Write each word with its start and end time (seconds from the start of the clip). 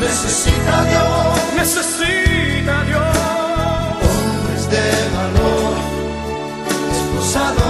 Necesita 0.00 0.84
Dios, 0.84 1.54
necesita 1.56 2.84
Dios. 2.84 3.16
Hombres 4.02 4.70
de 4.70 4.86
valor, 5.16 5.74
esposados. 6.92 7.67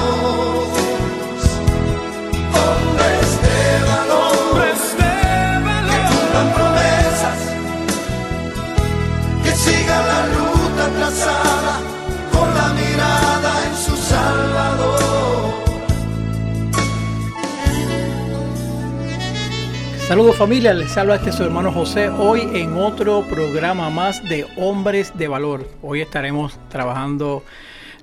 Saludos 20.08 20.36
familia, 20.36 20.72
les 20.72 20.96
habla 20.96 21.16
este 21.16 21.32
su 21.32 21.44
hermano 21.44 21.70
José 21.70 22.08
hoy 22.08 22.40
en 22.54 22.78
otro 22.78 23.24
programa 23.28 23.90
más 23.90 24.26
de 24.26 24.46
Hombres 24.56 25.12
de 25.18 25.28
Valor. 25.28 25.68
Hoy 25.82 26.00
estaremos 26.00 26.58
trabajando 26.70 27.44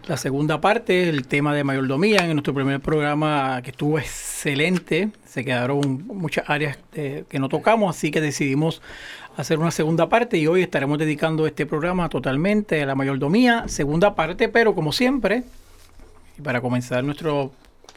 la 0.05 0.15
segunda 0.15 0.61
parte, 0.61 1.09
el 1.09 1.25
tema 1.25 1.55
de 1.55 1.63
mayordomía. 1.63 2.19
En 2.19 2.33
nuestro 2.33 2.53
primer 2.53 2.79
programa 2.79 3.59
que 3.63 3.71
estuvo 3.71 3.97
excelente, 3.97 5.09
se 5.25 5.43
quedaron 5.43 6.05
muchas 6.05 6.47
áreas 6.47 6.77
que 6.93 7.39
no 7.39 7.49
tocamos, 7.49 7.97
así 7.97 8.11
que 8.11 8.21
decidimos 8.21 8.83
hacer 9.35 9.57
una 9.57 9.71
segunda 9.71 10.07
parte 10.07 10.37
y 10.37 10.45
hoy 10.45 10.61
estaremos 10.61 10.99
dedicando 10.99 11.47
este 11.47 11.65
programa 11.65 12.07
totalmente 12.09 12.83
a 12.83 12.85
la 12.85 12.93
mayordomía, 12.93 13.67
segunda 13.67 14.13
parte, 14.13 14.47
pero 14.47 14.75
como 14.75 14.91
siempre, 14.91 15.41
y 16.37 16.41
para 16.43 16.61
comenzar 16.61 17.03
nuestro 17.03 17.51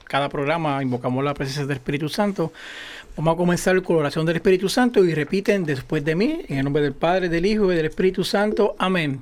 cada 0.09 0.31
programa 0.31 0.83
invocamos 0.83 1.23
la 1.23 1.35
presencia 1.35 1.67
del 1.67 1.77
Espíritu 1.77 2.09
Santo. 2.09 2.53
Vamos 3.19 3.35
a 3.35 3.37
comenzar 3.37 3.83
con 3.83 3.97
la 3.97 4.03
oración 4.03 4.27
del 4.27 4.37
Espíritu 4.37 4.69
Santo 4.69 5.05
y 5.05 5.13
repiten 5.13 5.65
después 5.65 6.05
de 6.05 6.15
mí, 6.15 6.45
en 6.47 6.59
el 6.59 6.63
nombre 6.63 6.85
del 6.85 6.93
Padre, 6.93 7.29
del 7.29 7.47
Hijo 7.47 7.73
y 7.73 7.75
del 7.75 7.87
Espíritu 7.87 8.23
Santo. 8.23 8.77
Amén. 8.79 9.21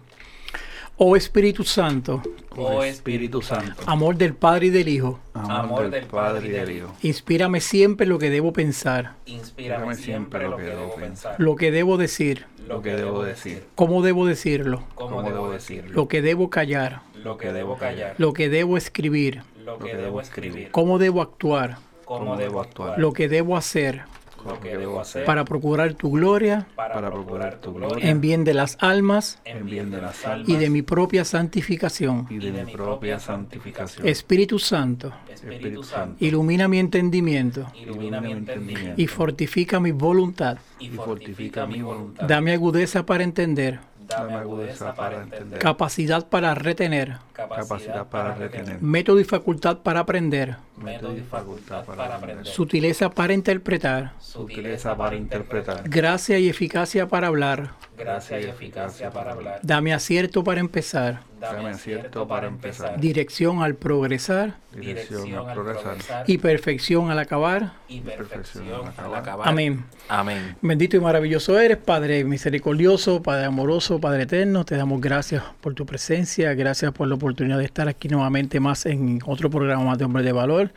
Oh 0.98 1.16
Espíritu 1.16 1.64
Santo. 1.64 2.20
Oh 2.55 2.83
Espíritu 2.83 3.41
Santo. 3.41 3.83
Amor 3.86 4.16
del 4.16 4.34
Padre 4.34 4.66
y 4.66 4.70
del 4.70 4.88
Hijo. 4.88 5.19
Amor 5.33 5.88
del 5.88 6.05
Padre 6.05 6.48
y 6.48 6.50
del 6.50 6.70
Hijo. 6.72 6.94
Inspírame 7.00 7.62
siempre 7.62 8.06
lo 8.06 8.19
que 8.19 8.28
debo 8.28 8.53
pensar. 8.53 9.14
Inspírame 9.25 9.94
siempre 9.94 10.47
lo 10.47 10.58
que 10.58 10.64
debo 10.64 10.94
pensar. 10.97 11.36
Lo 11.38 11.56
que 11.56 11.70
debo 11.70 11.97
decir. 11.97 12.44
Lo 12.69 12.83
que 12.83 12.97
debo 12.97 13.22
decir. 13.22 13.64
¿Cómo 13.77 14.03
debo 14.03 14.27
decirlo? 14.27 14.84
¿Cómo 14.94 15.22
debo 15.22 15.50
decirlo? 15.50 15.94
Lo 15.94 16.06
que 16.06 16.20
debo 16.20 16.50
callar. 16.50 17.00
Lo 17.25 17.38
que 17.38 17.50
debo 17.50 17.78
callar. 17.78 18.14
Lo 18.19 18.34
que 18.34 18.50
debo 18.50 18.77
escribir. 18.77 19.41
Lo 19.64 19.78
que 19.78 19.97
debo 19.97 20.20
escribir. 20.20 20.70
¿Cómo 20.70 20.98
debo 20.98 21.22
actuar? 21.22 21.78
¿Cómo 22.06 22.36
debo 22.36 22.60
actuar? 22.60 23.00
Lo 23.00 23.12
que 23.12 23.28
debo 23.28 23.56
hacer. 23.56 24.04
Lo 24.46 24.60
que 24.60 24.76
debo 24.76 25.00
hacer. 25.00 25.24
Para 25.24 25.44
procurar 25.44 25.94
tu 25.94 26.12
gloria. 26.12 26.68
Para 26.76 27.10
procurar 27.10 27.56
tu 27.56 27.74
gloria. 27.74 28.08
En 28.08 28.20
bien 28.20 28.44
de 28.44 28.54
las 28.54 28.78
almas. 28.80 29.40
En 29.44 29.66
bien 29.66 29.90
de 29.90 30.00
las 30.00 30.24
almas. 30.24 30.48
Y 30.48 30.54
de 30.54 30.70
mi 30.70 30.82
propia 30.82 31.24
santificación. 31.24 32.28
Y 32.30 32.38
de 32.38 32.64
mi 32.64 32.72
propia 32.72 33.18
santificación. 33.18 34.06
Espíritu 34.06 34.60
Santo. 34.60 35.12
Espíritu 35.28 35.82
Santo. 35.82 36.25
Ilumina 36.25 36.69
mi 36.69 36.78
entendimiento. 36.78 37.66
Ilumina 37.75 38.20
mi 38.20 38.31
entendimiento. 38.31 39.02
Y 39.02 39.08
fortifica 39.08 39.81
mi 39.81 39.91
voluntad. 39.91 40.58
Y 40.78 40.91
fortifica 40.91 41.66
mi 41.66 41.82
voluntad. 41.82 42.28
Dame 42.28 42.52
agudeza 42.52 43.04
para 43.04 43.25
entender. 43.25 43.81
Dame 44.06 44.34
agudeza 44.34 44.94
para 44.94 45.22
entender. 45.22 45.59
Capacidad 45.59 46.28
para 46.28 46.55
retener. 46.55 47.17
Capacidad 47.33 48.06
para 48.06 48.34
retener. 48.34 48.81
Método 48.81 49.21
y 49.21 49.25
facultad 49.25 49.78
para 49.78 50.00
aprender. 50.00 50.56
Método 50.77 51.17
y 51.17 51.21
facultad 51.21 51.84
para 51.84 52.17
aprender. 52.17 52.47
Sutileza 52.47 53.11
para 53.11 53.33
interpretar. 53.33 54.12
Sutileza 54.21 54.97
para 54.97 55.17
interpretar. 55.17 55.89
Gracia 55.89 56.39
y 56.39 56.49
eficacia 56.49 57.09
para 57.09 57.27
hablar. 57.27 57.71
Gracia 57.99 58.41
y 58.41 58.44
eficacia 58.44 59.11
para 59.11 59.33
hablar. 59.33 59.61
Dame 59.62 59.93
acierto 59.93 60.44
para 60.44 60.61
empezar. 60.61 61.21
Dame 61.41 61.71
acierto 61.71 62.27
para 62.27 62.47
empezar. 62.47 62.99
Dirección 63.00 63.62
al 63.62 63.75
progresar. 63.75 64.56
Dirección 64.73 65.34
al 65.34 65.55
progresar. 65.55 66.25
Y 66.27 66.38
perfección 66.38 67.11
al 67.11 67.19
acabar. 67.19 67.73
Y 67.88 68.00
perfección 68.00 68.93
al 68.97 69.15
acabar. 69.15 69.49
Amén. 69.49 69.84
Amén. 70.09 70.56
Bendito 70.61 70.97
y 70.97 71.00
maravilloso 71.00 71.59
eres, 71.59 71.78
Padre 71.78 72.25
misericordioso, 72.25 73.23
Padre 73.23 73.47
amoroso, 73.47 73.95
Padre 74.00 74.24
eterno. 74.24 74.64
Te 74.64 74.76
damos 74.76 75.00
gracias 75.00 75.42
por 75.60 75.74
tu 75.74 75.86
presencia, 75.86 76.54
gracias 76.54 76.92
por 76.92 77.08
la 77.08 77.14
oportunidad 77.14 77.58
de 77.58 77.64
estar 77.64 77.88
aquí 77.88 78.08
nuevamente 78.08 78.60
más 78.60 78.86
en 78.86 79.20
otro 79.26 79.50
programa 79.50 79.84
más 79.84 79.98
de 79.98 80.04
Hombres 80.04 80.24
de 80.24 80.32
Valor. 80.32 80.72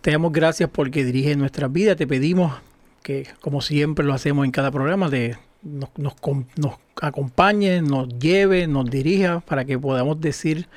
Te 0.00 0.10
damos 0.10 0.32
gracias 0.32 0.70
porque 0.70 1.04
diriges 1.04 1.36
nuestras 1.36 1.72
vidas. 1.72 1.96
Te 1.96 2.06
pedimos 2.06 2.52
que, 3.02 3.26
como 3.40 3.60
siempre 3.60 4.04
lo 4.04 4.14
hacemos 4.14 4.44
en 4.44 4.50
cada 4.50 4.70
programa, 4.70 5.08
de 5.08 5.36
nos, 5.62 5.92
acompañe, 7.00 7.82
nos 7.82 8.08
lleve, 8.18 8.66
nos 8.66 8.90
dirija 8.90 9.40
para 9.40 9.64
que 9.64 9.78
podamos 9.78 10.20
decir 10.20 10.68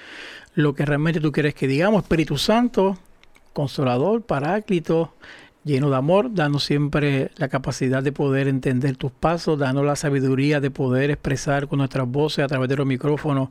lo 0.53 0.73
que 0.73 0.85
realmente 0.85 1.19
tú 1.19 1.31
quieres 1.31 1.53
que 1.53 1.68
digamos. 1.68 2.03
Espíritu 2.03 2.38
Santo, 2.38 2.97
Consolador, 3.53 4.22
Paráclito, 4.23 5.13
lleno 5.64 5.90
de 5.90 5.96
amor, 5.96 6.34
danos 6.34 6.64
siempre 6.64 7.32
la 7.38 7.48
capacidad 7.48 8.02
de 8.02 8.12
poder 8.12 8.48
entender 8.48 8.96
tus 8.96 9.12
pasos, 9.12 9.60
danos 9.60 9.86
la 9.86 9.96
sabiduría 9.96 10.60
de 10.60 10.72
poder 10.72 11.12
expresar 11.12 11.68
con 11.68 11.80
nuestras 11.80 12.08
voces 12.08 12.44
a 12.44 12.48
través 12.48 12.70
de 12.70 12.78
los 12.78 12.88
micrófonos 12.88 13.50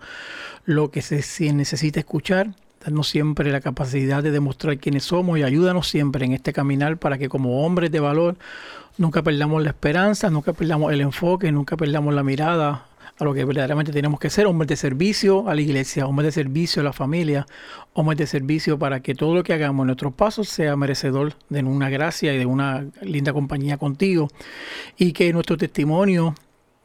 lo 0.64 0.90
que 0.90 1.02
se, 1.02 1.52
necesita 1.52 2.00
escuchar. 2.00 2.54
Danos 2.84 3.08
siempre 3.08 3.52
la 3.52 3.60
capacidad 3.60 4.22
de 4.22 4.30
demostrar 4.30 4.78
quiénes 4.78 5.04
somos 5.04 5.38
y 5.38 5.42
ayúdanos 5.42 5.88
siempre 5.88 6.24
en 6.24 6.32
este 6.32 6.52
caminar 6.52 6.96
para 6.96 7.18
que 7.18 7.28
como 7.28 7.64
hombres 7.64 7.92
de 7.92 8.00
valor 8.00 8.36
nunca 8.96 9.22
perdamos 9.22 9.62
la 9.62 9.68
esperanza, 9.68 10.30
nunca 10.30 10.54
perdamos 10.54 10.92
el 10.92 11.02
enfoque, 11.02 11.52
nunca 11.52 11.76
perdamos 11.76 12.14
la 12.14 12.22
mirada 12.22 12.86
a 13.20 13.24
lo 13.24 13.34
que 13.34 13.44
verdaderamente 13.44 13.92
tenemos 13.92 14.18
que 14.18 14.30
ser, 14.30 14.46
hombres 14.46 14.68
de 14.68 14.76
servicio 14.76 15.48
a 15.48 15.54
la 15.54 15.60
iglesia, 15.60 16.06
hombres 16.06 16.28
de 16.28 16.42
servicio 16.42 16.80
a 16.80 16.84
la 16.84 16.92
familia, 16.92 17.46
hombres 17.92 18.18
de 18.18 18.26
servicio 18.26 18.78
para 18.78 19.00
que 19.00 19.14
todo 19.14 19.34
lo 19.34 19.42
que 19.42 19.52
hagamos 19.52 19.84
en 19.84 19.88
nuestros 19.88 20.14
pasos 20.14 20.48
sea 20.48 20.74
merecedor 20.74 21.34
de 21.50 21.62
una 21.62 21.90
gracia 21.90 22.32
y 22.32 22.38
de 22.38 22.46
una 22.46 22.86
linda 23.02 23.34
compañía 23.34 23.76
contigo. 23.76 24.28
Y 24.96 25.12
que 25.12 25.32
nuestro 25.34 25.58
testimonio 25.58 26.34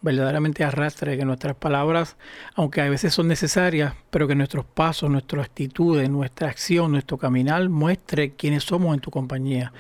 verdaderamente 0.06 0.64
arrastre, 0.64 1.18
que 1.18 1.26
nuestras 1.26 1.56
palabras, 1.56 2.16
aunque 2.54 2.80
a 2.82 2.90
veces 2.90 3.14
son 3.14 3.28
necesarias, 3.28 3.94
pero 4.12 4.28
que 4.28 4.36
nuestros 4.36 4.64
pasos, 4.64 5.10
nuestra 5.10 5.42
actitud, 5.42 6.02
nuestra 6.08 6.48
acción, 6.48 6.92
nuestro 6.92 7.18
caminar 7.18 7.68
muestre 7.68 8.32
quiénes 8.32 8.64
somos 8.64 8.94
en 8.94 9.02
tu 9.02 9.10
compañía. 9.10 9.74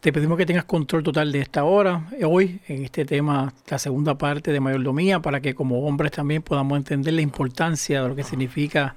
Te 0.00 0.12
pedimos 0.12 0.38
que 0.38 0.46
tengas 0.46 0.64
control 0.64 1.02
total 1.02 1.30
de 1.30 1.40
esta 1.40 1.64
hora, 1.64 2.08
hoy, 2.24 2.60
en 2.66 2.84
este 2.84 3.04
tema, 3.04 3.52
la 3.68 3.78
segunda 3.78 4.16
parte 4.16 4.52
de 4.52 4.60
mayordomía, 4.60 5.20
para 5.20 5.40
que 5.40 5.54
como 5.54 5.86
hombres 5.86 6.12
también 6.12 6.40
podamos 6.40 6.78
entender 6.78 7.12
la 7.12 7.20
importancia 7.20 8.02
de 8.02 8.08
lo 8.08 8.16
que 8.16 8.24
significa 8.24 8.96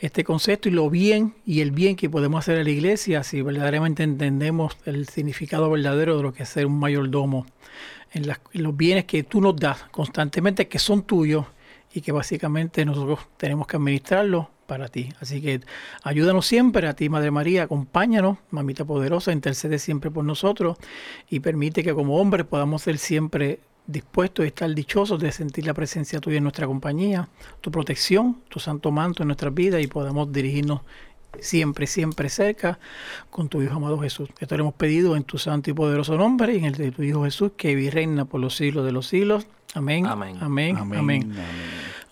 este 0.00 0.24
concepto 0.24 0.68
y 0.68 0.72
lo 0.72 0.90
bien 0.90 1.34
y 1.46 1.60
el 1.60 1.70
bien 1.70 1.94
que 1.94 2.10
podemos 2.10 2.40
hacer 2.40 2.58
a 2.58 2.64
la 2.64 2.70
iglesia 2.70 3.22
si 3.22 3.42
verdaderamente 3.42 4.02
entendemos 4.02 4.76
el 4.86 5.06
significado 5.08 5.70
verdadero 5.70 6.16
de 6.16 6.22
lo 6.24 6.32
que 6.32 6.42
es 6.42 6.48
ser 6.48 6.66
un 6.66 6.80
mayordomo 6.80 7.46
en, 8.12 8.26
las, 8.26 8.40
los 8.52 8.76
bienes 8.76 9.04
que 9.04 9.22
tú 9.22 9.40
nos 9.40 9.56
das 9.56 9.84
constantemente, 9.90 10.68
que 10.68 10.78
son 10.78 11.02
tuyos 11.02 11.46
y 11.92 12.00
que 12.00 12.12
básicamente 12.12 12.84
nosotros 12.84 13.20
tenemos 13.36 13.66
que 13.66 13.76
administrarlos 13.76 14.46
para 14.66 14.88
ti. 14.88 15.08
Así 15.20 15.42
que 15.42 15.60
ayúdanos 16.04 16.46
siempre 16.46 16.86
a 16.86 16.94
ti, 16.94 17.08
Madre 17.08 17.32
María, 17.32 17.64
acompáñanos, 17.64 18.38
Mamita 18.50 18.84
Poderosa, 18.84 19.32
intercede 19.32 19.80
siempre 19.80 20.10
por 20.10 20.24
nosotros 20.24 20.78
y 21.28 21.40
permite 21.40 21.82
que 21.82 21.92
como 21.92 22.18
hombres 22.18 22.46
podamos 22.46 22.82
ser 22.82 22.98
siempre 22.98 23.58
dispuestos 23.86 24.44
y 24.44 24.48
estar 24.48 24.72
dichosos 24.72 25.18
de 25.20 25.32
sentir 25.32 25.66
la 25.66 25.74
presencia 25.74 26.20
tuya 26.20 26.36
en 26.36 26.44
nuestra 26.44 26.68
compañía, 26.68 27.28
tu 27.60 27.72
protección, 27.72 28.42
tu 28.48 28.60
santo 28.60 28.92
manto 28.92 29.24
en 29.24 29.28
nuestras 29.28 29.52
vidas 29.52 29.82
y 29.82 29.88
podamos 29.88 30.30
dirigirnos 30.32 30.82
siempre, 31.40 31.86
siempre 31.86 32.28
cerca 32.28 32.78
con 33.30 33.48
tu 33.48 33.62
Hijo 33.62 33.76
amado 33.76 33.98
Jesús. 33.98 34.28
Esto 34.40 34.56
lo 34.56 34.64
hemos 34.64 34.74
pedido 34.74 35.16
en 35.16 35.24
tu 35.24 35.38
santo 35.38 35.70
y 35.70 35.72
poderoso 35.72 36.16
nombre 36.16 36.54
y 36.54 36.58
en 36.58 36.64
el 36.64 36.74
de 36.74 36.90
tu 36.90 37.02
Hijo 37.02 37.24
Jesús, 37.24 37.52
que 37.56 37.74
vive 37.74 37.88
y 37.88 37.90
reina 37.90 38.24
por 38.24 38.40
los 38.40 38.56
siglos 38.56 38.84
de 38.84 38.92
los 38.92 39.06
siglos. 39.06 39.46
Amén. 39.74 40.06
Amén. 40.06 40.36
Amén. 40.40 40.76
Amén. 40.76 40.98
amén. 40.98 41.34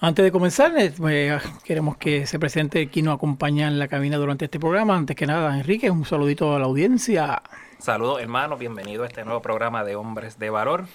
Antes 0.00 0.24
de 0.24 0.30
comenzar, 0.30 0.72
eh, 0.78 1.38
queremos 1.64 1.96
que 1.96 2.24
se 2.24 2.38
presente 2.38 2.88
quien 2.88 3.06
nos 3.06 3.16
acompaña 3.16 3.66
en 3.66 3.80
la 3.80 3.88
cabina 3.88 4.16
durante 4.16 4.44
este 4.44 4.60
programa. 4.60 4.96
Antes 4.96 5.16
que 5.16 5.26
nada, 5.26 5.58
Enrique, 5.58 5.90
un 5.90 6.04
saludito 6.04 6.54
a 6.54 6.60
la 6.60 6.66
audiencia. 6.66 7.42
Saludos, 7.80 8.20
hermanos. 8.20 8.60
Bienvenido 8.60 9.02
a 9.02 9.08
este 9.08 9.24
nuevo 9.24 9.42
programa 9.42 9.82
de 9.82 9.96
Hombres 9.96 10.38
de 10.38 10.50
Valor. 10.50 10.86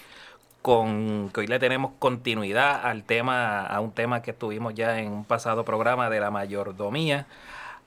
con 0.61 1.29
que 1.33 1.41
hoy 1.41 1.47
le 1.47 1.59
tenemos 1.59 1.91
continuidad 1.99 2.85
al 2.85 3.03
tema, 3.03 3.65
a 3.65 3.81
un 3.81 3.91
tema 3.91 4.21
que 4.21 4.31
estuvimos 4.31 4.73
ya 4.73 4.97
en 5.01 5.11
un 5.11 5.25
pasado 5.25 5.65
programa 5.65 6.09
de 6.09 6.21
la 6.21 6.31
mayordomía. 6.31 7.27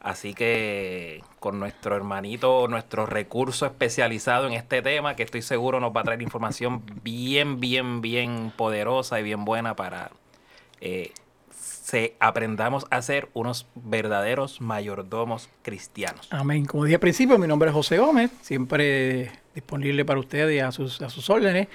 Así 0.06 0.34
que 0.34 1.24
con 1.40 1.58
nuestro 1.58 1.96
hermanito, 1.96 2.68
nuestro 2.68 3.06
recurso 3.06 3.66
especializado 3.66 4.46
en 4.46 4.52
este 4.52 4.80
tema, 4.80 5.16
que 5.16 5.24
estoy 5.24 5.42
seguro 5.42 5.80
nos 5.80 5.90
va 5.90 6.02
a 6.02 6.04
traer 6.04 6.22
información 6.22 6.80
bien, 7.02 7.58
bien, 7.58 8.00
bien 8.02 8.52
poderosa 8.56 9.18
y 9.18 9.24
bien 9.24 9.44
buena 9.44 9.74
para 9.74 10.12
eh, 10.80 11.12
aprendamos 12.20 12.86
a 12.90 13.02
ser 13.02 13.28
unos 13.34 13.66
verdaderos 13.74 14.60
mayordomos 14.60 15.48
cristianos. 15.62 16.28
Amén. 16.30 16.66
Como 16.66 16.84
dije 16.84 16.94
al 16.94 17.00
principio, 17.00 17.36
mi 17.36 17.48
nombre 17.48 17.70
es 17.70 17.74
José 17.74 17.98
Gómez, 17.98 18.30
siempre 18.42 19.32
disponible 19.56 20.04
para 20.04 20.20
ustedes 20.20 20.62
a 20.62 20.70
sus, 20.70 21.02
a 21.02 21.10
sus 21.10 21.28
órdenes. 21.28 21.66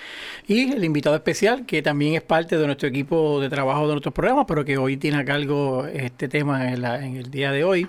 Y 0.47 0.71
el 0.71 0.83
invitado 0.85 1.15
especial, 1.15 1.65
que 1.65 1.81
también 1.81 2.15
es 2.15 2.21
parte 2.21 2.57
de 2.57 2.65
nuestro 2.65 2.87
equipo 2.87 3.41
de 3.41 3.49
trabajo 3.49 3.81
de 3.87 3.93
nuestros 3.93 4.13
programas, 4.13 4.45
pero 4.47 4.63
que 4.63 4.77
hoy 4.77 4.95
tiene 4.95 5.17
a 5.17 5.25
cargo 5.25 5.85
este 5.87 6.29
tema 6.29 6.71
en, 6.71 6.85
en 6.85 7.17
el 7.17 7.29
día 7.29 7.51
de 7.51 7.65
hoy. 7.65 7.87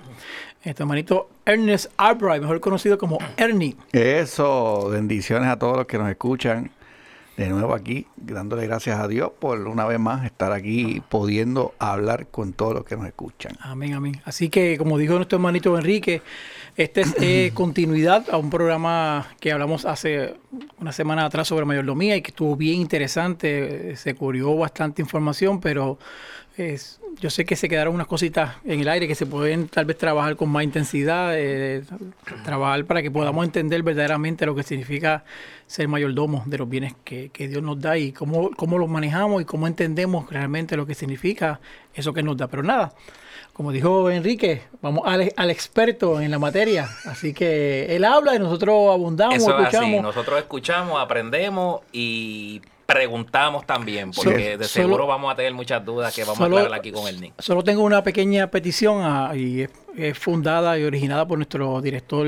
Este 0.63 0.83
hermanito 0.83 1.29
Ernest 1.45 1.91
Albright, 1.97 2.41
mejor 2.41 2.59
conocido 2.59 2.97
como 2.97 3.19
Ernie. 3.37 3.75
Eso, 3.91 4.89
bendiciones 4.89 5.49
a 5.49 5.59
todos 5.59 5.77
los 5.77 5.85
que 5.85 5.97
nos 5.97 6.09
escuchan. 6.09 6.71
De 7.37 7.49
nuevo 7.49 7.73
aquí, 7.73 8.05
dándole 8.15 8.67
gracias 8.67 8.99
a 8.99 9.07
Dios 9.07 9.31
por 9.39 9.59
una 9.67 9.85
vez 9.85 9.99
más 9.99 10.23
estar 10.23 10.51
aquí 10.51 11.01
pudiendo 11.09 11.73
hablar 11.79 12.27
con 12.27 12.53
todos 12.53 12.75
los 12.75 12.85
que 12.85 12.95
nos 12.95 13.07
escuchan. 13.07 13.53
Amén, 13.59 13.93
amén. 13.93 14.21
Así 14.23 14.49
que, 14.49 14.77
como 14.77 14.99
dijo 14.99 15.15
nuestro 15.15 15.37
hermanito 15.37 15.75
Enrique, 15.75 16.21
esta 16.75 17.01
es 17.01 17.15
eh, 17.19 17.51
continuidad 17.55 18.29
a 18.29 18.37
un 18.37 18.51
programa 18.51 19.27
que 19.39 19.51
hablamos 19.51 19.85
hace 19.85 20.35
una 20.79 20.91
semana 20.91 21.25
atrás 21.25 21.47
sobre 21.47 21.65
mayordomía 21.65 22.15
y 22.15 22.21
que 22.21 22.29
estuvo 22.29 22.55
bien 22.55 22.79
interesante. 22.79 23.95
Se 23.95 24.13
cubrió 24.13 24.55
bastante 24.55 25.01
información, 25.01 25.59
pero 25.59 25.97
es, 26.57 26.99
yo 27.19 27.29
sé 27.29 27.45
que 27.45 27.55
se 27.55 27.67
quedaron 27.67 27.95
unas 27.95 28.07
cositas 28.07 28.57
en 28.65 28.79
el 28.79 28.87
aire 28.87 29.07
que 29.07 29.15
se 29.15 29.25
pueden 29.25 29.67
tal 29.67 29.85
vez 29.85 29.97
trabajar 29.97 30.35
con 30.35 30.49
más 30.49 30.63
intensidad, 30.63 31.31
eh, 31.35 31.83
trabajar 32.43 32.85
para 32.85 33.01
que 33.01 33.09
podamos 33.09 33.45
entender 33.45 33.81
verdaderamente 33.81 34.45
lo 34.45 34.55
que 34.55 34.63
significa 34.63 35.23
ser 35.65 35.87
mayordomo 35.87 36.43
de 36.45 36.57
los 36.57 36.69
bienes 36.69 36.93
que, 37.03 37.29
que 37.29 37.47
Dios 37.47 37.63
nos 37.63 37.79
da 37.81 37.97
y 37.97 38.11
cómo, 38.11 38.51
cómo 38.51 38.77
los 38.77 38.89
manejamos 38.89 39.41
y 39.41 39.45
cómo 39.45 39.67
entendemos 39.67 40.29
realmente 40.29 40.77
lo 40.77 40.85
que 40.85 40.93
significa 40.93 41.59
eso 41.93 42.13
que 42.13 42.21
nos 42.21 42.37
da. 42.37 42.47
Pero 42.47 42.61
nada, 42.61 42.93
como 43.53 43.71
dijo 43.71 44.09
Enrique, 44.09 44.63
vamos 44.81 45.03
al, 45.05 45.31
al, 45.35 45.49
experto 45.49 46.21
en 46.21 46.29
la 46.29 46.39
materia. 46.39 46.89
Así 47.05 47.33
que 47.33 47.95
él 47.95 48.03
habla 48.03 48.35
y 48.35 48.39
nosotros 48.39 48.91
abundamos, 48.91 49.35
Eso 49.35 49.57
escuchamos. 49.57 49.93
Así. 49.93 50.01
Nosotros 50.01 50.39
escuchamos, 50.39 51.01
aprendemos 51.01 51.81
y 51.91 52.61
preguntamos 52.93 53.65
también, 53.65 54.11
porque 54.11 54.57
de 54.57 54.65
seguro 54.65 55.07
vamos 55.07 55.31
a 55.31 55.35
tener 55.35 55.53
muchas 55.53 55.83
dudas 55.83 56.13
que 56.13 56.21
vamos 56.23 56.37
solo, 56.37 56.57
a 56.57 56.61
aclarar 56.61 56.79
aquí 56.79 56.91
con 56.91 57.07
el 57.07 57.19
NIC. 57.19 57.33
Solo 57.39 57.63
tengo 57.63 57.83
una 57.83 58.03
pequeña 58.03 58.47
petición 58.51 59.01
a, 59.01 59.35
y 59.35 59.61
es, 59.61 59.69
es, 59.97 60.17
fundada 60.17 60.77
y 60.77 60.83
originada 60.83 61.27
por 61.27 61.37
nuestro 61.37 61.81
director 61.81 62.27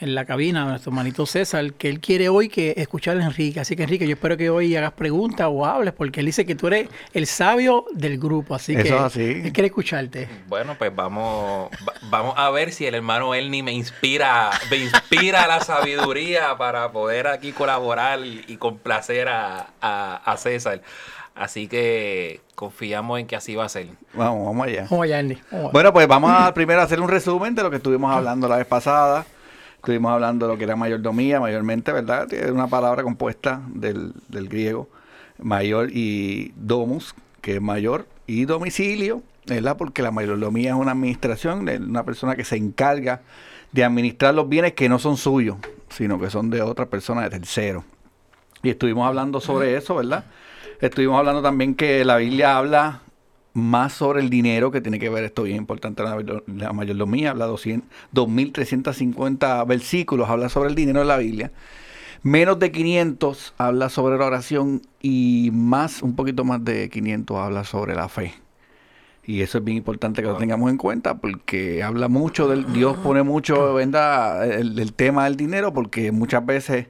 en 0.00 0.14
la 0.14 0.24
cabina, 0.24 0.64
nuestro 0.64 0.90
hermanito 0.90 1.24
César, 1.26 1.72
que 1.74 1.88
él 1.88 2.00
quiere 2.00 2.28
hoy 2.28 2.48
que 2.48 2.74
escuchar 2.76 3.16
a 3.18 3.24
Enrique. 3.24 3.60
Así 3.60 3.76
que 3.76 3.84
Enrique, 3.84 4.06
yo 4.06 4.14
espero 4.14 4.36
que 4.36 4.50
hoy 4.50 4.74
hagas 4.76 4.92
preguntas 4.92 5.46
o 5.50 5.64
hables, 5.64 5.94
porque 5.94 6.20
él 6.20 6.26
dice 6.26 6.44
que 6.44 6.54
tú 6.54 6.66
eres 6.66 6.88
el 7.12 7.26
sabio 7.26 7.86
del 7.92 8.18
grupo, 8.18 8.54
así 8.54 8.74
Eso 8.74 8.82
que 8.82 8.88
es 8.88 8.94
así. 8.94 9.22
él 9.44 9.52
quiere 9.52 9.66
escucharte. 9.66 10.28
Bueno, 10.48 10.74
pues 10.78 10.94
vamos, 10.94 11.70
vamos 12.10 12.34
a 12.36 12.50
ver 12.50 12.72
si 12.72 12.86
el 12.86 12.94
hermano 12.94 13.34
Ernie 13.34 13.62
me 13.62 13.72
inspira, 13.72 14.50
me 14.70 14.78
inspira 14.78 15.46
la 15.46 15.60
sabiduría 15.60 16.56
para 16.58 16.90
poder 16.92 17.26
aquí 17.28 17.52
colaborar 17.52 18.20
y 18.24 18.56
complacer 18.56 19.28
a, 19.28 19.68
a, 19.80 20.16
a 20.24 20.36
César. 20.36 20.80
Así 21.36 21.66
que 21.66 22.40
confiamos 22.54 23.18
en 23.18 23.26
que 23.26 23.34
así 23.34 23.56
va 23.56 23.64
a 23.64 23.68
ser. 23.68 23.88
Vamos, 24.12 24.46
vamos 24.46 24.66
allá. 24.68 24.86
Vamos 24.88 25.04
allá, 25.04 25.18
Andy. 25.18 25.38
Vamos 25.50 25.72
bueno, 25.72 25.92
pues 25.92 26.06
vamos 26.06 26.30
a 26.32 26.54
primero 26.54 26.80
hacer 26.80 27.00
un 27.00 27.08
resumen 27.08 27.54
de 27.56 27.62
lo 27.64 27.70
que 27.70 27.76
estuvimos 27.76 28.14
hablando 28.14 28.46
la 28.46 28.56
vez 28.58 28.66
pasada. 28.66 29.26
Estuvimos 29.84 30.12
hablando 30.12 30.46
de 30.46 30.52
lo 30.54 30.56
que 30.56 30.64
era 30.64 30.76
mayordomía, 30.76 31.40
mayormente, 31.40 31.92
¿verdad? 31.92 32.32
Es 32.32 32.50
una 32.50 32.68
palabra 32.68 33.02
compuesta 33.02 33.60
del, 33.68 34.14
del, 34.28 34.48
griego 34.48 34.88
mayor 35.36 35.90
y 35.92 36.54
domus, 36.56 37.14
que 37.42 37.56
es 37.56 37.60
mayor, 37.60 38.06
y 38.26 38.46
domicilio, 38.46 39.22
¿verdad? 39.44 39.76
Porque 39.76 40.00
la 40.00 40.10
mayordomía 40.10 40.70
es 40.70 40.76
una 40.76 40.92
administración 40.92 41.68
una 41.68 42.02
persona 42.02 42.34
que 42.34 42.44
se 42.44 42.56
encarga 42.56 43.20
de 43.72 43.84
administrar 43.84 44.34
los 44.34 44.48
bienes 44.48 44.72
que 44.72 44.88
no 44.88 44.98
son 44.98 45.18
suyos, 45.18 45.58
sino 45.90 46.18
que 46.18 46.30
son 46.30 46.48
de 46.48 46.62
otra 46.62 46.86
persona, 46.86 47.20
de 47.20 47.28
tercero. 47.28 47.84
Y 48.62 48.70
estuvimos 48.70 49.06
hablando 49.06 49.38
sobre 49.38 49.76
eso, 49.76 49.96
¿verdad? 49.96 50.24
Estuvimos 50.80 51.18
hablando 51.18 51.42
también 51.42 51.74
que 51.74 52.06
la 52.06 52.16
Biblia 52.16 52.56
habla 52.56 53.02
más 53.54 53.92
sobre 53.92 54.20
el 54.20 54.30
dinero, 54.30 54.70
que 54.70 54.80
tiene 54.80 54.98
que 54.98 55.08
ver 55.08 55.24
esto 55.24 55.44
bien 55.44 55.56
importante, 55.56 56.02
la, 56.02 56.22
la 56.46 56.72
mayordomía, 56.72 57.30
habla 57.30 57.46
200, 57.46 57.88
2.350 58.12 59.66
versículos, 59.66 60.28
habla 60.28 60.48
sobre 60.48 60.68
el 60.68 60.74
dinero 60.74 61.00
en 61.00 61.08
la 61.08 61.16
Biblia. 61.16 61.52
Menos 62.22 62.58
de 62.58 62.72
500 62.72 63.54
habla 63.58 63.88
sobre 63.90 64.18
la 64.18 64.26
oración 64.26 64.82
y 65.00 65.50
más, 65.52 66.02
un 66.02 66.16
poquito 66.16 66.44
más 66.44 66.64
de 66.64 66.88
500 66.90 67.36
habla 67.36 67.64
sobre 67.64 67.94
la 67.94 68.08
fe. 68.08 68.34
Y 69.26 69.40
eso 69.40 69.58
es 69.58 69.64
bien 69.64 69.78
importante 69.78 70.20
que 70.20 70.28
lo 70.28 70.36
tengamos 70.36 70.70
en 70.70 70.76
cuenta 70.76 71.18
porque 71.18 71.82
habla 71.82 72.08
mucho 72.08 72.48
del, 72.48 72.72
Dios 72.72 72.96
pone 72.96 73.22
mucho, 73.22 73.74
¿verdad? 73.74 74.50
El, 74.50 74.78
el 74.78 74.92
tema 74.92 75.24
del 75.24 75.36
dinero 75.36 75.72
porque 75.72 76.12
muchas 76.12 76.44
veces 76.44 76.88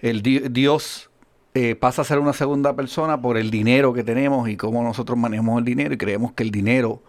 el 0.00 0.22
Dios 0.22 1.10
eh, 1.54 1.74
pasa 1.74 2.02
a 2.02 2.04
ser 2.04 2.18
una 2.18 2.32
segunda 2.32 2.74
persona 2.74 3.20
por 3.20 3.36
el 3.36 3.50
dinero 3.50 3.92
que 3.92 4.02
tenemos 4.02 4.48
y 4.48 4.56
cómo 4.56 4.82
nosotros 4.82 5.18
manejamos 5.18 5.58
el 5.58 5.64
dinero 5.66 5.92
y 5.92 5.98
creemos 5.98 6.32
que 6.32 6.42
el 6.42 6.50
dinero 6.50 7.02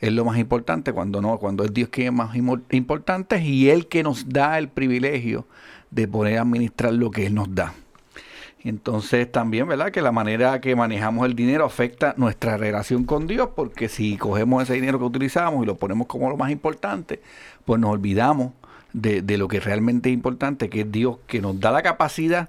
es 0.00 0.10
lo 0.12 0.24
más 0.24 0.38
importante 0.38 0.94
cuando 0.94 1.20
no, 1.20 1.36
cuando 1.38 1.64
es 1.64 1.74
Dios 1.74 1.90
quien 1.90 2.06
es 2.06 2.12
más 2.14 2.34
importante 2.34 3.42
y 3.42 3.68
Él 3.68 3.88
que 3.88 4.02
nos 4.02 4.26
da 4.26 4.58
el 4.58 4.68
privilegio 4.68 5.44
de 5.90 6.08
poder 6.08 6.38
administrar 6.38 6.94
lo 6.94 7.10
que 7.10 7.26
Él 7.26 7.34
nos 7.34 7.54
da. 7.54 7.74
Entonces 8.62 9.30
también, 9.30 9.68
¿verdad? 9.68 9.90
Que 9.90 10.00
la 10.00 10.12
manera 10.12 10.60
que 10.62 10.74
manejamos 10.74 11.26
el 11.26 11.34
dinero 11.34 11.66
afecta 11.66 12.14
nuestra 12.16 12.56
relación 12.56 13.04
con 13.04 13.26
Dios, 13.26 13.50
porque 13.54 13.88
si 13.88 14.16
cogemos 14.16 14.62
ese 14.62 14.74
dinero 14.74 14.98
que 14.98 15.04
utilizamos 15.04 15.62
y 15.62 15.66
lo 15.66 15.76
ponemos 15.76 16.06
como 16.06 16.30
lo 16.30 16.38
más 16.38 16.50
importante, 16.50 17.20
pues 17.66 17.78
nos 17.80 17.90
olvidamos 17.90 18.52
de, 18.94 19.20
de 19.20 19.36
lo 19.36 19.48
que 19.48 19.60
realmente 19.60 20.08
es 20.08 20.14
importante, 20.14 20.70
que 20.70 20.82
es 20.82 20.92
Dios 20.92 21.18
que 21.26 21.40
nos 21.40 21.60
da 21.60 21.70
la 21.70 21.82
capacidad, 21.82 22.48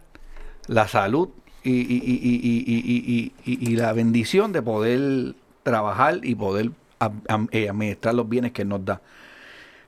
la 0.67 0.87
salud 0.87 1.29
y, 1.63 1.71
y, 1.71 3.31
y, 3.45 3.59
y, 3.69 3.75
la 3.75 3.93
bendición 3.93 4.51
de 4.51 4.61
poder 4.61 5.35
trabajar 5.63 6.19
y 6.23 6.35
poder 6.35 6.71
administrar 6.99 8.15
los 8.15 8.27
bienes 8.27 8.51
que 8.51 8.65
nos 8.65 8.83
da. 8.83 9.01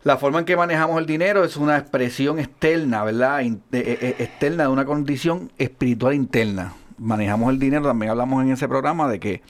La 0.04 0.18
forma 0.18 0.40
en 0.40 0.46
que 0.46 0.58
manejamos 0.58 1.00
el 1.00 1.06
dinero 1.06 1.44
es 1.44 1.56
una 1.58 1.78
expresión 1.78 2.40
externa, 2.40 3.04
¿verdad? 3.04 3.42
Externa 3.72 4.64
de 4.64 4.70
una 4.70 4.86
condición 4.86 5.52
espiritual 5.58 6.14
interna. 6.14 6.74
Manejamos 6.98 7.52
el 7.52 7.60
dinero, 7.60 7.86
también 7.86 8.12
hablamos 8.12 8.44
en 8.44 8.52
ese 8.52 8.68
programa 8.68 9.10
de 9.10 9.20
que 9.20 9.42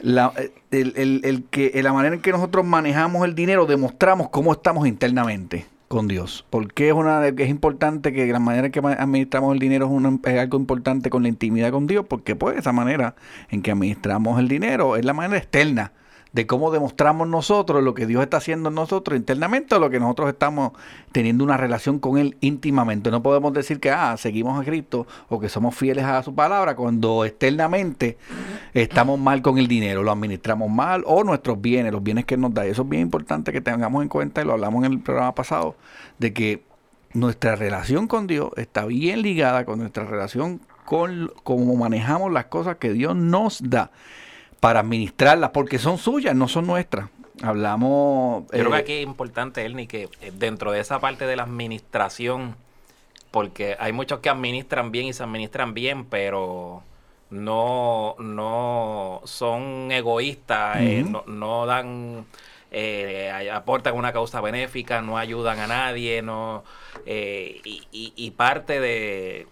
la, 0.00 0.32
el, 0.70 1.20
el 1.24 1.44
que 1.50 1.80
la 1.82 1.92
manera 1.92 2.14
en 2.14 2.22
que 2.22 2.32
nosotros 2.32 2.64
manejamos 2.64 3.24
el 3.24 3.34
dinero 3.34 3.66
demostramos 3.66 4.28
cómo 4.30 4.52
estamos 4.52 4.86
internamente 4.86 5.66
con 5.90 6.06
Dios. 6.06 6.46
Porque 6.50 6.86
es 6.86 6.94
una 6.94 7.26
es 7.26 7.48
importante 7.48 8.12
que 8.12 8.24
la 8.28 8.38
manera 8.38 8.66
en 8.66 8.72
que 8.72 8.78
administramos 8.78 9.52
el 9.52 9.58
dinero 9.58 9.86
es, 9.86 9.90
una, 9.90 10.20
es, 10.22 10.38
algo 10.38 10.56
importante 10.56 11.10
con 11.10 11.24
la 11.24 11.28
intimidad 11.28 11.72
con 11.72 11.88
Dios, 11.88 12.06
porque 12.08 12.36
pues 12.36 12.56
esa 12.56 12.70
manera 12.70 13.16
en 13.50 13.60
que 13.60 13.72
administramos 13.72 14.38
el 14.38 14.46
dinero 14.46 14.94
es 14.94 15.04
la 15.04 15.14
manera 15.14 15.36
externa 15.36 15.92
de 16.32 16.46
cómo 16.46 16.70
demostramos 16.70 17.26
nosotros 17.28 17.82
lo 17.82 17.94
que 17.94 18.06
Dios 18.06 18.22
está 18.22 18.36
haciendo 18.36 18.68
en 18.68 18.76
nosotros 18.76 19.16
internamente 19.18 19.74
o 19.74 19.78
lo 19.78 19.90
que 19.90 19.98
nosotros 19.98 20.28
estamos 20.28 20.72
teniendo 21.12 21.42
una 21.42 21.56
relación 21.56 21.98
con 21.98 22.18
Él 22.18 22.36
íntimamente. 22.40 23.10
No 23.10 23.22
podemos 23.22 23.52
decir 23.52 23.80
que 23.80 23.90
ah, 23.90 24.16
seguimos 24.16 24.60
a 24.60 24.64
Cristo 24.64 25.06
o 25.28 25.40
que 25.40 25.48
somos 25.48 25.74
fieles 25.74 26.04
a 26.04 26.22
su 26.22 26.34
palabra 26.34 26.76
cuando 26.76 27.24
externamente 27.24 28.16
estamos 28.74 29.18
mal 29.18 29.42
con 29.42 29.58
el 29.58 29.66
dinero, 29.66 30.02
lo 30.02 30.12
administramos 30.12 30.70
mal 30.70 31.02
o 31.06 31.24
nuestros 31.24 31.60
bienes, 31.60 31.92
los 31.92 32.02
bienes 32.02 32.24
que 32.24 32.36
nos 32.36 32.54
da. 32.54 32.64
Eso 32.64 32.82
es 32.82 32.88
bien 32.88 33.02
importante 33.02 33.52
que 33.52 33.60
tengamos 33.60 34.02
en 34.02 34.08
cuenta 34.08 34.42
y 34.42 34.44
lo 34.44 34.52
hablamos 34.52 34.84
en 34.84 34.92
el 34.92 35.00
programa 35.00 35.34
pasado, 35.34 35.74
de 36.18 36.32
que 36.32 36.62
nuestra 37.12 37.56
relación 37.56 38.06
con 38.06 38.28
Dios 38.28 38.50
está 38.56 38.86
bien 38.86 39.22
ligada 39.22 39.64
con 39.64 39.80
nuestra 39.80 40.04
relación 40.04 40.60
con 40.84 41.32
cómo 41.42 41.74
manejamos 41.74 42.32
las 42.32 42.46
cosas 42.46 42.76
que 42.76 42.92
Dios 42.92 43.16
nos 43.16 43.60
da 43.68 43.90
para 44.60 44.80
administrarlas, 44.80 45.50
porque 45.50 45.78
son 45.78 45.98
suyas, 45.98 46.34
no 46.34 46.48
son 46.48 46.66
nuestras. 46.66 47.08
Hablamos... 47.42 48.44
Yo 48.52 48.58
eh, 48.58 48.60
creo 48.60 48.70
que 48.70 48.76
aquí 48.76 48.92
es 48.92 49.02
importante, 49.02 49.64
Ernie, 49.64 49.86
que 49.86 50.08
dentro 50.34 50.72
de 50.72 50.80
esa 50.80 51.00
parte 51.00 51.26
de 51.26 51.36
la 51.36 51.44
administración, 51.44 52.54
porque 53.30 53.76
hay 53.80 53.92
muchos 53.92 54.20
que 54.20 54.28
administran 54.28 54.92
bien 54.92 55.06
y 55.06 55.12
se 55.14 55.22
administran 55.22 55.72
bien, 55.72 56.04
pero 56.04 56.82
no, 57.30 58.16
no 58.18 59.22
son 59.24 59.90
egoístas, 59.90 60.76
uh 60.76 60.80
-huh. 60.80 60.88
eh, 60.88 61.04
no, 61.08 61.24
no, 61.26 61.66
dan... 61.66 62.26
Eh, 62.72 63.50
aportan 63.52 63.96
una 63.96 64.12
causa 64.12 64.40
benéfica, 64.40 65.02
no 65.02 65.18
ayudan 65.18 65.58
a 65.58 65.66
nadie, 65.66 66.22
no 66.22 66.62
y, 67.04 67.82
y, 67.90 68.12
y, 68.14 68.30
parte 68.30 68.78
de, 68.78 69.48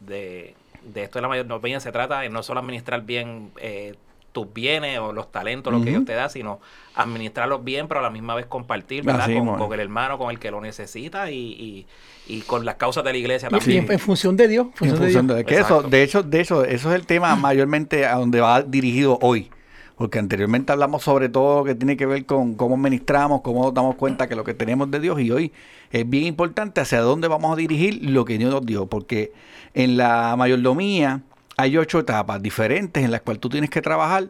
de 0.00 0.54
de 0.84 1.02
esto 1.02 1.18
de 1.18 1.22
la 1.22 1.28
mayordomía 1.28 1.80
se 1.80 1.92
trata 1.92 2.20
de 2.20 2.28
no 2.28 2.42
solo 2.42 2.60
administrar 2.60 3.02
bien 3.02 3.50
eh, 3.58 3.94
tus 4.32 4.52
bienes 4.52 4.98
o 4.98 5.12
los 5.12 5.30
talentos, 5.30 5.72
lo 5.72 5.82
que. 5.82 5.90
Dios 5.90 6.04
te 6.04 6.14
da, 6.14 6.28
sino 6.28 6.60
administrarlos 6.94 7.62
bien, 7.62 7.88
pero 7.88 8.00
a 8.00 8.02
la 8.02 8.10
misma 8.10 8.34
vez 8.34 8.46
compartir, 8.46 9.04
¿verdad? 9.04 9.22
Así 9.22 9.36
Con, 9.36 9.72
el 9.72 9.80
hermano, 9.80 10.18
con 10.18 10.30
el 10.30 10.38
que 10.38 10.50
lo 10.50 10.60
necesita 10.60 11.30
y, 11.30 11.36
y, 11.36 11.86
y 12.26 12.40
con 12.42 12.64
las 12.64 12.76
causas 12.76 13.04
de 13.04 13.12
la 13.12 13.18
iglesia 13.18 13.48
también. 13.48 13.84
en, 13.84 13.92
en 13.92 13.98
función 13.98 14.36
de 14.36 14.48
Dios. 14.48 14.66
en 14.80 14.88
En 14.88 14.96
función 14.96 15.26
de 15.26 15.34
Dios. 15.34 15.38
de, 15.38 15.44
que 15.44 15.60
eso, 15.60 15.82
de 15.82 16.02
hecho, 16.02 16.22
de 16.22 16.40
eso, 16.40 16.64
eso 16.64 16.90
es 16.90 16.94
el 16.94 17.06
tema 17.06 17.36
mayormente 17.36 18.06
a 18.06 18.16
donde 18.16 18.40
va 18.40 18.62
dirigido 18.62 19.18
hoy. 19.20 19.50
Porque 19.96 20.18
anteriormente 20.18 20.72
hablamos 20.72 21.02
sobre 21.02 21.28
todo 21.28 21.60
lo 21.60 21.64
que 21.64 21.74
tiene 21.74 21.96
que 21.96 22.06
ver 22.06 22.24
con 22.24 22.54
cómo 22.54 22.74
administramos, 22.74 23.42
cómo 23.42 23.62
nos 23.62 23.74
damos 23.74 23.94
cuenta 23.94 24.28
que 24.28 24.34
lo 24.34 24.42
que 24.42 24.54
tenemos 24.54 24.90
de 24.90 24.98
Dios 24.98 25.20
y 25.20 25.30
hoy 25.30 25.52
es 25.90 26.08
bien 26.08 26.24
importante 26.24 26.80
hacia 26.80 27.00
dónde 27.00 27.28
vamos 27.28 27.52
a 27.52 27.56
dirigir 27.56 28.00
lo 28.02 28.24
que 28.24 28.38
Dios 28.38 28.50
nos 28.50 28.64
dio. 28.64 28.86
Porque 28.86 29.32
en 29.74 29.96
la 29.96 30.34
mayordomía 30.36 31.20
hay 31.56 31.76
ocho 31.76 32.00
etapas 32.00 32.42
diferentes 32.42 33.04
en 33.04 33.10
las 33.10 33.22
cuales 33.22 33.40
tú 33.40 33.48
tienes 33.48 33.70
que 33.70 33.82
trabajar 33.82 34.28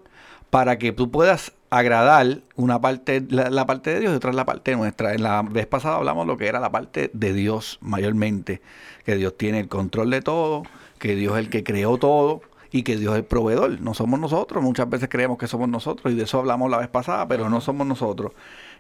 para 0.51 0.79
que 0.79 0.93
tú 0.93 1.11
puedas 1.11 1.53
agradar 1.71 2.43
una 2.57 2.81
parte, 2.81 3.25
la, 3.31 3.49
la 3.49 3.67
parte 3.67 3.95
de 3.95 4.01
Dios 4.01 4.13
y 4.13 4.17
otra 4.17 4.31
es 4.31 4.37
la 4.37 4.45
parte 4.45 4.77
nuestra. 4.77 5.15
En 5.15 5.23
la 5.23 5.41
vez 5.43 5.67
pasada 5.67 5.97
hablamos 5.97 6.27
lo 6.27 6.37
que 6.37 6.47
era 6.47 6.61
la 6.61 6.71
parte 6.71 7.11
de 7.15 7.33
Dios 7.33 7.79
mayormente, 7.81 8.61
que 9.05 9.17
Dios 9.17 9.37
tiene 9.39 9.61
el 9.61 9.69
control 9.69 10.11
de 10.11 10.21
todo, 10.21 10.65
que 10.99 11.17
Dios 11.17 11.35
es 11.35 11.45
el 11.45 11.51
que 11.51 11.65
creó 11.65 11.97
todo 11.97 12.43
y 12.71 12.83
que 12.83 12.97
Dios 12.97 13.15
es 13.15 13.21
el 13.21 13.25
proveedor, 13.25 13.81
no 13.81 13.95
somos 13.95 14.21
nosotros. 14.21 14.63
Muchas 14.63 14.91
veces 14.91 15.09
creemos 15.09 15.39
que 15.39 15.47
somos 15.47 15.69
nosotros 15.69 16.13
y 16.13 16.17
de 16.17 16.25
eso 16.25 16.39
hablamos 16.39 16.71
la 16.71 16.79
vez 16.79 16.89
pasada, 16.89 17.27
pero 17.29 17.49
no 17.49 17.63
somos 17.63 17.87
nosotros. 17.87 18.33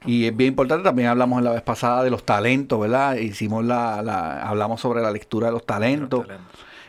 Y 0.05 0.27
es 0.27 0.37
bien 0.37 0.49
importante, 0.49 0.85
también 0.85 1.09
hablamos 1.09 1.39
en 1.39 1.45
la 1.45 1.53
vez 1.53 1.63
pasada 1.63 2.03
de 2.03 2.11
los 2.11 2.25
talentos, 2.25 2.79
¿verdad? 2.79 3.17
Hicimos 3.17 3.65
la, 3.65 4.03
la 4.03 4.43
hablamos 4.43 4.81
sobre 4.81 5.01
la 5.01 5.11
lectura 5.11 5.47
de 5.47 5.53
los 5.53 5.65
talentos 5.65 6.27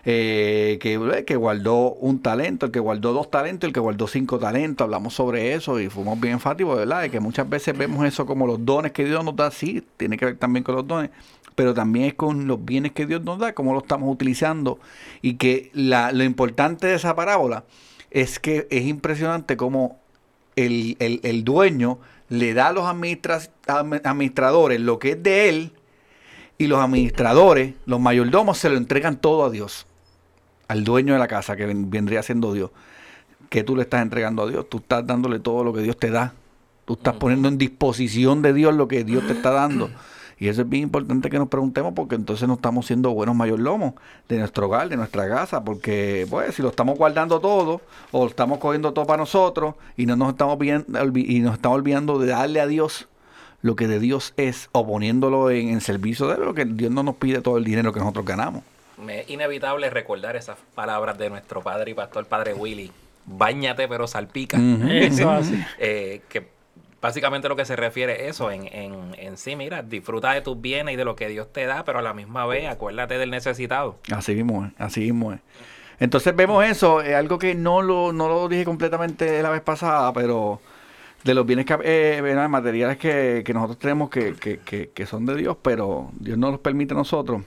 eh, 0.06 0.78
que 0.82 1.36
guardó 1.36 1.94
un 1.94 2.20
talento, 2.22 2.66
el 2.66 2.72
que 2.72 2.80
guardó 2.80 3.14
dos 3.14 3.32
talentos, 3.32 3.68
el 3.68 3.74
que 3.74 3.80
guardó 3.80 4.08
cinco 4.08 4.38
talentos, 4.40 4.84
hablamos 4.86 5.14
sobre 5.14 5.54
eso 5.54 5.80
y 5.80 5.90
fuimos 5.90 6.20
bien 6.20 6.34
enfáticos, 6.34 6.78
¿verdad? 6.78 7.02
De 7.04 7.10
que 7.10 7.20
muchas 7.20 7.50
veces 7.50 7.78
vemos 7.78 8.06
eso 8.06 8.26
como 8.26 8.46
los 8.46 8.66
dones 8.66 8.92
que 8.92 9.06
Dios 9.06 9.24
nos 9.24 9.36
da, 9.36 9.50
sí, 9.52 9.84
tiene 9.98 10.18
que 10.18 10.26
ver 10.26 10.38
también 10.38 10.64
con 10.64 10.76
los 10.76 10.86
dones, 10.88 11.10
pero 11.56 11.74
también 11.74 12.06
es 12.06 12.14
con 12.16 12.48
los 12.48 12.64
bienes 12.66 12.92
que 12.92 13.06
Dios 13.06 13.22
nos 13.24 13.40
da, 13.40 13.54
cómo 13.54 13.74
lo 13.74 13.80
estamos 13.80 14.12
utilizando. 14.12 14.80
Y 15.22 15.36
que 15.36 15.70
la, 15.74 16.12
lo 16.12 16.24
importante 16.24 16.88
de 16.88 16.96
esa 16.96 17.16
parábola 17.16 17.64
es 18.12 18.40
que 18.40 18.68
es 18.72 18.86
impresionante 18.86 19.56
cómo 19.56 20.00
el, 20.56 20.98
el- 21.00 21.44
dueño 21.44 22.00
le 22.30 22.54
da 22.54 22.68
a 22.68 22.74
los 22.74 22.86
administra- 22.86 23.50
admi- 23.68 24.02
administradores 24.04 24.80
lo 24.80 25.00
que 25.00 25.12
es 25.12 25.24
de 25.24 25.50
él 25.50 25.72
y 26.58 26.68
los 26.68 26.80
administradores, 26.80 27.74
los 27.86 28.00
mayordomos, 28.00 28.58
se 28.58 28.70
lo 28.70 28.78
entregan 28.78 29.18
todo 29.18 29.46
a 29.46 29.50
Dios, 29.50 29.88
al 30.74 30.84
dueño 30.84 31.14
de 31.14 31.20
la 31.20 31.28
casa, 31.28 31.56
que 31.56 31.66
ven- 31.66 31.90
vendría 31.90 32.24
siendo 32.24 32.52
Dios. 32.52 32.72
¿Qué 33.50 33.64
tú 33.64 33.76
le 33.76 33.84
estás 33.84 34.02
entregando 34.02 34.44
a 34.44 34.48
Dios? 34.50 34.68
Tú 34.70 34.78
estás 34.78 35.06
dándole 35.06 35.40
todo 35.40 35.64
lo 35.64 35.72
que 35.74 35.82
Dios 35.82 35.98
te 35.98 36.10
da. 36.10 36.34
Tú 36.86 36.94
estás 36.94 37.14
poniendo 37.16 37.48
en 37.48 37.58
disposición 37.58 38.42
de 38.42 38.54
Dios 38.54 38.74
lo 38.76 38.88
que 38.88 39.04
Dios 39.04 39.26
te 39.28 39.34
está 39.34 39.52
dando. 39.52 39.90
Y 40.40 40.48
eso 40.48 40.64
es 40.64 40.70
bien 40.70 40.84
importante 40.84 41.30
que 41.30 41.38
nos 41.38 41.48
preguntemos 41.48 41.94
porque 41.94 42.16
entonces 42.16 42.48
no 42.48 42.56
estamos 42.56 42.88
siendo 42.88 43.12
buenos 43.14 43.36
mayordomos 43.36 43.94
de 44.28 44.40
nuestro 44.40 44.66
hogar, 44.66 44.90
de 44.90 44.98
nuestra 44.98 45.30
casa, 45.30 45.64
porque 45.64 46.26
pues 46.30 46.56
si 46.56 46.62
lo 46.64 46.70
estamos 46.70 46.98
guardando 46.98 47.40
todo 47.40 47.80
o 48.12 48.26
estamos 48.26 48.58
cogiendo 48.58 48.92
todo 48.92 49.06
para 49.06 49.20
nosotros 49.20 49.76
y 49.96 50.06
no 50.08 50.16
nos 50.18 50.30
estamos 50.30 50.58
y 51.16 51.40
nos 51.40 51.54
estamos 51.54 51.78
olvidando 51.78 52.18
de 52.20 52.28
darle 52.28 52.60
a 52.60 52.68
Dios 52.68 53.08
lo 53.62 53.76
que 53.78 53.88
de 53.88 54.00
Dios 54.00 54.34
es 54.36 54.70
o 54.74 54.86
poniéndolo 54.86 55.50
en, 55.52 55.70
en 55.70 55.80
servicio 55.80 56.28
de 56.28 56.36
él, 56.36 56.42
lo 56.44 56.54
que 56.54 56.66
Dios 56.66 56.92
no 56.92 57.04
nos 57.04 57.16
pide 57.16 57.40
todo 57.40 57.58
el 57.58 57.64
dinero 57.64 57.94
que 57.94 58.00
nosotros 58.02 58.26
ganamos. 58.26 58.64
Me 59.04 59.22
es 59.22 59.30
inevitable 59.30 59.90
recordar 59.90 60.36
esas 60.36 60.58
palabras 60.76 61.18
de 61.18 61.30
nuestro 61.30 61.62
padre 61.62 61.92
y 61.92 61.94
pastor, 61.94 62.26
padre 62.26 62.54
Willy. 62.54 62.92
Báñate 63.26 63.88
pero 63.88 64.08
salpica. 64.08 64.58
Ujú. 64.58 64.88
Eso 64.92 65.30
así. 65.30 65.64
Eh, 65.80 66.22
que 66.30 66.48
básicamente 67.02 67.50
lo 67.50 67.56
que 67.56 67.66
se 67.66 67.76
refiere 67.76 68.24
es 68.24 68.36
eso, 68.36 68.50
en, 68.50 68.66
en, 68.68 68.94
en 69.18 69.38
sí, 69.38 69.58
mira, 69.58 69.84
disfruta 69.84 70.32
de 70.32 70.42
tus 70.42 70.60
bienes 70.62 70.94
y 70.94 70.96
de 70.98 71.04
lo 71.04 71.18
que 71.18 71.28
Dios 71.28 71.52
te 71.52 71.66
da, 71.66 71.84
pero 71.84 72.00
a 72.00 72.02
la 72.02 72.14
misma 72.14 72.46
vez 72.46 72.70
acuérdate 72.70 73.18
del 73.18 73.30
necesitado. 73.30 73.98
Así 74.10 74.34
mismo 74.36 74.66
es, 74.66 74.72
así 74.78 75.02
mismo 75.02 75.34
es. 75.34 75.42
Entonces 76.00 76.34
vemos 76.34 76.64
eso, 76.64 77.02
es 77.02 77.14
algo 77.14 77.38
que 77.38 77.56
no 77.56 77.82
lo, 77.82 78.14
no 78.14 78.30
lo 78.30 78.48
dije 78.48 78.64
completamente 78.64 79.42
la 79.44 79.50
vez 79.50 79.62
pasada, 79.62 80.14
pero 80.14 80.62
de 81.26 81.34
los 81.34 81.46
bienes 81.46 81.66
que, 81.66 81.78
eh, 81.84 82.22
¿verdad? 82.22 82.48
materiales 82.48 82.98
que, 82.98 83.44
que 83.46 83.54
nosotros 83.54 83.80
tenemos 83.80 84.10
que, 84.10 84.34
que, 84.36 84.60
que, 84.60 84.90
que 84.92 85.06
son 85.06 85.26
de 85.26 85.36
Dios, 85.36 85.58
pero 85.62 86.10
Dios 86.14 86.38
no 86.38 86.52
los 86.52 86.60
permite 86.62 86.94
a 86.94 86.98
nosotros. 86.98 87.42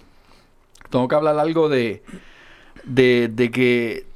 Tengo 0.90 1.08
que 1.08 1.14
hablar 1.14 1.38
algo 1.38 1.68
de, 1.68 2.02
de, 2.84 3.50
que 3.52 4.06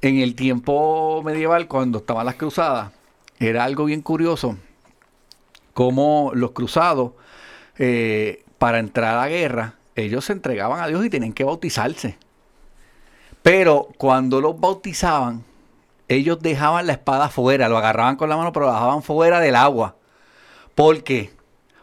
en 0.00 0.18
el 0.18 0.34
tiempo 0.34 1.22
medieval, 1.24 1.68
cuando 1.68 1.98
estaban 1.98 2.26
las 2.26 2.34
cruzadas, 2.36 2.92
era 3.38 3.64
algo 3.64 3.84
bien 3.84 4.02
curioso, 4.02 4.56
como 5.74 6.32
los 6.34 6.52
cruzados, 6.52 7.12
eh, 7.78 8.44
para 8.58 8.78
entrar 8.78 9.16
a 9.16 9.22
la 9.22 9.28
guerra, 9.28 9.74
ellos 9.96 10.24
se 10.24 10.32
entregaban 10.32 10.80
a 10.80 10.86
Dios 10.86 11.04
y 11.04 11.10
tenían 11.10 11.32
que 11.32 11.44
bautizarse. 11.44 12.16
Pero 13.42 13.88
cuando 13.96 14.40
los 14.40 14.58
bautizaban, 14.60 15.44
ellos 16.08 16.40
dejaban 16.40 16.86
la 16.86 16.92
espada 16.92 17.28
fuera, 17.28 17.68
lo 17.68 17.78
agarraban 17.78 18.16
con 18.16 18.28
la 18.28 18.36
mano, 18.36 18.52
pero 18.52 18.66
lo 18.66 18.72
dejaban 18.72 19.02
fuera 19.02 19.40
del 19.40 19.56
agua. 19.56 19.96
¿Por 20.74 21.02
qué? 21.02 21.32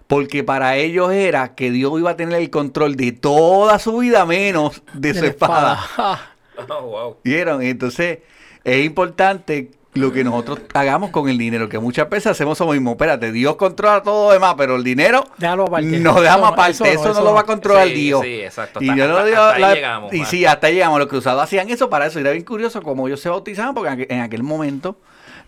Porque 0.10 0.44
para 0.44 0.76
ellos 0.76 1.12
era 1.12 1.54
que 1.54 1.70
Dios 1.70 1.94
iba 2.00 2.10
a 2.10 2.18
tener 2.18 2.42
el 2.42 2.50
control 2.50 2.96
de 2.96 3.12
toda 3.12 3.78
su 3.78 4.00
vida 4.00 4.26
menos 4.26 4.82
de, 4.94 5.14
su 5.14 5.24
espada. 5.24 5.80
Oh, 6.68 6.82
wow. 6.82 7.18
¿Vieron? 7.24 7.62
Entonces, 7.62 8.20
es 8.66 8.86
importante 8.86 9.72
lo 9.94 10.12
que 10.12 10.24
nosotros 10.26 10.60
hagamos 10.74 11.10
con 11.12 11.30
el 11.30 11.38
dinero, 11.38 11.70
que 11.70 11.80
muchas 11.80 12.10
veces 12.10 12.28
hacemos 12.28 12.58
eso 12.58 12.68
mismo. 12.70 12.92
Espérate, 12.92 13.32
Dios 13.32 13.56
controla 13.56 14.04
todo 14.04 14.28
lo 14.28 14.34
demás, 14.34 14.56
pero 14.58 14.76
el 14.76 14.84
dinero 14.84 15.24
Déjalo 15.38 15.68
aparte. 15.68 15.88
nos 16.00 16.20
dejamos 16.22 16.42
Eso 16.42 16.48
no, 16.50 16.54
aparte. 16.54 16.72
eso 16.74 16.86
Eso, 16.86 17.08
no, 17.08 17.14
no, 17.14 17.20
lo 17.22 17.26
no. 17.28 17.34
va 17.36 17.40
a 17.42 17.46
controlar 17.46 17.88
Sí, 17.88 17.94
Dios. 17.94 18.22
sí, 18.24 18.42
exacto. 18.42 18.84
Y 18.84 18.90
Hasta- 18.90 19.00
yo 19.02 19.08
no 19.08 19.14
hasta- 19.18 19.26
digo 19.30 19.42
hasta 19.42 19.68
ahí 19.68 19.76
llegamos, 19.76 20.14
y 20.14 20.18
man. 20.18 20.28
sí, 20.28 20.46
hasta 20.46 20.68
ahí 20.68 20.74
llegamos. 20.74 21.00
Los 21.00 21.08
cruzados 21.08 21.44
hacían 21.44 21.70
eso 21.70 21.90
para 21.90 22.08
eso. 22.08 22.20
Y 22.20 22.24
era 22.24 22.32
bien 22.32 22.44
curioso 22.44 22.82
como 22.82 23.08
ellos 23.08 23.22
se 23.22 23.30
bautizaban, 23.30 23.74
porque 23.74 23.88
en 23.88 23.94
aquel, 24.02 24.08
en 24.18 24.22
aquel 24.22 24.44
momento 24.44 24.98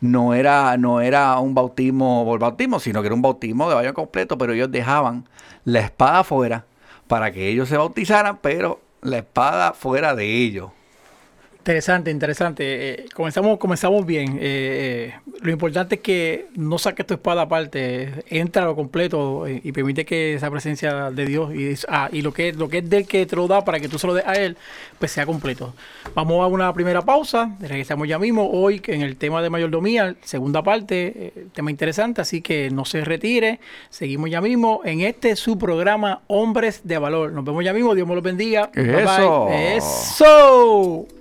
no 0.01 0.33
era, 0.33 0.75
no 0.77 0.99
era 0.99 1.39
un 1.39 1.53
bautismo 1.53 2.25
por 2.25 2.39
bautismo, 2.39 2.79
sino 2.79 3.01
que 3.01 3.07
era 3.07 3.15
un 3.15 3.21
bautismo 3.21 3.69
de 3.69 3.75
baño 3.75 3.93
completo, 3.93 4.37
pero 4.37 4.53
ellos 4.53 4.71
dejaban 4.71 5.29
la 5.63 5.79
espada 5.79 6.19
afuera 6.19 6.65
para 7.07 7.31
que 7.31 7.47
ellos 7.47 7.69
se 7.69 7.77
bautizaran, 7.77 8.39
pero 8.41 8.81
la 9.01 9.19
espada 9.19 9.73
fuera 9.73 10.15
de 10.15 10.25
ellos. 10.25 10.71
Interesante, 11.61 12.09
interesante. 12.09 12.63
Eh, 12.89 13.05
comenzamos, 13.13 13.59
comenzamos 13.59 14.03
bien. 14.03 14.37
Eh, 14.37 14.39
eh, 14.41 15.13
lo 15.41 15.51
importante 15.51 15.95
es 15.95 16.01
que 16.01 16.47
no 16.55 16.79
saques 16.79 17.05
tu 17.05 17.13
espada 17.13 17.43
aparte, 17.43 18.23
entra 18.31 18.63
a 18.63 18.65
lo 18.65 18.75
completo 18.75 19.47
y 19.47 19.71
permite 19.71 20.03
que 20.03 20.33
esa 20.33 20.49
presencia 20.49 21.11
de 21.11 21.23
Dios 21.23 21.53
y, 21.53 21.75
ah, 21.87 22.09
y 22.11 22.23
lo 22.23 22.33
que 22.33 22.51
lo 22.53 22.67
que 22.67 22.79
es 22.79 22.89
del 22.89 23.05
que 23.05 23.27
te 23.27 23.35
lo 23.35 23.47
da 23.47 23.63
para 23.63 23.79
que 23.79 23.87
tú 23.87 23.99
se 23.99 24.07
lo 24.07 24.15
des 24.15 24.25
a 24.25 24.33
él, 24.33 24.57
pues 24.97 25.11
sea 25.11 25.27
completo. 25.27 25.75
Vamos 26.15 26.43
a 26.43 26.47
una 26.47 26.73
primera 26.73 27.03
pausa, 27.03 27.55
regresamos 27.59 28.07
ya 28.07 28.17
mismo. 28.17 28.49
Hoy 28.49 28.81
en 28.87 29.03
el 29.03 29.15
tema 29.15 29.43
de 29.43 29.51
mayordomía, 29.51 30.15
segunda 30.23 30.63
parte, 30.63 31.31
tema 31.53 31.69
interesante, 31.69 32.21
así 32.21 32.41
que 32.41 32.71
no 32.71 32.85
se 32.85 33.05
retire. 33.05 33.59
Seguimos 33.91 34.31
ya 34.31 34.41
mismo 34.41 34.81
en 34.83 35.01
este 35.01 35.35
su 35.35 35.59
programa 35.59 36.21
Hombres 36.25 36.81
de 36.85 36.97
Valor. 36.97 37.31
Nos 37.33 37.45
vemos 37.45 37.63
ya 37.63 37.71
mismo. 37.71 37.93
Dios 37.93 38.07
me 38.07 38.15
los 38.15 38.23
bendiga. 38.23 38.71
Bye, 38.73 39.05
bye. 39.05 39.75
Eso. 39.75 41.20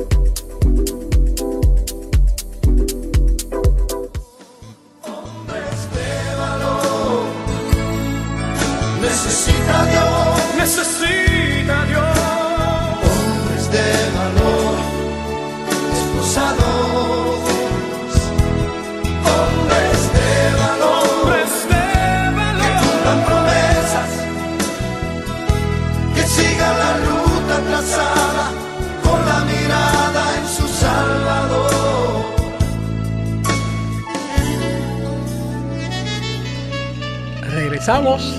Regresamos 37.81 38.35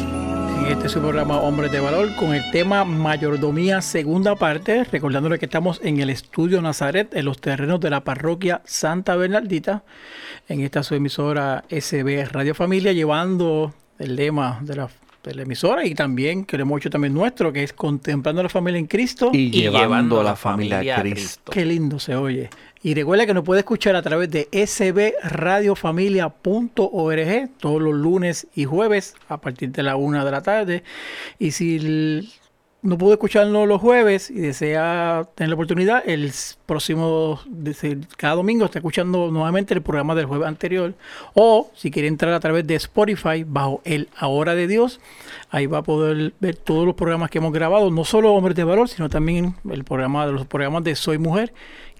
en 0.60 0.66
este 0.66 0.88
su 0.88 1.00
programa 1.00 1.40
Hombres 1.40 1.72
de 1.72 1.80
Valor 1.80 2.14
con 2.14 2.32
el 2.32 2.48
tema 2.52 2.84
Mayordomía 2.84 3.82
segunda 3.82 4.36
parte, 4.36 4.84
recordándole 4.84 5.40
que 5.40 5.46
estamos 5.46 5.80
en 5.82 5.98
el 5.98 6.10
estudio 6.10 6.62
Nazaret, 6.62 7.12
en 7.12 7.24
los 7.24 7.40
terrenos 7.40 7.80
de 7.80 7.90
la 7.90 8.04
parroquia 8.04 8.62
Santa 8.64 9.16
Bernardita, 9.16 9.82
en 10.48 10.60
esta 10.60 10.84
su 10.84 10.94
emisora 10.94 11.64
SB 11.68 12.28
Radio 12.30 12.54
Familia, 12.54 12.92
llevando 12.92 13.74
el 13.98 14.14
lema 14.14 14.60
de 14.62 14.76
la, 14.76 14.88
emisora 15.42 15.84
y 15.86 15.96
también 15.96 16.44
que 16.44 16.56
lo 16.56 16.62
hemos 16.62 16.78
hecho 16.78 16.90
también 16.90 17.12
nuestro, 17.12 17.52
que 17.52 17.64
es 17.64 17.72
contemplando 17.72 18.44
la 18.44 18.48
familia 18.48 18.78
en 18.78 18.86
Cristo 18.86 19.30
y, 19.32 19.50
llevando, 19.50 20.20
a 20.20 20.22
la 20.22 20.36
familia, 20.36 20.98
a 20.98 21.00
Cristo. 21.00 21.50
Qué 21.50 21.64
lindo 21.64 21.98
se 21.98 22.14
oye. 22.14 22.48
Y 22.84 22.94
recuerda 22.94 23.26
que 23.26 23.34
nos 23.34 23.44
puede 23.44 23.60
escuchar 23.60 23.94
a 23.94 24.02
través 24.02 24.28
de 24.30 24.48
sbradiofamilia.org 24.52 27.50
todos 27.60 27.80
los 27.80 27.94
lunes 27.94 28.48
y 28.56 28.64
jueves 28.64 29.14
a 29.28 29.40
partir 29.40 29.70
de 29.70 29.84
la 29.84 29.94
una 29.94 30.24
de 30.24 30.30
la 30.32 30.42
tarde. 30.42 30.82
Y 31.38 31.52
si 31.52 32.28
no 32.82 32.98
pudo 32.98 33.12
escucharnos 33.12 33.68
los 33.68 33.80
jueves 33.80 34.30
y 34.30 34.40
desea 34.40 35.28
tener 35.36 35.50
la 35.50 35.54
oportunidad, 35.54 36.02
el 36.04 36.32
próximo, 36.66 37.40
cada 38.16 38.34
domingo 38.34 38.64
está 38.64 38.80
escuchando 38.80 39.30
nuevamente 39.30 39.74
el 39.74 39.82
programa 39.82 40.16
del 40.16 40.26
jueves 40.26 40.48
anterior. 40.48 40.94
O 41.34 41.70
si 41.76 41.92
quiere 41.92 42.08
entrar 42.08 42.34
a 42.34 42.40
través 42.40 42.66
de 42.66 42.74
Spotify 42.74 43.44
bajo 43.46 43.80
el 43.84 44.08
Ahora 44.16 44.56
de 44.56 44.66
Dios, 44.66 44.98
ahí 45.50 45.66
va 45.66 45.78
a 45.78 45.82
poder 45.82 46.32
ver 46.40 46.56
todos 46.56 46.84
los 46.84 46.96
programas 46.96 47.30
que 47.30 47.38
hemos 47.38 47.52
grabado, 47.52 47.92
no 47.92 48.04
solo 48.04 48.34
Hombres 48.34 48.56
de 48.56 48.64
Valor, 48.64 48.88
sino 48.88 49.08
también 49.08 49.54
el 49.70 49.84
programa 49.84 50.26
de 50.26 50.32
los 50.32 50.48
programas 50.48 50.82
de 50.82 50.96
Soy 50.96 51.18
Mujer 51.18 51.52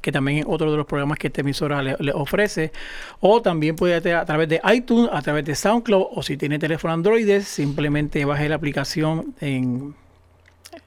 que 0.03 0.13
también 0.13 0.39
es 0.39 0.45
otro 0.47 0.71
de 0.71 0.77
los 0.77 0.85
programas 0.85 1.19
que 1.19 1.29
esta 1.29 1.41
emisora 1.41 1.83
le, 1.83 2.13
ofrece. 2.13 2.73
O 3.21 3.41
también 3.41 3.77
puede 3.77 3.95
a 4.15 4.25
través 4.27 4.49
de 4.49 4.61
iTunes, 4.75 5.09
a 5.13 5.23
través 5.23 5.45
de 5.45 5.55
SoundCloud, 5.55 6.09
o 6.11 6.23
si 6.23 6.37
tiene 6.37 6.59
teléfono 6.59 6.93
Android, 6.93 7.41
simplemente 7.43 8.25
baje 8.25 8.49
la 8.49 8.57
aplicación 8.57 9.35
en, 9.41 9.95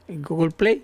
Google 0.07 0.51
Play. 0.51 0.83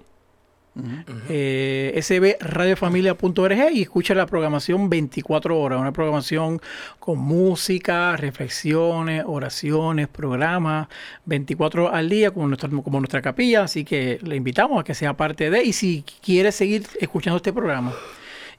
Eh, 1.27 2.00
sbradiofamilia.org 2.01 3.71
y 3.73 3.81
escucha 3.81 4.15
la 4.15 4.25
programación 4.25 4.89
24 4.89 5.59
horas, 5.59 5.81
una 5.81 5.91
programación 5.91 6.61
con 6.97 7.19
música, 7.19 8.15
reflexiones, 8.15 9.25
oraciones, 9.27 10.07
programas, 10.07 10.88
24 11.25 11.83
horas 11.83 11.95
al 11.97 12.07
día 12.07 12.31
como, 12.31 12.47
nuestra, 12.47 12.69
como 12.69 13.01
nuestra 13.01 13.21
capilla, 13.21 13.63
así 13.63 13.83
que 13.83 14.19
le 14.23 14.38
invitamos 14.38 14.79
a 14.79 14.85
que 14.85 14.95
sea 14.95 15.17
parte 15.17 15.50
de 15.50 15.61
y 15.61 15.73
si 15.73 16.05
quiere 16.23 16.53
seguir 16.53 16.88
escuchando 17.01 17.35
este 17.35 17.51
programa 17.51 17.93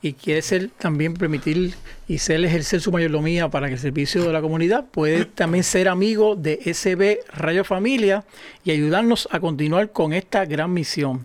y 0.02 0.14
quiere 0.14 0.42
ser 0.42 0.68
también 0.70 1.14
permitir 1.14 1.74
y 2.08 2.18
ser 2.18 2.44
ejercer 2.44 2.80
su 2.80 2.90
mayordomía 2.90 3.48
para 3.48 3.68
que 3.68 3.74
el 3.74 3.78
servicio 3.78 4.24
de 4.24 4.32
la 4.32 4.42
comunidad, 4.42 4.86
puede 4.90 5.24
también 5.24 5.62
ser 5.62 5.88
amigo 5.88 6.34
de 6.34 6.60
SB 6.74 7.20
Radio 7.32 7.64
Familia 7.64 8.24
y 8.64 8.72
ayudarnos 8.72 9.28
a 9.30 9.38
continuar 9.38 9.92
con 9.92 10.12
esta 10.12 10.44
gran 10.44 10.72
misión. 10.72 11.24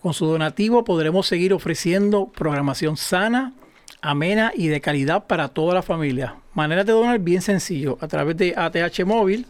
Con 0.00 0.14
su 0.14 0.24
donativo 0.24 0.84
podremos 0.84 1.26
seguir 1.26 1.52
ofreciendo 1.52 2.32
programación 2.34 2.96
sana, 2.96 3.52
amena 4.00 4.52
y 4.54 4.68
de 4.68 4.80
calidad 4.80 5.26
para 5.26 5.48
toda 5.48 5.74
la 5.74 5.82
familia. 5.82 6.36
Manera 6.54 6.84
de 6.84 6.92
donar 6.92 7.18
bien 7.18 7.42
sencillo 7.42 7.98
a 8.00 8.08
través 8.08 8.36
de 8.38 8.54
ATH 8.56 9.04
móvil 9.04 9.46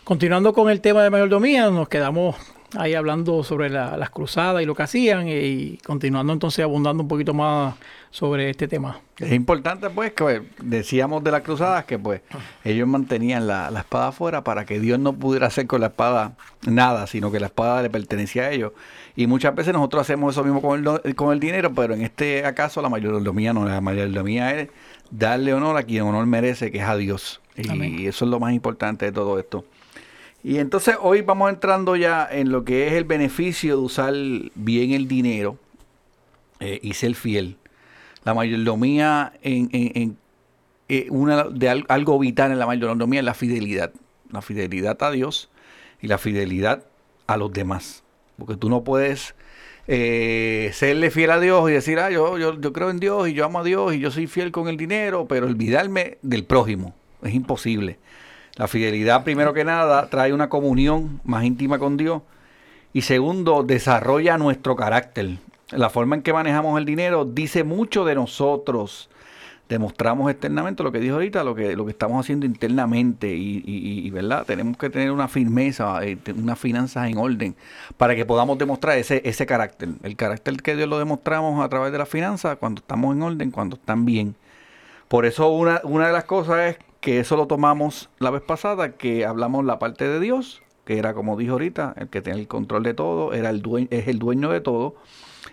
Continuando 0.03 0.53
con 0.53 0.69
el 0.69 0.81
tema 0.81 1.03
de 1.03 1.09
mayordomía, 1.09 1.69
nos 1.69 1.87
quedamos 1.87 2.35
ahí 2.75 2.93
hablando 2.93 3.43
sobre 3.43 3.69
las 3.69 4.09
cruzadas 4.09 4.61
y 4.61 4.65
lo 4.65 4.75
que 4.75 4.83
hacían 4.83 5.27
y 5.27 5.77
continuando 5.85 6.33
entonces 6.33 6.63
abundando 6.63 7.03
un 7.03 7.07
poquito 7.07 7.33
más 7.33 7.75
sobre 8.09 8.49
este 8.49 8.67
tema. 8.67 8.99
Es 9.17 9.31
importante 9.31 9.89
pues 9.89 10.13
que 10.13 10.43
decíamos 10.61 11.23
de 11.23 11.31
las 11.31 11.41
cruzadas 11.41 11.85
que 11.85 11.97
pues 11.97 12.21
ellos 12.63 12.87
mantenían 12.87 13.47
la, 13.47 13.71
espada 13.79 14.09
afuera 14.09 14.43
para 14.43 14.65
que 14.65 14.79
Dios 14.79 14.99
no 14.99 15.13
pudiera 15.13 15.47
hacer 15.47 15.67
con 15.67 15.81
la 15.81 15.87
espada 15.87 16.33
nada, 16.65 17.07
sino 17.07 17.31
que 17.31 17.39
la 17.39 17.47
espada 17.47 17.81
le 17.81 17.89
pertenecía 17.89 18.43
a 18.43 18.51
ellos. 18.51 18.73
Y 19.15 19.27
muchas 19.27 19.55
veces 19.55 19.73
nosotros 19.73 20.01
hacemos 20.01 20.35
eso 20.35 20.43
mismo 20.43 20.61
con 20.61 20.85
el, 21.03 21.15
con 21.15 21.31
el 21.31 21.39
dinero, 21.39 21.73
pero 21.73 21.93
en 21.93 22.01
este 22.01 22.45
acaso 22.45 22.81
la 22.81 22.89
mayordomía 22.89 23.53
no, 23.53 23.65
la 23.65 23.81
mayordomía 23.81 24.59
es 24.59 24.69
darle 25.11 25.53
honor 25.53 25.77
a 25.77 25.83
quien 25.83 26.03
honor 26.03 26.25
merece, 26.25 26.71
que 26.71 26.79
es 26.79 26.85
a 26.85 26.95
Dios. 26.95 27.41
Y 27.55 28.07
eso 28.07 28.25
es 28.25 28.31
lo 28.31 28.39
más 28.39 28.53
importante 28.53 29.05
de 29.05 29.11
todo 29.11 29.39
esto. 29.39 29.65
Y 30.43 30.57
entonces 30.57 30.97
hoy 30.99 31.21
vamos 31.21 31.49
entrando 31.49 31.95
ya 31.95 32.27
en 32.29 32.51
lo 32.51 32.65
que 32.65 32.87
es 32.87 32.93
el 32.93 33.05
beneficio 33.05 33.77
de 33.77 33.81
usar 33.81 34.13
bien 34.55 34.91
el 34.91 35.07
dinero 35.07 35.57
eh, 36.59 36.79
y 36.81 36.93
ser 36.95 37.15
fiel. 37.15 37.57
La 38.25 38.33
mayordomía 38.33 39.33
en, 39.41 39.69
en, 39.71 40.17
eh, 40.89 41.07
una 41.09 41.43
de 41.43 41.85
algo 41.87 42.19
vital 42.19 42.51
en 42.51 42.59
la 42.59 42.65
mayordomía 42.65 43.19
es 43.19 43.25
la 43.25 43.33
fidelidad. 43.33 43.91
La 44.31 44.41
fidelidad 44.41 45.01
a 45.01 45.11
Dios 45.11 45.49
y 46.01 46.07
la 46.07 46.17
fidelidad 46.17 46.83
a 47.27 47.37
los 47.37 47.53
demás. 47.53 48.03
Porque 48.37 48.57
tú 48.57 48.69
no 48.69 48.83
puedes 48.83 49.35
eh, 49.87 50.71
serle 50.73 51.11
fiel 51.11 51.31
a 51.31 51.39
Dios 51.39 51.69
y 51.69 51.73
decir, 51.73 51.99
ah, 51.99 52.09
yo, 52.09 52.37
yo, 52.37 52.59
yo 52.59 52.73
creo 52.73 52.89
en 52.89 52.99
Dios 52.99 53.27
y 53.27 53.33
yo 53.33 53.45
amo 53.45 53.59
a 53.59 53.63
Dios 53.63 53.93
y 53.93 53.99
yo 53.99 54.11
soy 54.11 54.27
fiel 54.27 54.51
con 54.51 54.67
el 54.67 54.77
dinero, 54.77 55.25
pero 55.27 55.45
olvidarme 55.45 56.17
del 56.21 56.45
prójimo. 56.45 56.93
Es 57.21 57.33
imposible. 57.33 57.99
La 58.55 58.67
fidelidad, 58.67 59.23
primero 59.23 59.53
que 59.53 59.63
nada, 59.63 60.09
trae 60.09 60.31
una 60.31 60.49
comunión 60.49 61.19
más 61.23 61.43
íntima 61.43 61.79
con 61.79 61.97
Dios. 61.97 62.21
Y 62.93 63.01
segundo, 63.01 63.63
desarrolla 63.63 64.37
nuestro 64.37 64.75
carácter. 64.75 65.37
La 65.71 65.89
forma 65.89 66.15
en 66.15 66.21
que 66.21 66.33
manejamos 66.33 66.77
el 66.77 66.85
dinero 66.85 67.25
dice 67.25 67.63
mucho 67.63 68.05
de 68.05 68.13
nosotros. 68.13 69.09
Demostramos 69.73 70.29
externamente 70.29 70.83
lo 70.83 70.91
que 70.91 70.99
dijo 70.99 71.15
ahorita, 71.15 71.43
lo 71.43 71.55
que, 71.55 71.75
lo 71.75 71.83
que 71.83 71.89
estamos 71.89 72.23
haciendo 72.23 72.45
internamente. 72.45 73.33
Y, 73.35 74.07
¿verdad? 74.11 74.45
Tenemos 74.45 74.77
que 74.77 74.91
tener 74.91 75.09
una 75.09 75.27
firmeza, 75.27 76.05
eh, 76.05 76.15
unas 76.37 76.59
finanzas 76.59 77.09
en 77.09 77.17
orden 77.17 77.55
para 77.97 78.15
que 78.15 78.23
podamos 78.23 78.59
demostrar 78.59 78.99
ese, 78.99 79.23
ese 79.25 79.47
carácter. 79.47 79.89
El 80.03 80.15
carácter 80.15 80.57
que 80.57 80.75
Dios 80.75 80.87
lo 80.87 80.99
demostramos 80.99 81.65
a 81.65 81.69
través 81.69 81.91
de 81.91 81.97
las 81.97 82.07
finanzas 82.07 82.57
cuando 82.57 82.81
estamos 82.81 83.15
en 83.15 83.23
orden, 83.23 83.49
cuando 83.49 83.75
están 83.75 84.05
bien. 84.05 84.35
Por 85.07 85.25
eso 85.25 85.49
una, 85.49 85.81
una 85.83 86.05
de 86.05 86.13
las 86.13 86.25
cosas 86.25 86.59
es 86.69 86.77
que 87.01 87.19
eso 87.19 87.35
lo 87.35 87.47
tomamos 87.47 88.11
la 88.19 88.29
vez 88.29 88.43
pasada, 88.43 88.91
que 88.91 89.25
hablamos 89.25 89.65
la 89.65 89.79
parte 89.79 90.07
de 90.07 90.19
Dios, 90.19 90.61
que 90.85 90.99
era 90.99 91.15
como 91.15 91.35
dijo 91.35 91.53
ahorita, 91.53 91.95
el 91.97 92.09
que 92.09 92.21
tiene 92.21 92.41
el 92.41 92.47
control 92.47 92.83
de 92.83 92.93
todo, 92.93 93.33
era 93.33 93.49
el 93.49 93.63
dueño, 93.63 93.87
es 93.89 94.07
el 94.07 94.19
dueño 94.19 94.51
de 94.51 94.61
todo, 94.61 94.93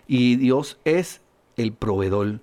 y 0.06 0.36
Dios 0.36 0.78
es 0.84 1.22
el 1.56 1.72
proveedor. 1.72 2.40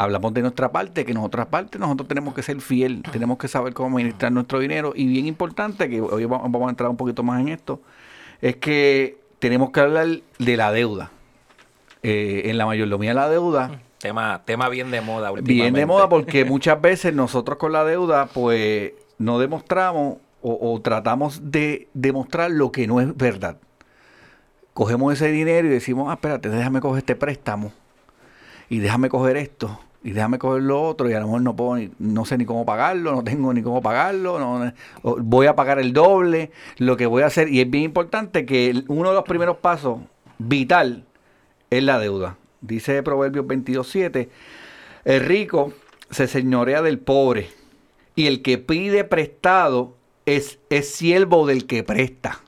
Hablamos 0.00 0.32
de 0.32 0.40
nuestra 0.40 0.72
parte, 0.72 1.04
que 1.04 1.14
otra 1.18 1.50
parte 1.50 1.78
nosotros 1.78 2.08
tenemos 2.08 2.32
que 2.32 2.42
ser 2.42 2.58
fiel, 2.62 3.02
tenemos 3.12 3.36
que 3.36 3.48
saber 3.48 3.74
cómo 3.74 3.98
administrar 3.98 4.32
nuestro 4.32 4.58
dinero, 4.58 4.94
y 4.96 5.06
bien 5.06 5.26
importante, 5.26 5.90
que 5.90 6.00
hoy 6.00 6.24
vamos 6.24 6.66
a 6.66 6.70
entrar 6.70 6.88
un 6.88 6.96
poquito 6.96 7.22
más 7.22 7.38
en 7.38 7.48
esto, 7.48 7.82
es 8.40 8.56
que 8.56 9.18
tenemos 9.40 9.72
que 9.72 9.80
hablar 9.80 10.06
de 10.38 10.56
la 10.56 10.72
deuda. 10.72 11.10
Eh, 12.02 12.44
en 12.46 12.56
la 12.56 12.64
mayordomía 12.64 13.10
de 13.10 13.14
la 13.14 13.28
deuda, 13.28 13.82
Tema, 13.98 14.40
tema 14.46 14.70
bien 14.70 14.90
de 14.90 15.02
moda. 15.02 15.32
Bien 15.32 15.74
de 15.74 15.84
moda 15.84 16.08
porque 16.08 16.44
muchas 16.46 16.80
veces 16.80 17.12
nosotros 17.12 17.58
con 17.58 17.72
la 17.72 17.84
deuda 17.84 18.24
pues 18.32 18.92
no 19.18 19.38
demostramos 19.38 20.16
o, 20.40 20.80
tratamos 20.80 21.52
de 21.52 21.88
demostrar 21.92 22.50
lo 22.50 22.72
que 22.72 22.86
no 22.86 23.02
es 23.02 23.14
verdad. 23.14 23.58
Cogemos 24.72 25.12
ese 25.12 25.30
dinero 25.30 25.68
y 25.68 25.70
decimos, 25.70 26.06
ah, 26.08 26.14
espérate, 26.14 26.48
déjame 26.48 26.80
coger 26.80 27.00
este 27.00 27.16
préstamo 27.16 27.74
y 28.70 28.78
déjame 28.78 29.10
coger 29.10 29.36
esto 29.36 29.78
y 30.02 30.12
déjame 30.12 30.38
coger 30.38 30.62
lo 30.62 30.82
otro 30.82 31.10
y 31.10 31.12
a 31.12 31.20
lo 31.20 31.26
mejor 31.26 31.42
no 31.42 31.56
puedo 31.56 31.88
no 31.98 32.24
sé 32.24 32.38
ni 32.38 32.46
cómo 32.46 32.64
pagarlo, 32.64 33.12
no 33.12 33.24
tengo 33.24 33.52
ni 33.52 33.62
cómo 33.62 33.82
pagarlo, 33.82 34.38
no, 34.38 34.72
voy 35.02 35.46
a 35.46 35.54
pagar 35.54 35.78
el 35.78 35.92
doble, 35.92 36.50
lo 36.78 36.96
que 36.96 37.06
voy 37.06 37.22
a 37.22 37.26
hacer 37.26 37.48
y 37.48 37.60
es 37.60 37.70
bien 37.70 37.84
importante 37.84 38.46
que 38.46 38.84
uno 38.88 39.10
de 39.10 39.14
los 39.14 39.24
primeros 39.24 39.58
pasos 39.58 39.98
vital 40.38 41.04
es 41.68 41.82
la 41.82 41.98
deuda. 41.98 42.36
Dice 42.62 43.02
Proverbios 43.02 43.46
22.7, 43.46 44.28
el 45.04 45.20
rico 45.20 45.72
se 46.10 46.26
señorea 46.26 46.82
del 46.82 46.98
pobre 46.98 47.48
y 48.16 48.26
el 48.26 48.42
que 48.42 48.58
pide 48.58 49.04
prestado 49.04 49.96
es, 50.26 50.58
es 50.70 50.92
siervo 50.94 51.46
del 51.46 51.66
que 51.66 51.82
presta. 51.82 52.40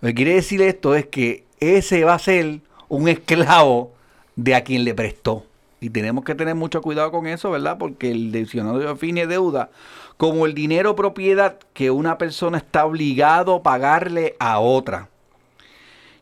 Lo 0.00 0.08
que 0.08 0.14
quiere 0.14 0.34
decir 0.34 0.62
esto 0.62 0.94
es 0.94 1.06
que 1.06 1.44
ese 1.60 2.04
va 2.04 2.14
a 2.14 2.18
ser 2.18 2.60
un 2.88 3.08
esclavo 3.08 3.92
de 4.36 4.54
a 4.54 4.62
quien 4.62 4.84
le 4.84 4.94
prestó. 4.94 5.47
Y 5.80 5.90
tenemos 5.90 6.24
que 6.24 6.34
tener 6.34 6.54
mucho 6.54 6.82
cuidado 6.82 7.10
con 7.12 7.26
eso, 7.26 7.50
¿verdad? 7.50 7.78
Porque 7.78 8.10
el 8.10 8.32
diccionario 8.32 8.80
define 8.80 9.26
deuda 9.26 9.70
como 10.16 10.46
el 10.46 10.54
dinero 10.54 10.96
propiedad 10.96 11.58
que 11.72 11.90
una 11.90 12.18
persona 12.18 12.58
está 12.58 12.84
obligado 12.84 13.54
a 13.54 13.62
pagarle 13.62 14.34
a 14.40 14.58
otra. 14.58 15.08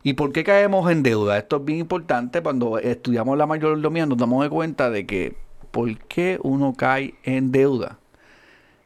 ¿Y 0.03 0.13
por 0.13 0.31
qué 0.31 0.43
caemos 0.43 0.89
en 0.91 1.03
deuda? 1.03 1.37
Esto 1.37 1.57
es 1.57 1.65
bien 1.65 1.79
importante. 1.79 2.41
Cuando 2.41 2.77
estudiamos 2.77 3.37
la 3.37 3.47
mayordomía 3.47 4.05
nos 4.05 4.17
damos 4.17 4.47
cuenta 4.49 4.89
de 4.91 5.05
que 5.05 5.35
¿por 5.71 5.97
qué 5.97 6.39
uno 6.43 6.75
cae 6.77 7.15
en 7.23 7.51
deuda? 7.51 7.99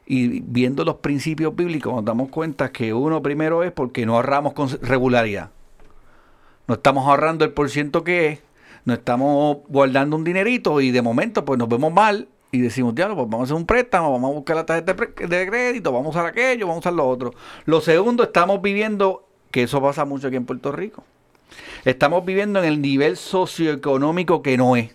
Y 0.06 0.40
viendo 0.40 0.84
los 0.84 0.96
principios 0.96 1.54
bíblicos 1.54 1.94
nos 1.94 2.04
damos 2.04 2.30
cuenta 2.30 2.72
que 2.72 2.92
uno 2.92 3.22
primero 3.22 3.62
es 3.62 3.70
porque 3.70 4.04
no 4.04 4.16
ahorramos 4.16 4.54
con 4.54 4.68
regularidad. 4.80 5.50
No 6.66 6.74
estamos 6.74 7.06
ahorrando 7.06 7.44
el 7.44 7.52
por 7.52 7.70
ciento 7.70 8.02
que 8.02 8.28
es, 8.28 8.38
no 8.84 8.94
estamos 8.94 9.58
guardando 9.68 10.16
un 10.16 10.24
dinerito 10.24 10.80
y 10.80 10.90
de 10.90 11.02
momento 11.02 11.44
pues 11.44 11.58
nos 11.58 11.68
vemos 11.68 11.92
mal 11.92 12.28
y 12.50 12.60
decimos, 12.60 12.94
diablo, 12.94 13.16
pues 13.16 13.28
vamos 13.30 13.40
a 13.40 13.44
hacer 13.44 13.56
un 13.56 13.66
préstamo, 13.66 14.12
vamos 14.12 14.30
a 14.30 14.34
buscar 14.34 14.56
la 14.56 14.66
tarjeta 14.66 14.94
de 14.94 15.46
crédito, 15.46 15.90
vamos 15.90 16.14
a 16.14 16.18
usar 16.18 16.26
aquello, 16.26 16.66
vamos 16.66 16.84
a 16.84 16.90
usar 16.90 16.92
lo 16.92 17.08
otro. 17.08 17.32
Lo 17.64 17.80
segundo, 17.80 18.24
estamos 18.24 18.60
viviendo, 18.60 19.26
que 19.50 19.62
eso 19.62 19.80
pasa 19.80 20.04
mucho 20.04 20.26
aquí 20.26 20.36
en 20.36 20.44
Puerto 20.44 20.70
Rico, 20.70 21.02
estamos 21.86 22.24
viviendo 22.26 22.58
en 22.58 22.66
el 22.66 22.82
nivel 22.82 23.16
socioeconómico 23.16 24.42
que 24.42 24.58
no 24.58 24.76
es. 24.76 24.94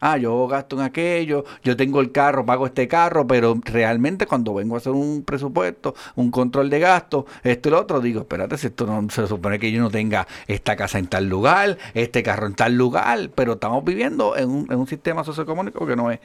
Ah, 0.00 0.16
yo 0.16 0.48
gasto 0.48 0.76
en 0.76 0.82
aquello, 0.82 1.44
yo 1.62 1.76
tengo 1.76 2.00
el 2.00 2.10
carro, 2.10 2.46
pago 2.46 2.66
este 2.66 2.88
carro, 2.88 3.26
pero 3.26 3.58
realmente 3.64 4.26
cuando 4.26 4.54
vengo 4.54 4.74
a 4.74 4.78
hacer 4.78 4.92
un 4.92 5.22
presupuesto, 5.24 5.94
un 6.16 6.30
control 6.30 6.70
de 6.70 6.80
gasto, 6.80 7.26
esto 7.42 7.68
y 7.68 7.72
lo 7.72 7.80
otro, 7.80 8.00
digo, 8.00 8.20
espérate, 8.20 8.56
si 8.56 8.68
esto 8.68 8.86
no 8.86 9.10
se 9.10 9.26
supone 9.26 9.58
que 9.58 9.70
yo 9.70 9.82
no 9.82 9.90
tenga 9.90 10.26
esta 10.46 10.74
casa 10.74 10.98
en 10.98 11.06
tal 11.06 11.28
lugar, 11.28 11.76
este 11.92 12.22
carro 12.22 12.46
en 12.46 12.54
tal 12.54 12.76
lugar, 12.76 13.30
pero 13.34 13.52
estamos 13.54 13.84
viviendo 13.84 14.36
en 14.36 14.48
un, 14.48 14.72
en 14.72 14.78
un 14.78 14.86
sistema 14.86 15.22
socioeconómico 15.22 15.86
que 15.86 15.96
no 15.96 16.10
es. 16.10 16.20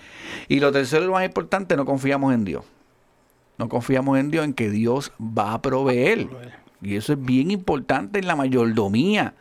Y 0.47 0.61
lo 0.61 0.71
tercero 0.71 1.03
y 1.03 1.07
lo 1.07 1.13
más 1.13 1.25
importante, 1.25 1.75
no 1.75 1.85
confiamos 1.85 2.33
en 2.33 2.45
Dios. 2.45 2.63
No 3.57 3.69
confiamos 3.69 4.17
en 4.19 4.31
Dios, 4.31 4.45
en 4.45 4.53
que 4.53 4.69
Dios 4.69 5.11
va 5.19 5.53
a 5.53 5.61
proveer. 5.61 6.27
Y 6.81 6.95
eso 6.95 7.13
es 7.13 7.23
bien 7.23 7.51
importante 7.51 8.19
en 8.19 8.27
la 8.27 8.35
mayordomía. 8.35 9.33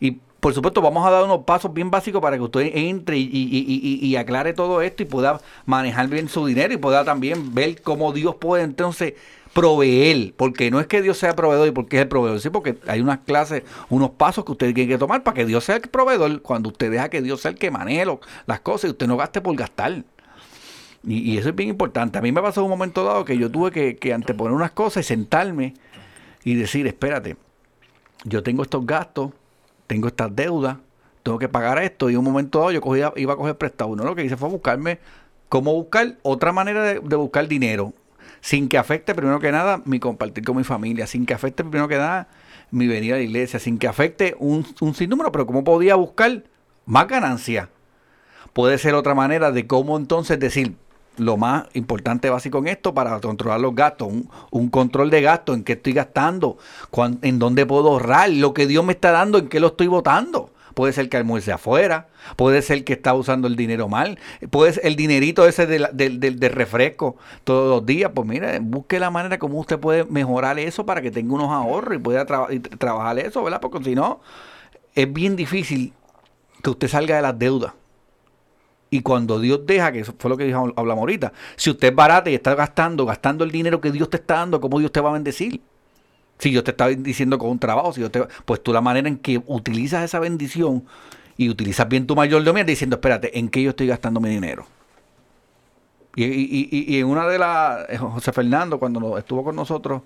Y 0.00 0.18
por 0.40 0.54
supuesto, 0.54 0.80
vamos 0.80 1.06
a 1.06 1.10
dar 1.10 1.24
unos 1.24 1.44
pasos 1.44 1.72
bien 1.72 1.90
básicos 1.90 2.20
para 2.22 2.36
que 2.36 2.42
usted 2.42 2.70
entre 2.74 3.18
y, 3.18 4.16
aclare 4.16 4.54
todo 4.54 4.80
esto 4.82 5.02
y 5.02 5.06
pueda 5.06 5.40
manejar 5.66 6.08
bien 6.08 6.28
su 6.28 6.46
dinero 6.46 6.72
y 6.72 6.78
pueda 6.78 7.04
también 7.04 7.54
ver 7.54 7.82
cómo 7.82 8.12
Dios 8.12 8.36
puede 8.36 8.64
entonces 8.64 9.14
proveer, 9.52 10.32
porque 10.36 10.70
no 10.70 10.80
es 10.80 10.86
que 10.86 11.02
Dios 11.02 11.18
sea 11.18 11.34
proveedor 11.34 11.68
y 11.68 11.70
porque 11.72 11.96
es 11.96 12.02
el 12.02 12.08
proveedor, 12.08 12.40
sí, 12.40 12.50
porque 12.50 12.78
hay 12.86 13.00
unas 13.00 13.18
clases, 13.18 13.64
unos 13.88 14.10
pasos 14.10 14.44
que 14.44 14.52
usted 14.52 14.74
tiene 14.74 14.88
que 14.88 14.98
tomar 14.98 15.22
para 15.22 15.34
que 15.34 15.44
Dios 15.44 15.64
sea 15.64 15.76
el 15.76 15.82
proveedor, 15.82 16.40
cuando 16.40 16.70
usted 16.70 16.90
deja 16.90 17.08
que 17.08 17.20
Dios 17.20 17.40
sea 17.40 17.50
el 17.50 17.58
que 17.58 17.70
maneje 17.70 18.06
las 18.46 18.60
cosas 18.60 18.88
y 18.88 18.92
usted 18.92 19.06
no 19.06 19.16
gaste 19.16 19.40
por 19.40 19.54
gastar. 19.56 20.04
Y, 21.02 21.38
eso 21.38 21.48
es 21.48 21.54
bien 21.54 21.70
importante. 21.70 22.18
A 22.18 22.22
mí 22.22 22.30
me 22.30 22.42
pasó 22.42 22.62
un 22.62 22.70
momento 22.70 23.04
dado 23.04 23.24
que 23.24 23.36
yo 23.36 23.50
tuve 23.50 23.70
que, 23.70 23.96
que 23.96 24.12
anteponer 24.12 24.52
unas 24.52 24.70
cosas 24.70 25.04
y 25.04 25.08
sentarme 25.08 25.74
y 26.44 26.54
decir, 26.54 26.86
espérate, 26.86 27.36
yo 28.24 28.42
tengo 28.42 28.62
estos 28.62 28.86
gastos, 28.86 29.32
tengo 29.90 30.06
estas 30.06 30.36
deudas, 30.36 30.76
tengo 31.24 31.36
que 31.40 31.48
pagar 31.48 31.82
esto. 31.82 32.10
Y 32.10 32.14
un 32.14 32.24
momento 32.24 32.60
dado 32.60 32.70
yo 32.70 32.80
cogía, 32.80 33.12
iba 33.16 33.32
a 33.32 33.36
coger 33.36 33.58
prestado. 33.58 33.90
Uno 33.90 34.04
lo 34.04 34.14
que 34.14 34.24
hice 34.24 34.36
fue 34.36 34.48
buscarme 34.48 35.00
cómo 35.48 35.74
buscar 35.74 36.16
otra 36.22 36.52
manera 36.52 36.84
de, 36.84 37.00
buscar 37.00 37.48
dinero 37.48 37.92
sin 38.40 38.68
que 38.68 38.78
afecte 38.78 39.16
primero 39.16 39.40
que 39.40 39.50
nada 39.50 39.82
mi 39.84 39.98
compartir 39.98 40.44
con 40.44 40.56
mi 40.56 40.62
familia, 40.62 41.08
sin 41.08 41.26
que 41.26 41.34
afecte 41.34 41.64
primero 41.64 41.88
que 41.88 41.96
nada 41.96 42.28
mi 42.70 42.86
venida 42.86 43.14
a 43.14 43.18
la 43.18 43.24
iglesia, 43.24 43.58
sin 43.58 43.78
que 43.78 43.88
afecte 43.88 44.36
un, 44.38 44.64
un 44.80 44.94
sinnúmero, 44.94 45.32
pero 45.32 45.44
cómo 45.44 45.64
podía 45.64 45.96
buscar 45.96 46.44
más 46.86 47.08
ganancia. 47.08 47.68
Puede 48.52 48.78
ser 48.78 48.94
otra 48.94 49.16
manera 49.16 49.50
de 49.50 49.66
cómo 49.66 49.96
entonces 49.96 50.38
decir, 50.38 50.76
lo 51.20 51.36
más 51.36 51.66
importante 51.74 52.30
básico 52.30 52.58
en 52.58 52.68
esto 52.68 52.94
para 52.94 53.20
controlar 53.20 53.60
los 53.60 53.74
gastos, 53.74 54.08
un, 54.50 54.68
control 54.70 55.10
de 55.10 55.22
gastos, 55.22 55.56
en 55.56 55.64
qué 55.64 55.74
estoy 55.74 55.92
gastando, 55.92 56.58
en 57.22 57.38
dónde 57.38 57.66
puedo 57.66 57.90
ahorrar, 57.90 58.30
lo 58.30 58.54
que 58.54 58.66
Dios 58.66 58.84
me 58.84 58.92
está 58.92 59.10
dando, 59.10 59.38
en 59.38 59.48
qué 59.48 59.60
lo 59.60 59.68
estoy 59.68 59.86
votando. 59.86 60.50
Puede 60.74 60.92
ser 60.92 61.08
que 61.08 61.16
almuerce 61.16 61.52
afuera, 61.52 62.08
puede 62.36 62.62
ser 62.62 62.84
que 62.84 62.92
está 62.92 63.12
usando 63.12 63.48
el 63.48 63.56
dinero 63.56 63.88
mal, 63.88 64.18
puede 64.50 64.72
ser 64.72 64.86
el 64.86 64.96
dinerito 64.96 65.46
ese 65.46 65.66
de, 65.66 66.48
refresco 66.48 67.16
todos 67.44 67.68
los 67.68 67.84
días. 67.84 68.12
Pues 68.14 68.26
mire, 68.26 68.60
busque 68.60 69.00
la 69.00 69.10
manera 69.10 69.38
como 69.38 69.58
usted 69.58 69.78
puede 69.78 70.04
mejorar 70.04 70.58
eso 70.58 70.86
para 70.86 71.02
que 71.02 71.10
tenga 71.10 71.34
unos 71.34 71.50
ahorros 71.50 71.96
y 71.96 71.98
pueda 71.98 72.24
trabajar 72.24 73.18
eso, 73.18 73.42
¿verdad? 73.42 73.60
Porque 73.60 73.82
si 73.84 73.94
no, 73.94 74.20
es 74.94 75.12
bien 75.12 75.36
difícil 75.36 75.92
que 76.62 76.70
usted 76.70 76.88
salga 76.88 77.16
de 77.16 77.22
las 77.22 77.38
deudas. 77.38 77.72
Y 78.90 79.02
cuando 79.02 79.38
Dios 79.38 79.64
deja, 79.64 79.92
que 79.92 80.00
eso 80.00 80.14
fue 80.18 80.28
lo 80.28 80.36
que 80.36 80.52
hablamos 80.52 80.98
ahorita, 80.98 81.32
si 81.56 81.70
usted 81.70 81.88
es 81.88 81.94
barato 81.94 82.28
y 82.28 82.34
está 82.34 82.54
gastando, 82.56 83.06
gastando 83.06 83.44
el 83.44 83.52
dinero 83.52 83.80
que 83.80 83.92
Dios 83.92 84.10
te 84.10 84.16
está 84.16 84.34
dando, 84.34 84.60
¿cómo 84.60 84.80
Dios 84.80 84.90
te 84.90 85.00
va 85.00 85.10
a 85.10 85.12
bendecir? 85.12 85.60
Si 86.38 86.50
Dios 86.50 86.64
te 86.64 86.72
está 86.72 86.88
diciendo 86.88 87.38
con 87.38 87.50
un 87.50 87.58
trabajo, 87.58 87.92
si 87.92 88.06
te, 88.08 88.26
pues 88.44 88.62
tú 88.62 88.72
la 88.72 88.80
manera 88.80 89.08
en 89.08 89.18
que 89.18 89.40
utilizas 89.46 90.04
esa 90.04 90.18
bendición 90.18 90.84
y 91.36 91.48
utilizas 91.48 91.88
bien 91.88 92.06
tu 92.06 92.16
mayordomía 92.16 92.64
diciendo, 92.64 92.96
espérate, 92.96 93.38
¿en 93.38 93.48
qué 93.48 93.62
yo 93.62 93.70
estoy 93.70 93.86
gastando 93.86 94.20
mi 94.20 94.28
dinero? 94.28 94.66
Y, 96.16 96.24
y, 96.24 96.68
y, 96.70 96.98
en 96.98 97.06
una 97.06 97.28
de 97.28 97.38
las, 97.38 97.88
eh, 97.88 97.96
José 97.96 98.32
Fernando, 98.32 98.80
cuando 98.80 99.16
estuvo 99.16 99.44
con 99.44 99.54
nosotros 99.54 100.02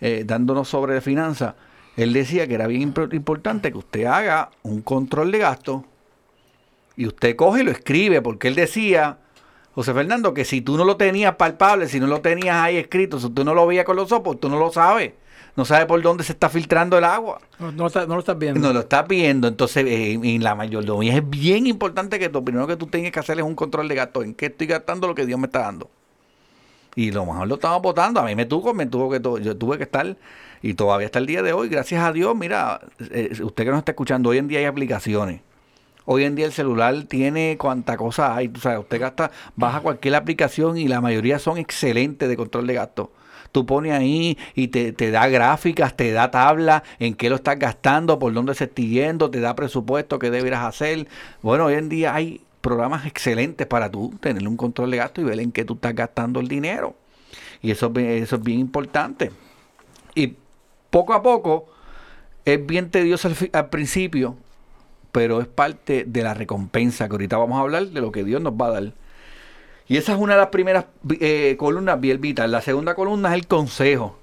eh, 0.00 0.22
dándonos 0.24 0.68
sobre 0.68 1.00
finanzas, 1.00 1.54
él 1.96 2.12
decía 2.12 2.46
que 2.46 2.54
era 2.54 2.68
bien 2.68 2.94
importante 3.12 3.72
que 3.72 3.78
usted 3.78 4.04
haga 4.04 4.50
un 4.62 4.80
control 4.80 5.32
de 5.32 5.38
gastos 5.38 5.82
y 6.96 7.06
usted 7.06 7.36
coge 7.36 7.60
y 7.60 7.64
lo 7.64 7.70
escribe, 7.70 8.20
porque 8.20 8.48
él 8.48 8.54
decía, 8.54 9.18
José 9.74 9.94
Fernando, 9.94 10.34
que 10.34 10.44
si 10.44 10.60
tú 10.60 10.76
no 10.76 10.84
lo 10.84 10.96
tenías 10.96 11.36
palpable, 11.36 11.88
si 11.88 12.00
no 12.00 12.06
lo 12.06 12.20
tenías 12.20 12.56
ahí 12.56 12.76
escrito, 12.76 13.18
si 13.20 13.30
tú 13.30 13.44
no 13.44 13.54
lo 13.54 13.66
veías 13.66 13.84
con 13.84 13.96
los 13.96 14.12
ojos, 14.12 14.38
tú 14.40 14.48
no 14.48 14.58
lo 14.58 14.70
sabes. 14.72 15.12
No 15.56 15.64
sabes 15.64 15.86
por 15.86 16.00
dónde 16.00 16.22
se 16.22 16.32
está 16.32 16.48
filtrando 16.48 16.96
el 16.96 17.04
agua. 17.04 17.40
No, 17.58 17.72
lo, 17.72 17.86
estás 17.86 18.38
viendo. 18.38 18.60
No 18.60 18.72
lo 18.72 18.80
estás 18.80 19.06
viendo. 19.08 19.48
Entonces, 19.48 19.84
eh, 19.84 20.12
en 20.12 20.44
la 20.44 20.54
mayordomía 20.54 21.16
es 21.16 21.28
bien 21.28 21.66
importante 21.66 22.18
que 22.18 22.28
lo 22.28 22.44
primero 22.44 22.66
que 22.66 22.76
tú 22.76 22.86
tengas 22.86 23.10
que 23.10 23.18
hacer 23.18 23.38
es 23.38 23.44
un 23.44 23.56
control 23.56 23.88
de 23.88 23.96
gasto. 23.96 24.22
¿En 24.22 24.34
qué 24.34 24.46
estoy 24.46 24.68
gastando 24.68 25.08
lo 25.08 25.14
que 25.14 25.26
Dios 25.26 25.40
me 25.40 25.46
está 25.46 25.60
dando? 25.60 25.90
Y 26.94 27.10
lo 27.10 27.26
mejor 27.26 27.48
lo 27.48 27.56
estamos 27.56 27.82
votando. 27.82 28.20
A 28.20 28.24
mí 28.24 28.34
me 28.34 28.46
tuvo, 28.46 28.74
me 28.74 28.86
tuvo 28.86 29.10
que, 29.10 29.20
yo 29.42 29.56
tuve 29.56 29.76
que 29.76 29.84
estar, 29.84 30.16
y 30.62 30.74
todavía 30.74 31.06
hasta 31.06 31.18
el 31.18 31.26
día 31.26 31.42
de 31.42 31.52
hoy, 31.52 31.68
gracias 31.68 32.02
a 32.02 32.12
Dios, 32.12 32.36
mira, 32.36 32.80
eh, 33.10 33.30
usted 33.42 33.64
que 33.64 33.70
nos 33.70 33.78
está 33.78 33.92
escuchando, 33.92 34.30
hoy 34.30 34.38
en 34.38 34.48
día 34.48 34.58
hay 34.60 34.64
aplicaciones 34.66 35.40
Hoy 36.12 36.24
en 36.24 36.34
día 36.34 36.46
el 36.46 36.52
celular 36.52 37.04
tiene 37.04 37.56
cuanta 37.56 37.96
cosa 37.96 38.34
hay. 38.34 38.50
O 38.52 38.58
sea, 38.58 38.80
usted 38.80 39.00
gasta, 39.00 39.30
baja 39.54 39.80
cualquier 39.80 40.16
aplicación 40.16 40.76
y 40.76 40.88
la 40.88 41.00
mayoría 41.00 41.38
son 41.38 41.56
excelentes 41.56 42.28
de 42.28 42.36
control 42.36 42.66
de 42.66 42.74
gasto. 42.74 43.12
Tú 43.52 43.64
pones 43.64 43.92
ahí 43.92 44.36
y 44.56 44.66
te, 44.66 45.10
da 45.12 45.28
gráficas, 45.28 45.96
te 45.96 46.10
da 46.10 46.32
tabla 46.32 46.82
en 46.98 47.14
qué 47.14 47.30
lo 47.30 47.36
estás 47.36 47.60
gastando, 47.60 48.18
por 48.18 48.32
dónde 48.32 48.56
se 48.56 48.64
está 48.64 48.82
yendo, 48.82 49.30
te 49.30 49.38
da 49.38 49.54
presupuesto 49.54 50.18
que 50.18 50.32
deberás 50.32 50.64
hacer. 50.64 51.06
Bueno, 51.42 51.66
hoy 51.66 51.74
en 51.74 51.88
día 51.88 52.12
hay 52.12 52.40
programas 52.60 53.06
excelentes 53.06 53.68
para 53.68 53.88
tú 53.88 54.12
tener 54.18 54.48
un 54.48 54.56
control 54.56 54.90
de 54.90 54.96
gasto 54.96 55.20
y 55.20 55.24
ver 55.24 55.38
en 55.38 55.52
qué 55.52 55.64
tú 55.64 55.74
estás 55.74 55.94
gastando 55.94 56.40
el 56.40 56.48
dinero. 56.48 56.96
Y 57.62 57.70
eso, 57.70 57.92
eso 57.94 58.34
es 58.34 58.42
bien 58.42 58.58
importante. 58.58 59.30
Y 60.16 60.34
poco 60.90 61.14
a 61.14 61.22
poco 61.22 61.66
es 62.44 62.66
bien 62.66 62.90
tedioso 62.90 63.30
al 63.52 63.68
principio 63.68 64.36
pero 65.12 65.40
es 65.40 65.46
parte 65.46 66.04
de 66.06 66.22
la 66.22 66.34
recompensa, 66.34 67.08
que 67.08 67.12
ahorita 67.12 67.36
vamos 67.36 67.58
a 67.58 67.62
hablar 67.62 67.86
de 67.86 68.00
lo 68.00 68.12
que 68.12 68.24
Dios 68.24 68.40
nos 68.40 68.54
va 68.54 68.66
a 68.66 68.70
dar. 68.70 68.92
Y 69.88 69.96
esa 69.96 70.12
es 70.12 70.18
una 70.18 70.34
de 70.34 70.40
las 70.40 70.50
primeras 70.50 70.86
eh, 71.20 71.56
columnas 71.58 72.00
bien 72.00 72.20
vital. 72.20 72.52
La 72.52 72.60
segunda 72.60 72.94
columna 72.94 73.30
es 73.30 73.34
el 73.34 73.46
consejo. 73.46 74.16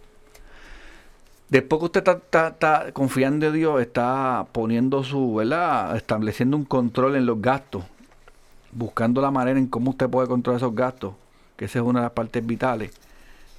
Después 1.50 1.80
que 1.80 1.86
usted 1.86 2.08
está, 2.08 2.92
confiando 2.94 3.48
en 3.48 3.54
Dios, 3.54 3.82
está 3.82 4.48
poniendo 4.52 5.04
su, 5.04 5.36
¿verdad? 5.36 5.96
Estableciendo 5.96 6.58
un 6.58 6.66
control 6.66 7.16
en 7.16 7.26
los 7.26 7.42
gastos, 7.42 7.84
buscando 8.72 9.22
la 9.22 9.32
manera 9.32 9.58
en 9.58 9.68
cómo 9.68 9.92
usted 9.92 10.10
puede 10.10 10.28
controlar 10.28 10.58
esos 10.58 10.76
gastos, 10.76 11.14
que 11.56 11.66
esa 11.66 11.80
es 11.80 11.86
una 11.86 12.00
de 12.00 12.06
las 12.06 12.12
partes 12.12 12.46
vitales. 12.46 12.92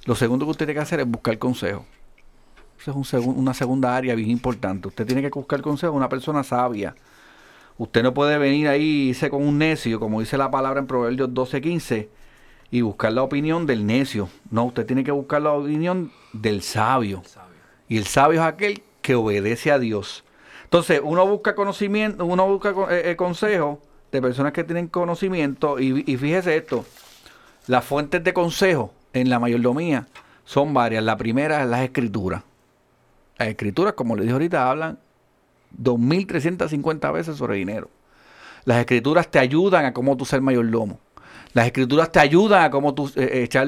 Lo 0.05 0.15
segundo 0.15 0.45
que 0.45 0.51
usted 0.51 0.65
tiene 0.65 0.77
que 0.77 0.83
hacer 0.83 0.99
es 0.99 1.07
buscar 1.07 1.37
consejo. 1.39 1.85
Esa 2.79 2.91
es 2.91 3.25
una 3.25 3.53
segunda 3.53 3.95
área 3.95 4.15
bien 4.15 4.29
importante. 4.29 4.87
Usted 4.87 5.05
tiene 5.05 5.21
que 5.21 5.29
buscar 5.29 5.61
consejo 5.61 5.93
una 5.93 6.09
persona 6.09 6.43
sabia, 6.43 6.95
Usted 7.79 8.03
no 8.03 8.13
puede 8.13 8.37
venir 8.37 8.67
ahí 8.67 8.83
y 8.83 9.09
irse 9.09 9.29
con 9.29 9.41
un 9.41 9.57
necio, 9.57 10.01
como 10.01 10.19
dice 10.19 10.37
la 10.37 10.51
palabra 10.51 10.81
en 10.81 10.85
Proverbios 10.85 11.29
12:15, 11.29 12.09
y 12.71 12.81
buscar 12.81 13.13
la 13.13 13.23
opinión 13.23 13.65
del 13.65 13.85
necio. 13.85 14.27
No, 14.51 14.65
usted 14.65 14.85
tiene 14.85 15.05
que 15.05 15.11
buscar 15.11 15.41
la 15.41 15.53
opinión 15.53 16.11
del 16.33 16.61
sabio. 16.61 17.23
Y 17.87 17.97
el 17.97 18.05
sabio 18.05 18.41
es 18.41 18.45
aquel 18.45 18.83
que 19.01 19.15
obedece 19.15 19.71
a 19.71 19.79
Dios. 19.79 20.25
Entonces, 20.65 20.99
uno 21.01 21.25
busca 21.25 21.55
conocimiento, 21.55 22.25
uno 22.25 22.45
busca 22.47 22.75
eh, 22.91 23.11
eh, 23.11 23.15
consejo 23.15 23.79
de 24.11 24.21
personas 24.21 24.51
que 24.51 24.65
tienen 24.65 24.87
conocimiento. 24.87 25.79
Y, 25.79 26.03
y 26.05 26.17
fíjese 26.17 26.57
esto: 26.57 26.83
las 27.67 27.85
fuentes 27.85 28.21
de 28.21 28.33
consejo 28.33 28.93
en 29.13 29.29
la 29.29 29.39
mayordomía 29.39 30.05
son 30.43 30.73
varias. 30.73 31.01
La 31.01 31.15
primera 31.15 31.63
es 31.63 31.69
las 31.69 31.79
escrituras. 31.79 32.43
Las 33.37 33.47
escrituras, 33.47 33.93
como 33.93 34.17
le 34.17 34.23
dije 34.23 34.33
ahorita, 34.33 34.69
hablan 34.69 34.99
2.350 35.77 37.13
veces 37.13 37.37
sobre 37.37 37.57
dinero. 37.57 37.89
Las 38.65 38.79
escrituras 38.79 39.29
te 39.29 39.39
ayudan 39.39 39.85
a 39.85 39.93
cómo 39.93 40.17
tú 40.17 40.25
ser 40.25 40.41
mayordomo. 40.41 40.99
Las 41.53 41.65
escrituras 41.65 42.11
te 42.11 42.19
ayudan 42.19 42.63
a 42.63 42.69
cómo 42.69 42.93
tú 42.93 43.11
eh, 43.15 43.41
echar 43.43 43.67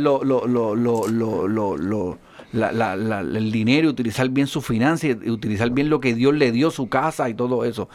el 2.54 3.52
dinero 3.52 3.88
y 3.88 3.90
utilizar 3.90 4.30
bien 4.30 4.48
su 4.48 4.62
finanzas 4.62 5.04
y, 5.24 5.30
utilizar 5.30 5.70
bien 5.72 5.90
lo 5.90 6.00
que 6.00 6.14
Dios 6.14 6.34
le 6.34 6.52
dio, 6.52 6.72
su 6.72 6.90
casa 6.90 7.30
y 7.30 7.34
todo 7.34 7.66
eso. 7.66 7.90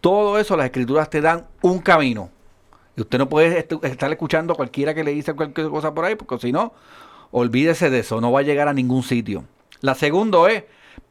Todo 0.00 0.38
eso 0.38 0.56
las 0.56 0.66
escrituras 0.66 1.10
te 1.10 1.20
dan 1.20 1.46
un 1.62 1.80
camino. 1.80 2.30
Y 2.96 3.02
usted 3.02 3.18
no 3.18 3.28
puede 3.28 3.58
est- 3.58 3.72
estar 3.84 4.10
escuchando 4.10 4.54
a 4.54 4.56
cualquiera 4.56 4.94
que 4.94 5.04
le 5.04 5.12
dice 5.12 5.34
cualquier 5.34 5.68
cosa 5.68 5.92
por 5.92 6.04
ahí, 6.04 6.14
porque 6.14 6.38
si 6.38 6.52
no, 6.52 6.72
olvídese 7.30 7.90
de 7.90 7.98
eso, 7.98 8.20
no 8.20 8.32
va 8.32 8.40
a 8.40 8.42
llegar 8.42 8.68
a 8.68 8.72
ningún 8.72 9.02
sitio. 9.02 9.44
La 9.80 9.94
segunda 9.94 10.50
es 10.50 10.64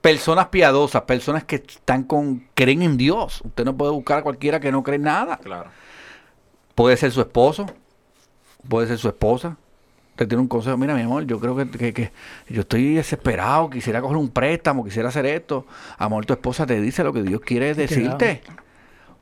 personas 0.06 0.48
piadosas, 0.50 1.02
personas 1.04 1.44
que 1.46 1.56
están 1.56 2.04
con 2.04 2.44
creen 2.54 2.84
en 2.84 2.96
Dios. 2.96 3.42
Usted 3.44 3.66
no 3.66 3.76
puede 3.76 3.92
buscar 3.92 4.20
a 4.20 4.22
cualquiera 4.22 4.60
que 4.60 4.72
no 4.72 4.84
cree 4.84 4.98
en 4.98 5.02
nada. 5.04 5.38
Claro. 5.38 5.70
Puede 6.76 6.96
ser 6.96 7.12
su 7.12 7.22
esposo, 7.22 7.66
puede 8.70 8.88
ser 8.88 8.98
su 9.00 9.08
esposa. 9.08 9.58
Te 10.16 10.28
tiene 10.28 10.42
un 10.42 10.48
consejo, 10.48 10.78
mira 10.78 10.94
mi 10.94 11.02
amor, 11.02 11.26
yo 11.26 11.40
creo 11.40 11.56
que, 11.56 11.70
que- 11.70 11.94
que 11.94 12.12
yo 12.50 12.62
estoy 12.62 12.94
desesperado, 12.94 13.70
quisiera 13.70 14.00
coger 14.00 14.18
un 14.18 14.30
préstamo, 14.30 14.86
quisiera 14.86 15.10
hacer 15.10 15.26
esto. 15.26 15.66
Amor, 15.98 16.26
tu 16.26 16.34
esposa 16.34 16.66
te 16.68 16.80
dice 16.80 17.04
lo 17.04 17.12
que 17.12 17.24
Dios 17.24 17.42
quiere 17.42 17.74
decirte. 17.74 18.42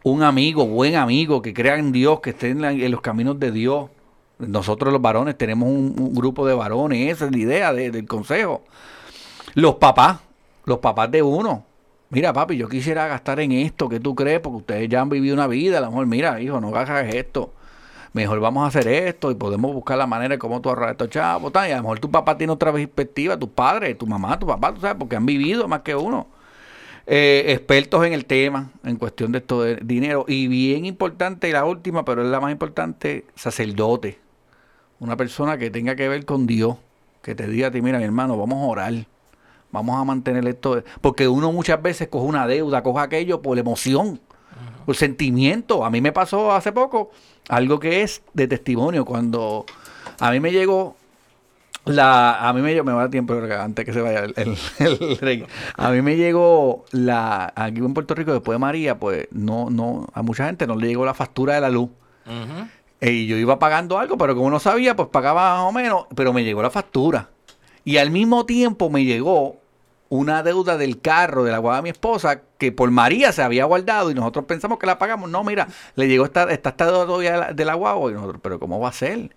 Un 0.03 0.21
amigo, 0.21 0.65
buen 0.67 0.95
amigo, 0.97 1.41
que 1.41 1.53
crea 1.53 1.77
en 1.77 1.93
Dios, 1.93 2.19
que 2.19 2.31
esté 2.31 2.49
en, 2.49 2.61
la- 2.61 2.73
en 2.73 2.91
los 2.91 2.99
caminos 2.99 3.39
de 3.39 3.51
Dios. 3.51 3.89
Nosotros 4.37 4.91
los 4.91 5.01
varones 5.01 5.37
tenemos 5.37 5.69
un, 5.69 5.95
un 5.97 6.13
grupo 6.13 6.45
de 6.45 6.53
varones, 6.53 7.09
esa 7.11 7.25
es 7.25 7.31
la 7.31 7.37
idea 7.37 7.73
de- 7.73 7.89
del 7.89 8.05
consejo. 8.05 8.63
Los 9.53 9.75
papás, 9.75 10.19
los 10.65 10.79
papás 10.79 11.11
de 11.11 11.21
uno. 11.21 11.65
Mira, 12.09 12.31
papi, 12.31 12.57
yo 12.57 12.69
quisiera 12.69 13.07
gastar 13.07 13.39
en 13.39 13.51
esto, 13.53 13.89
¿qué 13.89 13.99
tú 13.99 14.13
crees? 14.13 14.39
Porque 14.39 14.57
ustedes 14.57 14.89
ya 14.89 15.01
han 15.01 15.09
vivido 15.09 15.33
una 15.33 15.47
vida, 15.47 15.79
a 15.79 15.81
lo 15.81 15.87
mejor, 15.87 16.05
mira, 16.05 16.39
hijo, 16.41 16.61
no 16.61 16.75
hagas 16.75 17.13
esto. 17.13 17.53
Mejor 18.13 18.39
vamos 18.39 18.63
a 18.63 18.67
hacer 18.67 18.87
esto 18.87 19.31
y 19.31 19.35
podemos 19.35 19.73
buscar 19.73 19.97
la 19.97 20.05
manera 20.05 20.35
de 20.35 20.39
cómo 20.39 20.61
tú 20.61 20.69
ahorrar 20.69 20.91
estos 20.91 21.09
chavos. 21.09 21.51
tal. 21.51 21.67
Y 21.67 21.71
a 21.71 21.77
lo 21.77 21.81
mejor 21.83 21.99
tu 21.99 22.11
papá 22.11 22.37
tiene 22.37 22.53
otra 22.53 22.71
perspectiva, 22.71 23.37
tu 23.37 23.49
padre, 23.49 23.95
tu 23.95 24.05
mamá, 24.05 24.37
tu 24.37 24.45
papá, 24.45 24.71
tú 24.71 24.81
sabes, 24.81 24.97
porque 24.99 25.15
han 25.15 25.25
vivido 25.25 25.67
más 25.67 25.81
que 25.81 25.95
uno. 25.95 26.27
Eh, 27.07 27.45
expertos 27.47 28.05
en 28.05 28.13
el 28.13 28.25
tema, 28.25 28.69
en 28.83 28.97
cuestión 28.97 29.31
de 29.31 29.39
esto 29.39 29.63
de 29.63 29.77
dinero. 29.77 30.25
Y 30.27 30.47
bien 30.47 30.85
importante, 30.85 31.49
y 31.49 31.51
la 31.51 31.65
última, 31.65 32.05
pero 32.05 32.21
es 32.21 32.29
la 32.29 32.39
más 32.39 32.51
importante, 32.51 33.25
sacerdote. 33.35 34.19
Una 34.99 35.17
persona 35.17 35.57
que 35.57 35.71
tenga 35.71 35.95
que 35.95 36.07
ver 36.07 36.23
con 36.25 36.45
Dios, 36.45 36.77
que 37.23 37.33
te 37.33 37.47
diga 37.47 37.69
a 37.69 37.71
ti, 37.71 37.81
mira, 37.81 37.97
mi 37.97 38.03
hermano, 38.03 38.37
vamos 38.37 38.61
a 38.61 38.67
orar. 38.67 38.93
Vamos 39.73 39.99
a 39.99 40.03
mantener 40.05 40.47
esto. 40.47 40.83
Porque 41.01 41.27
uno 41.27 41.51
muchas 41.51 41.81
veces 41.81 42.07
coge 42.07 42.27
una 42.27 42.47
deuda, 42.47 42.83
coge 42.83 43.01
aquello 43.01 43.41
por 43.41 43.57
emoción, 43.57 44.21
por 44.85 44.95
sentimiento. 44.95 45.83
A 45.83 45.89
mí 45.89 45.99
me 45.99 46.13
pasó 46.13 46.53
hace 46.53 46.71
poco 46.71 47.11
algo 47.49 47.79
que 47.79 48.03
es 48.03 48.21
de 48.33 48.47
testimonio. 48.47 49.03
Cuando 49.03 49.65
a 50.19 50.31
mí 50.31 50.39
me 50.39 50.51
llegó 50.51 50.95
la, 51.85 52.47
a 52.47 52.53
mí 52.53 52.61
me 52.61 52.71
llegó, 52.71 52.85
me 52.85 52.93
va 52.93 52.99
a 52.99 53.01
dar 53.03 53.11
tiempo 53.11 53.33
antes 53.33 53.83
que 53.83 53.91
se 53.91 54.01
vaya 54.01 54.23
el, 54.23 54.33
el. 54.37 55.47
A 55.75 55.89
mí 55.89 56.01
me 56.01 56.15
llegó 56.15 56.85
la, 56.91 57.51
aquí 57.55 57.79
en 57.79 57.93
Puerto 57.93 58.15
Rico 58.15 58.31
después 58.31 58.55
de 58.55 58.59
María, 58.59 58.97
pues 58.97 59.27
no, 59.31 59.69
no, 59.69 60.07
a 60.13 60.21
mucha 60.21 60.45
gente 60.45 60.65
no 60.65 60.77
le 60.77 60.87
llegó 60.87 61.03
la 61.03 61.13
factura 61.13 61.55
de 61.55 61.61
la 61.61 61.69
luz. 61.69 61.89
Y 63.01 63.27
yo 63.27 63.35
iba 63.35 63.59
pagando 63.59 63.99
algo, 63.99 64.17
pero 64.17 64.33
como 64.33 64.49
no 64.49 64.59
sabía, 64.59 64.95
pues 64.95 65.09
pagaba 65.09 65.55
más 65.55 65.69
o 65.69 65.71
menos, 65.73 66.05
pero 66.15 66.31
me 66.31 66.45
llegó 66.45 66.61
la 66.61 66.69
factura. 66.69 67.31
Y 67.83 67.97
al 67.97 68.11
mismo 68.11 68.45
tiempo 68.45 68.89
me 68.89 69.03
llegó 69.03 69.57
una 70.13 70.43
deuda 70.43 70.77
del 70.77 71.01
carro 71.01 71.43
de 71.43 71.51
la 71.51 71.59
de 71.59 71.81
mi 71.81 71.89
esposa 71.89 72.41
que 72.59 72.71
por 72.71 72.91
María 72.91 73.31
se 73.31 73.41
había 73.41 73.65
guardado 73.65 74.11
y 74.11 74.13
nosotros 74.13 74.45
pensamos 74.45 74.77
que 74.77 74.85
la 74.85 74.99
pagamos. 74.99 75.27
No, 75.27 75.43
mira, 75.43 75.67
le 75.95 76.07
llegó 76.07 76.23
esta, 76.25 76.43
esta, 76.51 76.69
esta 76.69 76.85
deuda 76.85 77.07
todavía 77.07 77.51
de 77.51 77.65
la, 77.65 77.73
guagua 77.73 78.11
y 78.11 78.13
nosotros, 78.13 78.39
pero 78.43 78.59
¿cómo 78.59 78.79
va 78.79 78.89
a 78.89 78.93
ser? 78.93 79.35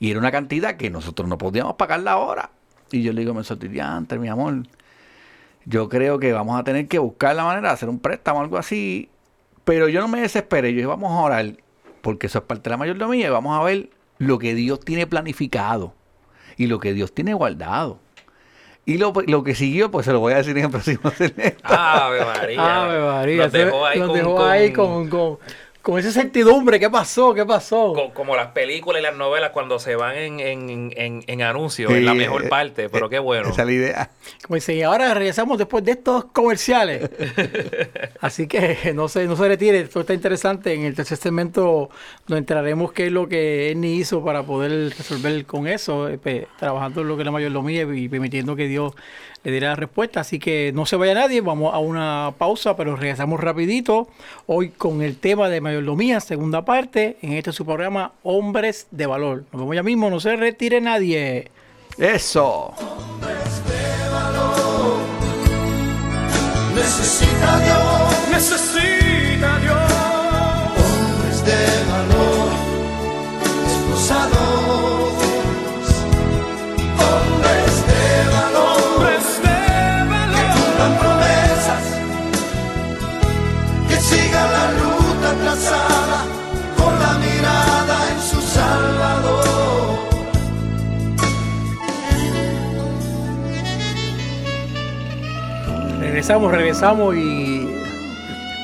Y 0.00 0.10
era 0.10 0.18
una 0.18 0.32
cantidad 0.32 0.76
que 0.76 0.90
nosotros 0.90 1.28
no 1.28 1.38
podíamos 1.38 1.74
pagarla 1.74 2.10
ahora. 2.10 2.50
Y 2.90 3.02
yo 3.02 3.12
le 3.12 3.20
digo, 3.20 3.34
me 3.34 3.44
solté, 3.44 3.80
antes, 3.80 4.18
mi 4.18 4.26
amor, 4.26 4.64
yo 5.64 5.88
creo 5.88 6.18
que 6.18 6.32
vamos 6.32 6.58
a 6.58 6.64
tener 6.64 6.88
que 6.88 6.98
buscar 6.98 7.36
la 7.36 7.44
manera 7.44 7.68
de 7.68 7.74
hacer 7.74 7.88
un 7.88 8.00
préstamo 8.00 8.40
algo 8.40 8.58
así. 8.58 9.10
Pero 9.62 9.88
yo 9.88 10.00
no 10.00 10.08
me 10.08 10.22
desesperé, 10.22 10.72
yo 10.72 10.76
dije, 10.78 10.86
vamos 10.86 11.12
a 11.12 11.20
orar, 11.20 11.54
porque 12.02 12.26
eso 12.26 12.40
es 12.40 12.44
parte 12.46 12.64
de 12.64 12.70
la 12.70 12.78
mayordomía 12.78 13.28
y 13.28 13.30
vamos 13.30 13.56
a 13.56 13.62
ver 13.62 13.90
lo 14.18 14.40
que 14.40 14.56
Dios 14.56 14.80
tiene 14.80 15.06
planificado 15.06 15.94
y 16.56 16.66
lo 16.66 16.80
que 16.80 16.94
Dios 16.94 17.14
tiene 17.14 17.32
guardado. 17.32 18.00
Y 18.90 18.98
lo, 18.98 19.12
lo 19.26 19.44
que 19.44 19.54
siguió, 19.54 19.90
pues 19.90 20.04
se 20.06 20.12
lo 20.12 20.18
voy 20.20 20.32
a 20.32 20.38
decir 20.38 20.56
en 20.58 20.64
el 20.64 20.70
próximo 20.70 21.10
segmento. 21.16 21.58
Ave 21.62 22.24
María. 22.24 22.82
Ave 22.84 23.00
María. 23.00 23.42
Nos 23.44 23.52
dejó 23.52 23.86
ahí, 23.86 23.98
nos 24.00 24.08
con, 24.08 24.16
dejó 24.18 24.34
con- 24.36 24.50
ahí 24.50 24.72
con, 24.72 25.08
con, 25.08 25.08
con 25.08 25.38
esa 25.98 26.10
certidumbre. 26.12 26.78
¿Qué 26.78 26.90
pasó? 26.90 27.32
¿Qué 27.34 27.44
pasó? 27.46 27.92
co- 27.94 28.12
como 28.12 28.36
las 28.36 28.48
películas 28.48 29.00
y 29.00 29.02
las 29.02 29.16
novelas 29.16 29.50
cuando 29.50 29.78
se 29.78 29.96
van 29.96 30.14
en, 30.16 30.38
en, 30.40 30.92
en, 30.96 31.24
en 31.26 31.42
anuncios, 31.42 31.90
Sí, 31.90 31.98
en 31.98 32.04
la 32.04 32.14
mejor 32.14 32.44
eh, 32.44 32.48
parte, 32.48 32.88
pero 32.90 33.08
qué 33.08 33.18
bueno. 33.18 33.48
Esa 33.48 33.62
es 33.62 33.66
la 33.66 33.72
idea. 33.72 34.10
Como 34.46 34.56
dice, 34.56 34.74
y 34.74 34.82
ahora 34.82 35.14
regresamos 35.14 35.56
después 35.58 35.82
de 35.84 35.92
estos 35.92 36.26
comerciales. 36.26 37.08
Así 38.20 38.46
que 38.46 38.92
no 38.94 39.08
se, 39.08 39.24
no 39.26 39.36
se 39.36 39.48
retire, 39.48 39.80
esto 39.80 40.00
está 40.00 40.14
interesante. 40.14 40.74
En 40.74 40.84
el 40.84 40.94
tercer 40.94 41.16
segmento 41.16 41.88
nos 42.28 42.38
entraremos 42.38 42.92
qué 42.92 43.06
es 43.06 43.12
lo 43.12 43.28
que 43.28 43.70
Ernie 43.70 43.94
hizo 43.96 44.24
para 44.24 44.42
poder 44.42 44.90
resolver 44.96 45.46
con 45.46 45.66
eso, 45.66 46.08
eh, 46.08 46.46
trabajando 46.58 47.00
en 47.00 47.08
lo 47.08 47.16
que 47.16 47.22
es 47.22 47.26
la 47.26 47.32
mayordomía 47.32 47.82
y 47.82 48.08
permitiendo 48.08 48.54
que 48.54 48.68
Dios 48.68 48.92
le 49.42 49.50
diera 49.50 49.68
la 49.68 49.76
respuesta. 49.76 50.20
Así 50.20 50.38
que 50.38 50.72
no 50.74 50.86
se 50.86 50.96
vaya 50.96 51.14
nadie, 51.14 51.40
vamos 51.40 51.74
a 51.74 51.78
una 51.78 52.34
pausa, 52.38 52.76
pero 52.76 52.96
regresamos 52.96 53.40
rapidito. 53.40 54.08
Hoy 54.46 54.70
con 54.70 55.02
el 55.02 55.16
tema 55.16 55.48
de 55.48 55.60
mayordomía, 55.60 56.20
segunda 56.20 56.64
parte, 56.64 57.16
en 57.22 57.32
este 57.32 57.52
su 57.52 57.64
programa 57.64 58.12
Hombres 58.22 58.86
de 58.90 59.06
Valor. 59.06 59.44
Nos 59.52 59.62
vemos 59.62 59.76
ya 59.76 59.82
mismo, 59.82 60.10
no 60.10 60.20
se 60.20 60.36
retire 60.36 60.80
nadie. 60.80 61.50
Eso. 61.98 62.74
Necesita 66.74 67.58
Dios 67.60 68.30
necesita 68.30 68.99
Regresamos, 96.20 96.52
regresamos 96.52 97.16
y 97.16 97.66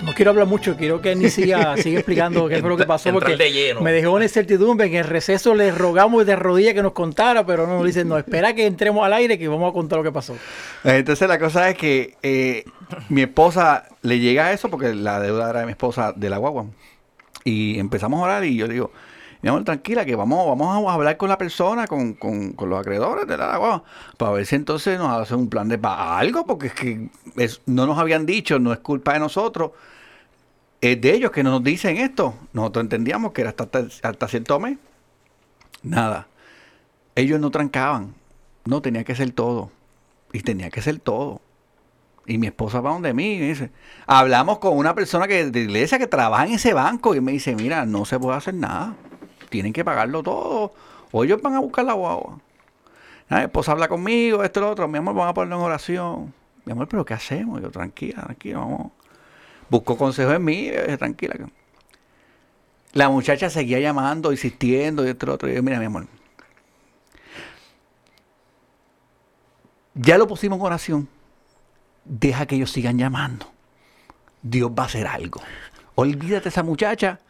no 0.05 0.13
quiero 0.13 0.33
hablar 0.33 0.47
mucho, 0.47 0.77
quiero 0.77 1.01
que 1.01 1.17
ni 1.17 1.31
siga, 1.31 1.75
siga 1.79 2.01
explicando 2.01 2.49
qué 2.49 2.61
fue 2.61 2.69
lo 2.69 2.77
que 2.77 2.85
pasó 2.85 3.11
porque 3.15 3.35
de 3.35 3.75
me 3.81 3.93
dejó 3.93 4.13
una 4.13 4.27
incertidumbre. 4.27 4.89
En 4.89 4.97
el 4.97 5.05
receso 5.05 5.55
le 5.55 5.71
rogamos 5.71 6.27
de 6.27 6.37
rodillas 6.37 6.75
que 6.75 6.83
nos 6.83 6.93
contara, 6.93 7.47
pero 7.47 7.67
no 7.67 7.79
nos 7.79 7.87
dicen, 7.87 8.09
no, 8.09 8.19
espera 8.19 8.55
que 8.55 8.67
entremos 8.67 9.07
al 9.07 9.15
aire 9.15 9.39
que 9.39 9.49
vamos 9.49 9.71
a 9.71 9.73
contar 9.73 9.97
lo 9.97 10.05
que 10.05 10.13
pasó. 10.13 10.37
Entonces 10.85 11.27
la 11.27 11.39
cosa 11.39 11.71
es 11.71 11.79
que 11.79 12.19
eh, 12.23 12.67
mi 13.09 13.23
esposa 13.23 13.89
le 14.03 14.19
llega 14.19 14.49
a 14.49 14.53
eso 14.53 14.69
porque 14.69 14.93
la 14.93 15.19
deuda 15.19 15.49
era 15.49 15.61
de 15.61 15.65
mi 15.65 15.73
esposa 15.73 16.13
de 16.15 16.29
la 16.29 16.37
guagua. 16.37 16.67
Y 17.43 17.79
empezamos 17.79 18.21
a 18.21 18.25
orar 18.25 18.45
y 18.45 18.55
yo 18.55 18.69
digo, 18.69 18.93
mi 19.55 19.65
tranquila, 19.65 20.05
que 20.05 20.15
vamos, 20.17 20.47
vamos 20.47 20.89
a 20.89 20.93
hablar 20.95 21.17
con 21.17 21.29
la 21.29 21.39
persona, 21.39 21.87
con, 21.87 22.15
con- 22.15 22.53
con 22.53 22.69
los 22.71 22.81
acreedores 22.81 23.27
de 23.27 23.37
la 23.37 23.57
guagua, 23.57 23.85
para 24.17 24.33
ver 24.33 24.47
si 24.47 24.57
entonces 24.57 24.99
nos 24.99 25.09
hacen 25.11 25.39
un 25.39 25.49
plan 25.49 25.69
de 25.69 25.79
pa- 25.79 26.19
algo, 26.19 26.47
porque 26.47 26.69
es 26.69 26.73
que 26.75 27.09
es- 27.37 27.61
no 27.67 27.87
nos 27.87 27.99
habían 27.99 28.27
dicho, 28.27 28.59
no 28.59 28.73
es 28.73 28.79
culpa 28.81 29.13
de 29.15 29.21
nosotros, 29.21 29.73
es 30.81 31.01
de 31.01 31.15
ellos 31.15 31.31
que 31.31 31.43
nos 31.43 31.63
dicen 31.65 31.97
esto. 31.97 32.35
Nosotros 32.53 32.83
entendíamos 32.85 33.33
que 33.33 33.41
era 33.43 33.51
hasta, 33.51 33.69
hasta, 34.03 34.29
cierto 34.29 34.61
mes. 34.61 34.79
Nada. 35.83 36.27
Ellos 37.15 37.41
no 37.41 37.51
trancaban. 37.51 38.15
No, 38.65 38.83
tenía 38.83 39.05
que 39.05 39.15
ser 39.15 39.31
todo. 39.33 39.71
Y 40.33 40.41
tenía 40.41 40.71
que 40.71 40.83
ser 40.83 40.99
todo. 40.99 41.41
Y 42.27 42.39
mi 42.39 42.49
esposa 42.49 42.81
va 42.81 42.91
donde 42.93 43.15
mí 43.15 43.35
y 43.35 43.39
dice, 43.41 43.71
hablamos 44.07 44.59
con 44.59 44.77
una 44.77 44.95
persona 44.95 45.29
que 45.29 45.47
de 45.51 45.61
iglesia 45.61 45.99
que 45.99 46.09
trabaja 46.09 46.45
en 46.47 46.55
ese 46.55 46.75
banco 46.75 47.15
y 47.15 47.21
me 47.21 47.31
dice, 47.33 47.55
mira, 47.55 47.87
no 47.87 48.05
se 48.05 48.19
puede 48.19 48.37
hacer 48.37 48.55
nada. 48.55 48.95
Tienen 49.49 49.73
que 49.73 49.85
pagarlo 49.85 50.23
todo. 50.23 50.73
O 51.13 51.25
ellos 51.25 51.41
van 51.43 51.55
a 51.55 51.61
buscar 51.61 51.85
la 51.85 51.95
guagua. 51.95 52.39
Ah, 53.29 53.39
Mi 53.39 53.43
esposa 53.45 53.73
habla 53.73 53.89
conmigo, 53.89 54.45
esto 54.45 54.61
y 54.61 54.63
lo 54.63 54.71
otro. 54.71 54.89
Mi 54.89 54.99
amor, 54.99 55.15
vamos 55.15 55.31
a 55.31 55.35
ponerlo 55.35 55.57
en 55.57 55.63
oración. 55.63 56.35
Mi 56.65 56.73
amor, 56.73 56.89
pero 56.89 57.05
¿qué 57.05 57.15
hacemos? 57.15 57.61
Yo, 57.61 57.71
tranquila, 57.71 58.23
tranquila, 58.23 58.59
vamos. 58.59 58.93
Busco 59.69 59.97
consejo 59.97 60.33
en 60.33 60.45
mí, 60.45 60.69
eh, 60.69 60.97
tranquila. 60.97 61.35
La 62.93 63.09
muchacha 63.09 63.51
seguía 63.51 63.81
llamando, 63.81 64.33
insistiendo 64.33 65.05
y 65.05 65.11
esto 65.11 65.27
y 65.27 65.29
lo 65.29 65.35
otro. 65.35 65.51
Y 65.51 65.55
yo, 65.55 65.63
mira, 65.63 65.79
mi 65.79 65.87
amor, 65.87 66.07
ya 69.95 70.19
lo 70.19 70.27
pusimos 70.27 70.59
en 70.59 70.65
oración. 70.65 71.09
Deja 72.05 72.47
que 72.47 72.55
ellos 72.55 72.71
sigan 72.71 72.99
llamando. 72.99 73.51
Dios 74.43 74.71
va 74.71 74.85
a 74.85 74.87
hacer 74.87 75.07
algo. 75.07 75.41
Olvídate 75.97 76.49
esa 76.49 76.63
muchacha 76.63 77.21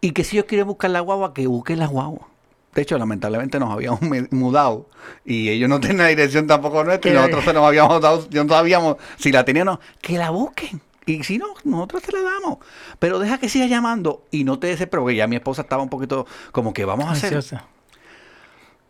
Y 0.00 0.12
que 0.12 0.24
si 0.24 0.36
ellos 0.36 0.46
quieren 0.46 0.66
buscar 0.66 0.90
la 0.90 1.00
guagua, 1.00 1.34
que 1.34 1.46
busquen 1.46 1.78
la 1.78 1.86
guagua. 1.86 2.28
De 2.74 2.82
hecho, 2.82 2.96
lamentablemente 2.98 3.58
nos 3.58 3.70
habíamos 3.70 4.00
mudado 4.30 4.88
y 5.24 5.48
ellos 5.48 5.68
no 5.68 5.80
tienen 5.80 5.98
la 5.98 6.06
dirección 6.06 6.46
tampoco 6.46 6.84
nuestra 6.84 7.10
y 7.10 7.14
nosotros 7.14 7.44
se 7.44 7.52
nos 7.52 7.64
habíamos 7.64 8.00
dado, 8.00 8.28
yo 8.30 8.44
no 8.44 8.54
sabíamos 8.54 8.96
si 9.16 9.32
la 9.32 9.44
tenían 9.44 9.68
o 9.68 9.72
no, 9.72 9.80
que 10.00 10.16
la 10.16 10.30
busquen. 10.30 10.80
Y 11.04 11.24
si 11.24 11.38
no, 11.38 11.46
nosotros 11.64 12.02
se 12.04 12.12
la 12.12 12.22
damos. 12.22 12.58
Pero 13.00 13.18
deja 13.18 13.38
que 13.38 13.48
siga 13.48 13.66
llamando 13.66 14.24
y 14.30 14.44
no 14.44 14.60
te 14.60 14.68
desesperes, 14.68 15.02
porque 15.02 15.16
ya 15.16 15.26
mi 15.26 15.36
esposa 15.36 15.62
estaba 15.62 15.82
un 15.82 15.88
poquito 15.88 16.26
como 16.52 16.72
que 16.72 16.84
vamos 16.84 17.06
a 17.06 17.12
hacer. 17.12 17.42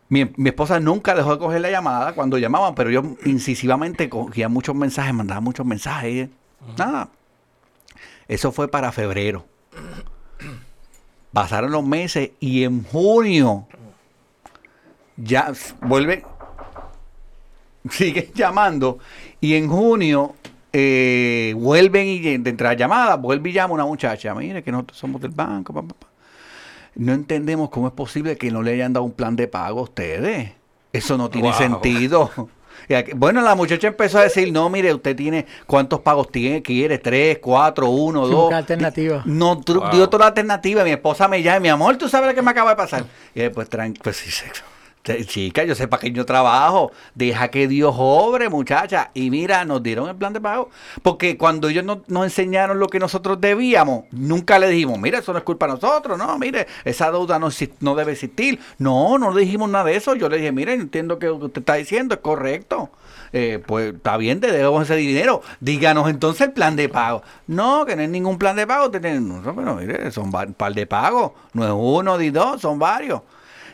Mi, 0.09 0.31
mi 0.35 0.49
esposa 0.49 0.79
nunca 0.79 1.15
dejó 1.15 1.31
de 1.31 1.39
coger 1.39 1.61
la 1.61 1.71
llamada 1.71 2.13
cuando 2.13 2.37
llamaban, 2.37 2.75
pero 2.75 2.91
yo 2.91 3.01
incisivamente 3.25 4.09
cogía 4.09 4.49
muchos 4.49 4.75
mensajes, 4.75 5.13
mandaba 5.13 5.41
muchos 5.41 5.65
mensajes. 5.65 6.29
Nada. 6.77 7.09
Eso 8.27 8.51
fue 8.51 8.67
para 8.67 8.91
febrero. 8.91 9.45
Pasaron 11.33 11.71
los 11.71 11.83
meses 11.83 12.31
y 12.39 12.63
en 12.63 12.83
junio 12.83 13.65
ya 15.17 15.51
vuelve, 15.81 16.25
sigue 17.89 18.31
llamando 18.33 18.99
y 19.39 19.55
en 19.55 19.69
junio 19.69 20.35
eh, 20.73 21.53
vuelven 21.57 22.07
y 22.07 22.19
de 22.37 22.49
entre 22.49 22.67
las 22.67 22.77
llamadas 22.77 23.19
vuelve 23.21 23.49
y 23.49 23.53
llama 23.53 23.73
una 23.75 23.85
muchacha. 23.85 24.33
Mire 24.35 24.63
que 24.63 24.71
nosotros 24.71 24.97
somos 24.97 25.21
del 25.21 25.31
banco. 25.31 25.73
pa, 25.73 25.81
pa, 25.81 25.93
pa". 25.93 26.07
No 26.95 27.13
entendemos 27.13 27.69
cómo 27.69 27.87
es 27.87 27.93
posible 27.93 28.37
que 28.37 28.51
no 28.51 28.61
le 28.61 28.73
hayan 28.73 28.91
dado 28.93 29.05
un 29.05 29.13
plan 29.13 29.35
de 29.37 29.47
pago 29.47 29.79
a 29.79 29.83
ustedes. 29.83 30.51
Eso 30.91 31.17
no 31.17 31.29
tiene 31.29 31.49
Wow. 31.49 31.57
sentido. 31.57 32.31
Y 32.87 32.93
aquí- 32.93 33.11
Bueno, 33.15 33.41
la 33.41 33.55
muchacha 33.55 33.87
empezó 33.87 34.17
a 34.19 34.23
decir, 34.23 34.51
no, 34.51 34.69
mire, 34.69 34.93
usted 34.93 35.15
tiene, 35.15 35.45
¿cuántos 35.67 35.99
pagos 36.01 36.31
tiene? 36.31 36.61
¿Quiere? 36.61 36.97
¿Tres, 36.97 37.39
cuatro, 37.41 37.89
uno, 37.89 38.25
Sí, 38.25 38.31
dos? 38.31 38.53
alternativa. 38.53 39.21
No, 39.25 39.55
Wow. 39.55 39.89
dio 39.91 40.03
otra 40.03 40.27
alternativa. 40.27 40.83
Mi 40.83 40.91
esposa 40.91 41.27
me 41.27 41.41
llama, 41.41 41.59
mi 41.59 41.69
amor, 41.69 41.97
¿tú 41.97 42.09
sabes 42.09 42.29
lo 42.29 42.35
que 42.35 42.41
me 42.41 42.51
acaba 42.51 42.71
de 42.71 42.75
pasar? 42.75 43.05
Y 43.35 43.39
después, 43.41 43.69
tran- 43.69 43.97
pues 44.01 44.17
sí, 44.17 44.29
te- 44.29 44.61
chica, 45.03 45.63
yo 45.63 45.75
sé 45.75 45.87
para 45.87 46.01
qué 46.01 46.11
yo 46.11 46.25
trabajo. 46.25 46.91
Deja 47.15 47.49
que 47.49 47.67
Dios 47.67 47.95
obre, 47.97 48.49
muchacha. 48.49 49.11
Y 49.13 49.29
mira, 49.29 49.65
nos 49.65 49.81
dieron 49.81 50.07
el 50.09 50.15
plan 50.15 50.33
de 50.33 50.41
pago. 50.41 50.69
Porque 51.01 51.37
cuando 51.37 51.69
ellos 51.69 51.83
no- 51.83 52.01
nos 52.07 52.23
enseñaron 52.25 52.79
lo 52.79 52.87
que 52.87 52.99
nosotros 52.99 53.41
debíamos, 53.41 54.05
nunca 54.11 54.59
le 54.59 54.69
dijimos, 54.69 54.99
mira, 54.99 55.19
eso 55.19 55.31
no 55.33 55.39
es 55.39 55.43
culpa 55.43 55.65
de 55.67 55.73
nosotros, 55.73 56.17
no, 56.17 56.37
mire, 56.37 56.67
esa 56.85 57.11
deuda 57.11 57.39
no, 57.39 57.49
no 57.79 57.95
debe 57.95 58.11
existir. 58.11 58.59
No, 58.77 59.17
no 59.17 59.33
dijimos 59.35 59.69
nada 59.69 59.85
de 59.85 59.95
eso. 59.95 60.15
Yo 60.15 60.29
le 60.29 60.37
dije, 60.37 60.51
mire, 60.51 60.73
entiendo 60.73 61.17
que 61.19 61.29
usted 61.29 61.61
está 61.61 61.75
diciendo 61.75 62.15
es 62.15 62.21
correcto. 62.21 62.89
Eh, 63.33 63.63
pues 63.65 63.93
está 63.95 64.17
bien, 64.17 64.39
te 64.41 64.51
debemos 64.51 64.83
ese 64.83 64.95
dinero. 64.95 65.41
Díganos 65.61 66.09
entonces 66.09 66.47
el 66.47 66.53
plan 66.53 66.75
de 66.75 66.89
pago. 66.89 67.23
No, 67.47 67.85
que 67.85 67.95
no 67.95 68.01
hay 68.01 68.07
ningún 68.07 68.37
plan 68.37 68.55
de 68.55 68.67
pago. 68.67 68.91
No, 68.91 69.55
pero 69.55 69.75
mire, 69.75 70.11
son 70.11 70.33
un 70.35 70.53
par 70.53 70.73
de 70.73 70.85
pagos. 70.85 71.31
No 71.53 71.65
es 71.65 71.71
uno 71.73 72.17
ni 72.17 72.29
dos, 72.29 72.61
son 72.61 72.77
varios. 72.77 73.21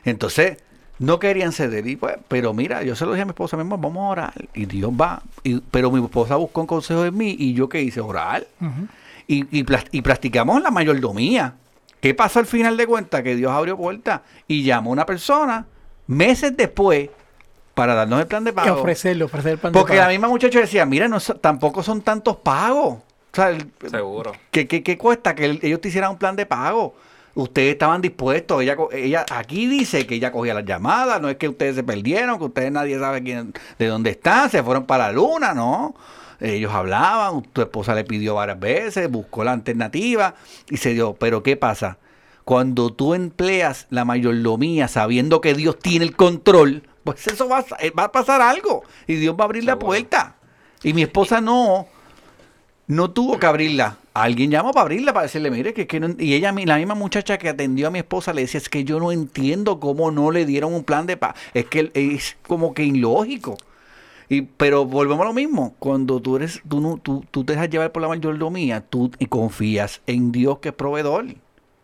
Entonces, 0.06 0.58
no 1.00 1.20
querían 1.20 1.52
ceder. 1.52 1.88
Y 1.88 1.96
pues, 1.96 2.16
pero 2.28 2.54
mira, 2.54 2.84
yo 2.84 2.96
se 2.96 3.06
lo 3.06 3.12
dije 3.12 3.22
a 3.22 3.26
mi 3.26 3.32
esposa, 3.32 3.56
mi 3.58 3.62
amor, 3.62 3.80
vamos 3.80 4.04
a 4.06 4.10
orar. 4.10 4.34
Y 4.54 4.66
Dios 4.66 4.92
va. 4.92 5.22
Y- 5.44 5.60
pero 5.60 5.92
mi 5.92 6.04
esposa 6.04 6.36
buscó 6.36 6.62
un 6.62 6.68
consejo 6.68 7.04
de 7.04 7.12
mí 7.12 7.36
y 7.38 7.54
yo 7.54 7.70
qué 7.70 7.82
hice, 7.82 8.02
orar. 8.02 8.46
y, 9.28 9.42
y, 9.60 9.66
y 9.92 10.02
practicamos 10.02 10.62
la 10.62 10.72
mayordomía. 10.72 11.54
¿Qué 12.00 12.14
pasó 12.14 12.40
al 12.40 12.46
final 12.46 12.78
de 12.78 12.86
cuentas? 12.88 13.22
Que 13.24 13.36
Dios 13.36 13.52
abrió 13.52 13.76
puertas 13.76 14.22
y 14.48 14.64
llamó 14.64 14.92
a 14.92 14.94
una 14.94 15.06
persona 15.06 15.66
meses 16.08 16.56
después 16.56 17.10
para 17.74 17.94
darnos 17.96 18.20
el 18.22 18.28
plan 18.28 18.44
de 18.44 18.52
Y 18.52 18.54
pago. 18.54 18.80
ofrecerlo, 18.82 19.26
ofrecer 19.26 19.54
el 19.54 19.58
plan 19.58 19.74
de 19.74 19.80
Porque 19.80 19.96
la 19.96 20.04
pago. 20.04 20.12
misma 20.12 20.28
muchacha 20.30 20.60
decía, 20.60 20.86
mira, 20.86 21.08
no, 21.08 21.20
tampoco 21.20 21.84
son 21.84 22.02
tantos 22.02 22.38
pagos. 22.38 22.96
O 22.96 23.36
sea, 23.36 23.50
el- 23.50 23.70
Seguro. 23.90 24.32
¿qué, 24.52 24.68
qué, 24.68 24.82
qué 24.82 24.98
cuesta 24.98 25.36
que 25.36 25.46
el- 25.46 25.60
ellos 25.62 25.82
te 25.82 25.90
hicieran 25.90 26.12
un 26.12 26.18
plan 26.18 26.36
de 26.36 26.46
pago? 26.46 26.96
Ustedes 27.38 27.74
estaban 27.74 28.02
dispuestos, 28.02 28.64
ella, 28.64 28.76
ella 28.92 29.26
aquí 29.32 29.68
dice 29.68 30.08
que 30.08 30.16
ella 30.16 30.32
cogía 30.32 30.56
las 30.56 30.66
llamadas, 30.66 31.22
no 31.22 31.30
es 31.30 31.38
que 31.38 31.48
ustedes 31.48 31.76
se 31.76 31.84
perdieron, 31.84 32.40
que 32.40 32.46
ustedes 32.46 32.72
nadie 32.72 32.98
sabe 32.98 33.22
quién, 33.22 33.54
de 33.78 33.86
dónde 33.88 34.10
están, 34.10 34.50
se 34.50 34.64
fueron 34.64 34.86
para 34.86 35.08
la 35.08 35.14
luna, 35.14 35.54
¿no? 35.54 35.94
Ellos 36.40 36.74
hablaban, 36.74 37.44
tu 37.54 37.62
esposa 37.62 37.94
le 37.94 38.04
pidió 38.04 38.36
varias 38.36 38.60
veces, 38.60 39.10
buscó 39.10 39.44
la 39.44 39.52
alternativa 39.54 40.34
y 40.70 40.78
se 40.78 40.94
dio. 40.94 41.14
Pero 41.14 41.44
¿qué 41.44 41.58
pasa? 41.58 41.98
Cuando 42.44 42.92
tú 42.92 43.14
empleas 43.14 43.86
la 43.92 44.04
mayordomía 44.04 44.88
sabiendo 44.88 45.40
que 45.40 45.54
Dios 45.54 45.78
tiene 45.80 46.06
el 46.06 46.16
control, 46.16 46.84
pues 47.04 47.28
eso 47.28 47.48
va, 47.48 47.60
a 47.60 47.62
sa- 47.64 47.78
va 47.98 48.06
a 48.06 48.12
pasar 48.12 48.42
algo 48.42 48.84
y 49.06 49.16
Dios 49.16 49.36
va 49.40 49.44
a 49.44 49.46
abrir 49.46 49.64
la 49.64 49.78
puerta. 49.78 50.36
Y 50.84 50.94
mi 50.94 51.04
esposa 51.04 51.40
no, 51.42 51.88
no 52.88 53.12
tuvo 53.12 53.40
que 53.40 53.46
abrirla. 53.46 53.98
Alguien 54.14 54.50
llamó 54.50 54.72
para 54.72 54.84
abrirla 54.84 55.14
para 55.14 55.24
decirle, 55.26 55.52
mire, 55.52 55.74
que, 55.74 55.88
que 55.88 56.00
no- 56.00 56.16
y 56.18 56.34
ella, 56.34 56.52
la 56.52 56.78
misma 56.78 56.96
muchacha 56.96 57.38
que 57.38 57.50
atendió 57.50 57.88
a 57.88 57.92
mi 57.92 58.00
esposa, 58.00 58.34
le 58.34 58.42
decía, 58.42 58.58
es 58.60 58.70
que 58.70 58.84
yo 58.84 59.00
no 59.00 59.12
entiendo 59.12 59.80
cómo 59.80 60.10
no 60.12 60.32
le 60.32 60.46
dieron 60.46 60.74
un 60.74 60.84
plan 60.84 61.06
de 61.06 61.18
paz. 61.18 61.36
Es 61.54 61.66
que 61.66 61.92
es 61.94 62.38
como 62.48 62.74
que 62.74 62.84
ilógico. 62.84 63.58
Y, 64.30 64.42
pero 64.42 64.86
volvemos 64.86 65.22
a 65.22 65.28
lo 65.30 65.34
mismo. 65.34 65.76
Cuando 65.80 66.22
tú 66.22 66.36
eres, 66.38 66.62
tú, 66.68 66.82
no, 66.82 66.98
tú, 66.98 67.26
tú 67.32 67.44
te 67.46 67.54
dejas 67.54 67.70
llevar 67.70 67.92
por 67.92 68.02
la 68.02 68.10
mayordomía, 68.10 68.82
tú 68.82 69.12
y 69.20 69.28
confías 69.28 70.02
en 70.08 70.32
Dios 70.32 70.60
que 70.60 70.70
es 70.70 70.76
proveedor. 70.76 71.26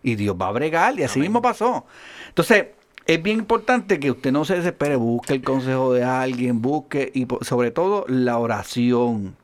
Y 0.03 0.15
Dios 0.15 0.35
va 0.41 0.47
a 0.47 0.51
bregar. 0.51 0.99
Y 0.99 1.03
así 1.03 1.19
mismo 1.19 1.41
pasó. 1.41 1.85
Entonces, 2.29 2.67
es 3.05 3.21
bien 3.23 3.39
importante 3.39 3.99
que 3.99 4.11
usted 4.11 4.31
no 4.31 4.45
se 4.45 4.55
desespere, 4.55 4.95
busque 4.95 5.33
el 5.33 5.43
consejo 5.43 5.93
de 5.93 6.03
alguien, 6.03 6.61
busque, 6.61 7.11
y 7.13 7.27
sobre 7.45 7.71
todo 7.71 8.05
la 8.07 8.37
oración. 8.37 9.35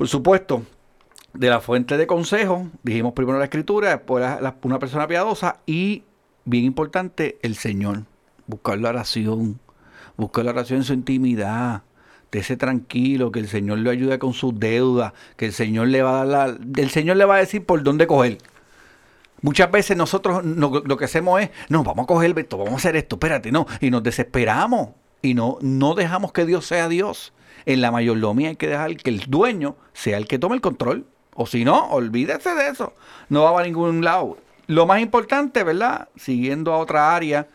Por 0.00 0.08
supuesto, 0.08 0.62
de 1.34 1.50
la 1.50 1.60
fuente 1.60 1.98
de 1.98 2.06
consejo, 2.06 2.68
dijimos 2.82 3.12
primero 3.12 3.36
la 3.38 3.44
escritura, 3.44 3.90
después 3.90 4.24
una 4.62 4.78
persona 4.78 5.06
piadosa 5.06 5.58
y, 5.66 6.04
bien 6.46 6.64
importante, 6.64 7.38
el 7.42 7.54
Señor. 7.54 8.04
Buscar 8.46 8.78
la 8.78 8.88
oración, 8.88 9.60
buscar 10.16 10.46
la 10.46 10.52
oración 10.52 10.78
en 10.78 10.84
su 10.84 10.94
intimidad. 10.94 11.82
Estése 12.24 12.56
tranquilo, 12.56 13.30
que 13.30 13.40
el 13.40 13.48
Señor 13.48 13.76
le 13.80 13.90
ayude 13.90 14.18
con 14.18 14.32
sus 14.32 14.58
deudas, 14.58 15.12
que 15.36 15.44
el 15.44 15.52
Señor 15.52 15.88
le 15.88 16.00
va 16.00 16.22
a 16.22 16.24
dar 16.24 16.48
la- 16.48 16.82
el 16.82 16.88
Señor 16.88 17.18
le 17.18 17.26
va 17.26 17.34
a 17.34 17.40
decir 17.40 17.66
por 17.66 17.82
dónde 17.82 18.06
coger. 18.06 18.38
Muchas 19.42 19.70
veces 19.70 19.98
nosotros 19.98 20.42
no- 20.42 20.80
lo 20.82 20.96
que 20.96 21.04
hacemos 21.04 21.42
es, 21.42 21.50
no, 21.68 21.84
vamos 21.84 22.04
a 22.04 22.06
coger 22.06 22.38
esto, 22.38 22.56
vamos 22.56 22.72
a 22.72 22.76
hacer 22.76 22.96
esto, 22.96 23.16
espérate, 23.16 23.52
no, 23.52 23.66
y 23.82 23.90
nos 23.90 24.02
desesperamos 24.02 24.92
y 25.22 25.34
no, 25.34 25.58
no 25.60 25.94
dejamos 25.94 26.32
que 26.32 26.46
Dios 26.46 26.66
sea 26.66 26.88
Dios. 26.88 27.32
En 27.66 27.80
la 27.80 27.90
mayordomía 27.90 28.50
hay 28.50 28.56
que 28.56 28.68
dejar 28.68 28.96
que 28.96 29.10
el 29.10 29.20
dueño 29.28 29.76
sea 29.92 30.16
el 30.16 30.26
que 30.26 30.38
tome 30.38 30.54
el 30.54 30.60
control, 30.60 31.06
o 31.34 31.46
si 31.46 31.64
no, 31.64 31.90
olvídese 31.90 32.54
de 32.54 32.68
eso, 32.68 32.94
no 33.28 33.42
va 33.52 33.60
a 33.60 33.64
ningún 33.64 34.04
lado. 34.04 34.38
Lo 34.66 34.86
más 34.86 35.00
importante, 35.00 35.62
¿verdad? 35.64 36.08
Siguiendo 36.16 36.72
a 36.72 36.78
otra 36.78 37.14
área, 37.14 37.48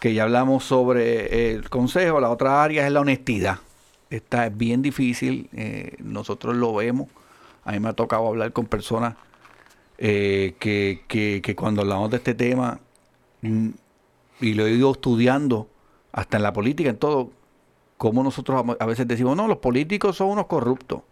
que 0.00 0.14
ya 0.14 0.24
hablamos 0.24 0.64
sobre 0.64 1.52
el 1.52 1.68
consejo, 1.70 2.20
la 2.20 2.30
otra 2.30 2.62
área 2.62 2.86
es 2.86 2.92
la 2.92 3.00
honestidad. 3.00 3.58
Esta 4.10 4.46
es 4.46 4.56
bien 4.56 4.80
difícil, 4.80 5.48
eh, 5.52 5.96
nosotros 5.98 6.56
lo 6.56 6.74
vemos, 6.74 7.08
a 7.64 7.72
mí 7.72 7.80
me 7.80 7.90
ha 7.90 7.92
tocado 7.92 8.28
hablar 8.28 8.52
con 8.52 8.66
personas 8.66 9.14
eh, 9.98 10.54
que, 10.58 11.02
que, 11.08 11.42
que 11.42 11.54
cuando 11.54 11.82
hablamos 11.82 12.10
de 12.10 12.16
este 12.16 12.34
tema, 12.34 12.80
mm, 13.42 13.68
y 14.40 14.54
lo 14.54 14.66
he 14.66 14.70
ido 14.70 14.92
estudiando, 14.92 15.68
hasta 16.12 16.36
en 16.36 16.42
la 16.42 16.52
política, 16.52 16.90
en 16.90 16.96
todo, 16.98 17.30
como 17.96 18.22
nosotros 18.22 18.64
a- 18.78 18.86
veces 18.86 19.06
decimos, 19.08 19.36
no, 19.36 19.46
los 19.48 19.58
políticos 19.58 20.16
son 20.16 20.28
unos 20.30 20.46
corruptos. 20.46 21.02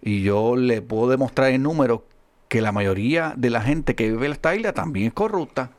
Y 0.00 0.22
yo 0.22 0.56
le 0.56 0.80
puedo 0.82 1.08
demostrar 1.10 1.50
en 1.50 1.62
números 1.62 2.00
que 2.48 2.60
la 2.60 2.72
mayoría 2.72 3.34
de 3.36 3.50
la 3.50 3.60
gente 3.60 3.94
que 3.94 4.10
vive 4.10 4.26
en 4.26 4.32
esta 4.32 4.54
isla 4.54 4.72
también 4.72 5.08
es 5.08 5.12
corrupta. 5.12 5.70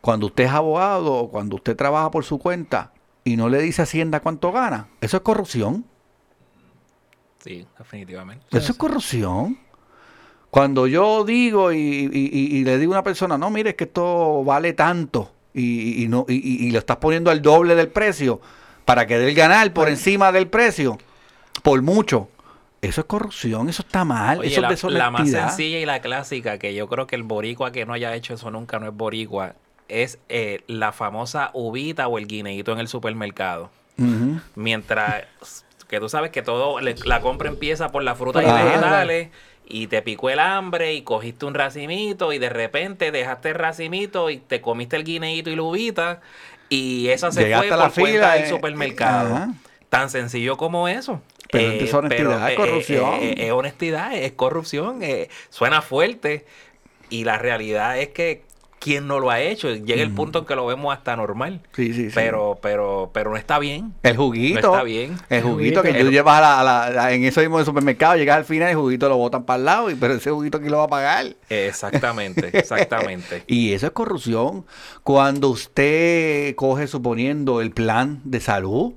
Cuando 0.00 0.26
usted 0.26 0.44
es 0.44 0.50
abogado 0.50 1.14
o 1.14 1.30
cuando 1.30 1.56
usted 1.56 1.76
trabaja 1.76 2.10
por 2.10 2.24
su 2.24 2.38
cuenta 2.38 2.92
y 3.24 3.36
no 3.36 3.48
le 3.48 3.60
dice 3.60 3.82
a 3.82 3.84
Hacienda 3.84 4.20
cuánto 4.20 4.52
gana, 4.52 4.88
eso 5.00 5.16
es 5.16 5.22
corrupción. 5.22 5.84
Sí, 7.40 7.66
definitivamente. 7.78 8.44
Eso 8.50 8.72
es 8.72 8.78
corrupción. 8.78 9.58
Cuando 10.50 10.86
yo 10.86 11.24
digo 11.24 11.72
y, 11.72 11.78
y- 11.78 12.10
y- 12.12 12.56
y 12.58 12.64
le 12.64 12.78
digo 12.78 12.92
a 12.92 12.96
una 12.96 13.02
persona, 13.04 13.36
no, 13.36 13.50
mire, 13.50 13.70
es 13.70 13.76
que 13.76 13.84
esto 13.84 14.42
vale 14.44 14.72
tanto 14.72 15.32
y, 15.56 16.04
y 16.04 16.08
no, 16.08 16.24
y, 16.28 16.34
y- 16.34 16.66
y 16.66 16.70
lo 16.70 16.78
estás 16.78 16.98
poniendo 16.98 17.30
al 17.30 17.42
doble 17.42 17.74
del 17.74 17.88
precio 17.88 18.40
para 18.84 19.06
que 19.06 19.18
dé 19.18 19.28
el 19.30 19.34
ganar 19.34 19.72
por 19.72 19.88
encima 19.88 20.30
del 20.32 20.46
precio, 20.48 20.98
por 21.62 21.80
mucho. 21.82 22.28
Eso 22.82 23.00
es 23.00 23.06
corrupción, 23.06 23.68
eso 23.68 23.82
está 23.82 24.04
mal, 24.04 24.38
Oye, 24.40 24.48
eso 24.52 24.60
la, 24.60 24.70
es 24.72 24.82
la 24.84 25.10
más 25.10 25.22
sencilla 25.48 25.78
y 25.80 25.86
la 25.86 26.00
clásica, 26.00 26.58
que 26.58 26.74
yo 26.74 26.86
creo 26.88 27.06
que 27.06 27.16
el 27.16 27.22
boricua 27.24 27.72
que 27.72 27.84
no 27.86 27.94
haya 27.94 28.14
hecho 28.14 28.34
eso 28.34 28.50
nunca 28.50 28.78
no 28.78 28.86
es 28.86 28.94
boricua, 28.94 29.54
es 29.88 30.18
eh, 30.28 30.62
la 30.68 30.92
famosa 30.92 31.50
uvita 31.54 32.06
o 32.06 32.18
el 32.18 32.26
guineíto 32.28 32.72
en 32.72 32.78
el 32.78 32.86
supermercado. 32.88 33.70
Mientras 34.54 35.24
que 35.88 36.00
tú 36.00 36.08
sabes 36.08 36.30
que 36.30 36.42
todo, 36.42 36.80
le- 36.80 36.96
la 37.04 37.20
compra 37.20 37.48
empieza 37.48 37.88
por 37.90 38.02
la 38.02 38.14
fruta 38.14 38.42
y 38.42 38.46
vegetales 38.64 39.28
y 39.68 39.88
te 39.88 40.00
picó 40.02 40.30
el 40.30 40.38
hambre 40.38 40.94
y 40.94 41.02
cogiste 41.02 41.44
un 41.44 41.54
racimito 41.54 42.32
y 42.32 42.38
de 42.38 42.48
repente 42.48 43.10
dejaste 43.10 43.50
el 43.50 43.54
racimito 43.56 44.30
y 44.30 44.38
te 44.38 44.60
comiste 44.60 44.96
el 44.96 45.04
guineíto 45.04 45.50
y 45.50 45.56
la 45.56 45.62
uvita 45.62 46.20
y 46.68 47.08
esa 47.08 47.30
se 47.32 47.44
Llegaste 47.44 47.68
fue 47.68 47.74
a 47.74 47.78
la 47.78 47.84
por 47.84 47.94
cuenta 47.94 48.18
fila, 48.18 48.34
del 48.34 48.44
eh, 48.44 48.48
supermercado. 48.48 49.48
Tan 49.88 50.10
sencillo 50.10 50.56
como 50.56 50.88
eso. 50.88 51.20
Pero 51.50 51.72
es 51.72 51.94
honestidad, 51.94 52.50
es 52.50 52.56
corrupción. 52.56 53.14
Es 53.20 53.52
honestidad, 53.52 54.14
es 54.14 54.32
corrupción. 54.32 55.02
eh, 55.02 55.28
suena 55.50 55.80
fuerte, 55.80 56.44
Y 57.08 57.24
la 57.24 57.38
realidad 57.38 57.98
es 57.98 58.08
que 58.08 58.42
quien 58.86 59.08
no 59.08 59.18
lo 59.18 59.30
ha 59.32 59.40
hecho, 59.40 59.68
llega 59.74 60.00
el 60.00 60.12
punto 60.12 60.38
en 60.38 60.44
que 60.44 60.54
lo 60.54 60.64
vemos 60.64 60.96
hasta 60.96 61.16
normal. 61.16 61.60
Sí, 61.74 61.92
sí, 61.92 62.04
sí. 62.06 62.12
Pero, 62.14 62.56
pero, 62.62 63.10
pero 63.12 63.30
no 63.30 63.36
está 63.36 63.58
bien. 63.58 63.92
El 64.04 64.16
juguito. 64.16 64.60
No 64.60 64.72
está 64.74 64.84
bien. 64.84 65.18
El 65.28 65.42
juguito 65.42 65.82
que 65.82 65.88
El- 65.90 66.06
tú 66.06 66.12
llevas 66.12 66.38
a 66.38 66.40
la, 66.40 66.60
a 66.60 66.64
la- 66.92 67.04
a- 67.06 67.12
en 67.12 67.24
eso 67.24 67.40
mismo 67.40 67.56
del 67.56 67.66
supermercado, 67.66 68.14
llegas 68.16 68.36
al 68.36 68.44
final 68.44 68.68
y 68.68 68.70
el 68.70 68.76
juguito 68.76 69.08
lo 69.08 69.16
botan 69.16 69.42
para 69.44 69.58
el 69.58 69.64
lado, 69.64 69.90
y, 69.90 69.96
pero 69.96 70.14
ese 70.14 70.30
juguito 70.30 70.58
aquí 70.58 70.68
lo 70.68 70.78
va 70.78 70.84
a 70.84 70.88
pagar. 70.88 71.26
Exactamente, 71.48 72.50
exactamente. 72.56 73.42
Y 73.48 73.72
eso 73.72 73.86
es 73.86 73.92
corrupción. 73.92 74.64
Cuando 75.02 75.48
usted 75.48 76.54
coge, 76.54 76.86
suponiendo, 76.86 77.60
el 77.60 77.72
plan 77.72 78.20
de 78.24 78.40
salud, 78.40 78.92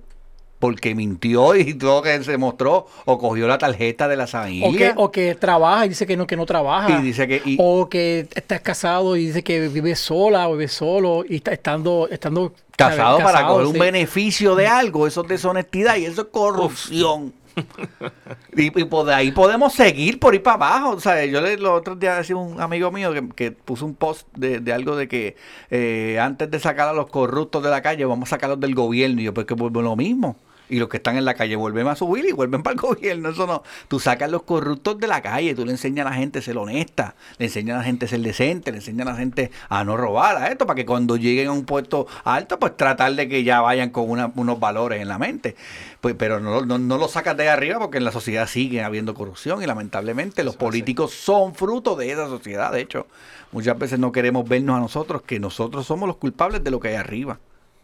porque 0.59 0.93
mintió 0.93 1.55
y 1.55 1.73
todo 1.73 2.01
que 2.01 2.21
se 2.23 2.37
mostró, 2.37 2.85
o 3.05 3.17
cogió 3.17 3.47
la 3.47 3.57
tarjeta 3.57 4.07
de 4.07 4.17
la 4.17 4.25
O 4.25 4.27
que, 4.27 4.31
familia. 4.31 4.93
o 4.97 5.09
que 5.11 5.35
trabaja 5.35 5.85
y 5.85 5.89
dice 5.89 6.05
que 6.05 6.17
no, 6.17 6.27
que 6.27 6.35
no 6.35 6.45
trabaja. 6.45 6.99
Y 6.99 7.01
dice 7.01 7.27
que- 7.27 7.41
y- 7.45 7.57
o 7.59 7.87
que 7.89 8.27
estás 8.35 8.59
casado 8.61 9.15
y 9.15 9.27
dice 9.27 9.43
que 9.43 9.67
vive 9.69 9.95
sola 9.95 10.49
o 10.49 10.53
vive 10.53 10.67
solo 10.67 11.23
y 11.27 11.37
está 11.37 11.51
estando, 11.53 12.07
estando 12.11 12.53
Casado 12.77 13.17
para 13.17 13.31
casado, 13.39 13.53
coger 13.55 13.67
un 13.67 13.79
beneficio 13.79 14.55
de 14.55 14.67
algo, 14.67 15.07
eso 15.07 15.21
es 15.23 15.27
deshonestidad 15.29 15.95
y 15.97 16.05
eso 16.05 16.21
es 16.21 16.27
corrupción. 16.31 17.33
y, 18.55 18.67
y 18.79 18.85
por 18.85 19.09
ahí 19.09 19.31
podemos 19.31 19.73
seguir 19.73 20.19
por 20.19 20.33
ir 20.35 20.41
para 20.43 20.55
abajo. 20.55 20.91
O 20.91 20.99
sea, 20.99 21.25
yo 21.25 21.41
le, 21.41 21.57
los 21.57 21.71
otros 21.71 21.99
días 21.99 22.17
decía 22.17 22.35
un 22.37 22.59
amigo 22.61 22.89
mío 22.91 23.11
que, 23.13 23.27
que 23.35 23.51
puso 23.51 23.85
un 23.85 23.95
post 23.95 24.27
de, 24.35 24.59
de 24.59 24.71
algo 24.73 24.95
de 24.95 25.07
que 25.09 25.35
eh, 25.69 26.17
antes 26.21 26.49
de 26.49 26.59
sacar 26.59 26.87
a 26.87 26.93
los 26.93 27.07
corruptos 27.07 27.61
de 27.63 27.69
la 27.69 27.81
calle, 27.81 28.05
vamos 28.05 28.29
a 28.29 28.35
sacarlos 28.35 28.59
del 28.61 28.75
gobierno. 28.75 29.19
Y 29.19 29.25
yo, 29.25 29.33
pues 29.33 29.45
que 29.45 29.55
vuelvo 29.55 29.81
lo 29.81 29.95
mismo. 29.97 30.37
Y 30.69 30.77
los 30.79 30.87
que 30.87 30.97
están 30.97 31.17
en 31.17 31.25
la 31.25 31.33
calle 31.33 31.55
vuelven 31.55 31.87
a 31.87 31.95
subir 31.95 32.25
y 32.25 32.31
vuelven 32.31 32.61
para 32.63 32.75
el 32.75 32.79
gobierno. 32.79 33.29
Eso 33.29 33.47
no. 33.47 33.63
Tú 33.87 33.99
sacas 33.99 34.29
los 34.29 34.43
corruptos 34.43 34.99
de 34.99 35.07
la 35.07 35.21
calle, 35.21 35.55
tú 35.55 35.65
le 35.65 35.71
enseñas 35.71 36.05
a 36.05 36.09
la 36.11 36.15
gente 36.15 36.39
a 36.39 36.41
ser 36.41 36.57
honesta, 36.57 37.15
le 37.37 37.45
enseñas 37.47 37.75
a 37.75 37.77
la 37.79 37.83
gente 37.83 38.05
a 38.05 38.07
ser 38.09 38.19
decente, 38.21 38.71
le 38.71 38.77
enseñas 38.77 39.07
a 39.07 39.11
la 39.11 39.17
gente 39.17 39.51
a 39.67 39.83
no 39.83 39.97
robar 39.97 40.37
a 40.37 40.47
esto, 40.47 40.65
para 40.67 40.75
que 40.75 40.85
cuando 40.85 41.15
lleguen 41.17 41.47
a 41.47 41.51
un 41.51 41.65
puesto 41.65 42.07
alto, 42.23 42.59
pues 42.59 42.77
tratar 42.77 43.13
de 43.15 43.27
que 43.27 43.43
ya 43.43 43.61
vayan 43.61 43.89
con 43.89 44.09
una- 44.09 44.31
unos 44.35 44.59
valores 44.59 45.01
en 45.01 45.07
la 45.07 45.17
mente. 45.17 45.55
Pues, 46.01 46.15
pero 46.17 46.39
no, 46.39 46.61
no, 46.65 46.77
no 46.77 46.97
lo 46.97 47.07
sacas 47.07 47.35
de 47.35 47.43
ahí 47.43 47.49
arriba 47.49 47.79
porque 47.79 47.97
en 47.97 48.05
la 48.05 48.11
sociedad 48.11 48.47
sigue 48.47 48.83
habiendo 48.83 49.13
corrupción 49.13 49.61
y 49.61 49.65
lamentablemente 49.65 50.43
los 50.43 50.55
políticos 50.55 51.11
son 51.13 51.55
fruto 51.55 51.95
de 51.95 52.11
esa 52.11 52.27
sociedad. 52.27 52.71
De 52.71 52.79
hecho, 52.81 53.07
muchas 53.51 53.77
veces 53.77 53.99
no 53.99 54.11
queremos 54.11 54.47
vernos 54.47 54.77
a 54.77 54.79
nosotros 54.79 55.23
que 55.23 55.39
nosotros 55.39 55.85
somos 55.85 56.07
los 56.07 56.17
culpables 56.17 56.63
de 56.63 56.71
lo 56.71 56.79
que 56.79 56.89
hay 56.89 56.95
arriba. 56.95 57.39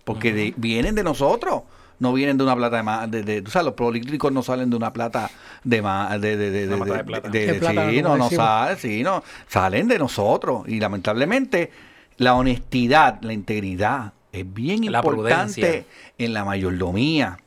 Porque 0.06 0.32
de- 0.34 0.54
vienen 0.56 0.96
de 0.96 1.04
nosotros, 1.04 1.64
no 2.00 2.14
vienen 2.14 2.38
de 2.38 2.44
una 2.44 2.56
plata 2.56 2.78
de 2.78 2.84
más. 2.84 3.10
De, 3.12 3.24
de- 3.24 3.44
o 3.46 3.50
sea, 3.50 3.64
los 3.64 3.74
políticos 3.74 4.32
no 4.32 4.42
salen 4.44 4.70
de 4.70 4.76
una 4.76 4.92
plata 4.94 5.30
de 5.64 5.82
más. 5.82 6.20
De, 6.22 6.36
de, 6.38 6.52
de, 6.52 6.68
Una 6.68 6.76
de- 6.76 6.80
mata 6.80 6.92
de 6.92 6.98
de- 6.98 7.04
plata. 7.04 7.30
de- 7.30 7.40
De 7.46 7.54
de- 7.54 7.60
plata, 7.60 7.90
sí, 7.90 8.02
no, 8.02 8.18
no 8.18 8.30
salen, 8.30 8.78
sí, 8.78 9.04
no, 9.04 9.24
salen 9.48 9.88
de 9.88 10.00
nosotros. 10.00 10.64
Y 10.68 10.80
lamentablemente, 10.80 11.72
la 12.18 12.36
honestidad, 12.36 13.22
la 13.22 13.34
integridad 13.34 14.14
es 14.32 14.52
bien 14.54 14.82
La 14.92 15.00
importante 15.00 15.62
prudencia. 15.62 15.86
en 16.18 16.34
la 16.34 16.44
mayordomía. 16.46 17.38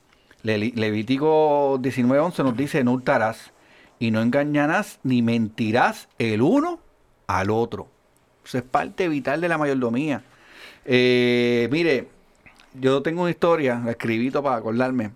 Le- 0.42 0.58
Levítico 0.74 1.78
19:11 1.80 2.44
nos 2.44 2.56
dice: 2.56 2.84
No 2.84 2.92
hurtarás 2.92 3.52
y 3.98 4.10
no 4.10 4.22
engañarás 4.22 5.00
ni 5.02 5.20
mentirás 5.22 6.08
el 6.18 6.40
uno 6.42 6.78
al 7.26 7.50
otro. 7.50 7.88
Eso 8.44 8.56
es 8.58 8.64
parte 8.64 9.08
vital 9.08 9.40
de 9.42 9.48
la 9.48 9.58
mayordomía. 9.58 10.22
Eh, 10.86 11.68
mire, 11.70 12.08
yo 12.80 13.02
tengo 13.02 13.22
una 13.22 13.30
historia, 13.30 13.80
la 13.84 13.92
escribí 13.92 14.30
para 14.30 14.56
acordarme, 14.56 15.10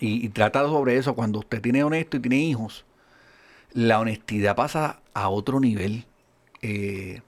y, 0.00 0.26
y 0.26 0.32
sobre 0.52 0.96
eso. 0.96 1.14
Cuando 1.14 1.40
usted 1.40 1.60
tiene 1.60 1.84
honesto 1.84 2.16
y 2.16 2.20
tiene 2.20 2.36
hijos, 2.36 2.84
la 3.72 4.00
honestidad 4.00 4.56
pasa 4.56 5.00
a 5.14 5.28
otro 5.28 5.60
nivel. 5.60 6.04
Eh, 6.62 7.20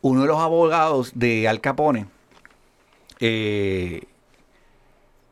uno 0.00 0.22
de 0.22 0.28
los 0.28 0.38
abogados 0.38 1.12
de 1.14 1.48
Al 1.48 1.60
Capone, 1.60 2.06
eh, 3.20 4.04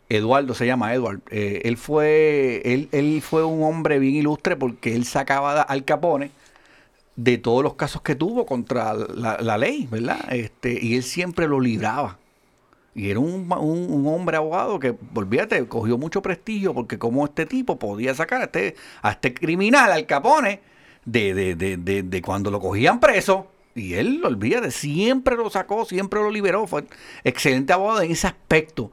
Eduardo 0.08 0.54
se 0.54 0.66
llama 0.66 0.94
Edward, 0.94 1.20
eh, 1.30 1.62
él 1.64 1.76
fue 1.76 2.62
él, 2.64 2.88
él 2.92 3.22
fue 3.22 3.44
un 3.44 3.62
hombre 3.64 3.98
bien 3.98 4.14
ilustre 4.14 4.56
porque 4.56 4.94
él 4.94 5.04
sacaba 5.04 5.62
Al 5.62 5.84
Capone 5.84 6.30
de 7.16 7.38
todos 7.38 7.62
los 7.62 7.74
casos 7.74 8.02
que 8.02 8.14
tuvo 8.14 8.46
contra 8.46 8.94
la, 8.94 9.38
la 9.40 9.58
ley, 9.58 9.88
¿verdad? 9.90 10.18
Este, 10.30 10.78
y 10.80 10.96
él 10.96 11.02
siempre 11.02 11.48
lo 11.48 11.60
libraba. 11.60 12.18
Y 12.96 13.10
era 13.10 13.20
un, 13.20 13.52
un- 13.52 14.06
hombre 14.08 14.38
abogado 14.38 14.80
que, 14.80 14.96
olvídate, 15.14 15.68
cogió 15.68 15.98
mucho 15.98 16.22
prestigio 16.22 16.72
porque 16.74 16.98
como 16.98 17.26
este 17.26 17.44
tipo 17.46 17.78
podía 17.78 18.14
sacar 18.14 18.40
a 18.40 18.44
este, 18.44 18.74
a 19.02 19.10
este 19.12 19.34
criminal, 19.34 19.92
al 19.92 20.06
Capone, 20.06 20.60
de, 21.04 21.34
de, 21.34 21.54
de, 21.54 21.76
de, 21.76 22.02
de 22.02 22.22
cuando 22.22 22.50
lo 22.50 22.58
cogían 22.58 22.98
preso. 22.98 23.48
Y 23.74 23.92
él, 23.94 24.22
olvídate, 24.24 24.70
siempre 24.70 25.36
lo 25.36 25.50
sacó, 25.50 25.84
siempre 25.84 26.20
lo 26.20 26.30
liberó. 26.30 26.66
Fue 26.66 26.84
excelente 27.24 27.74
abogado 27.74 28.00
en 28.02 28.12
ese 28.12 28.26
aspecto. 28.28 28.90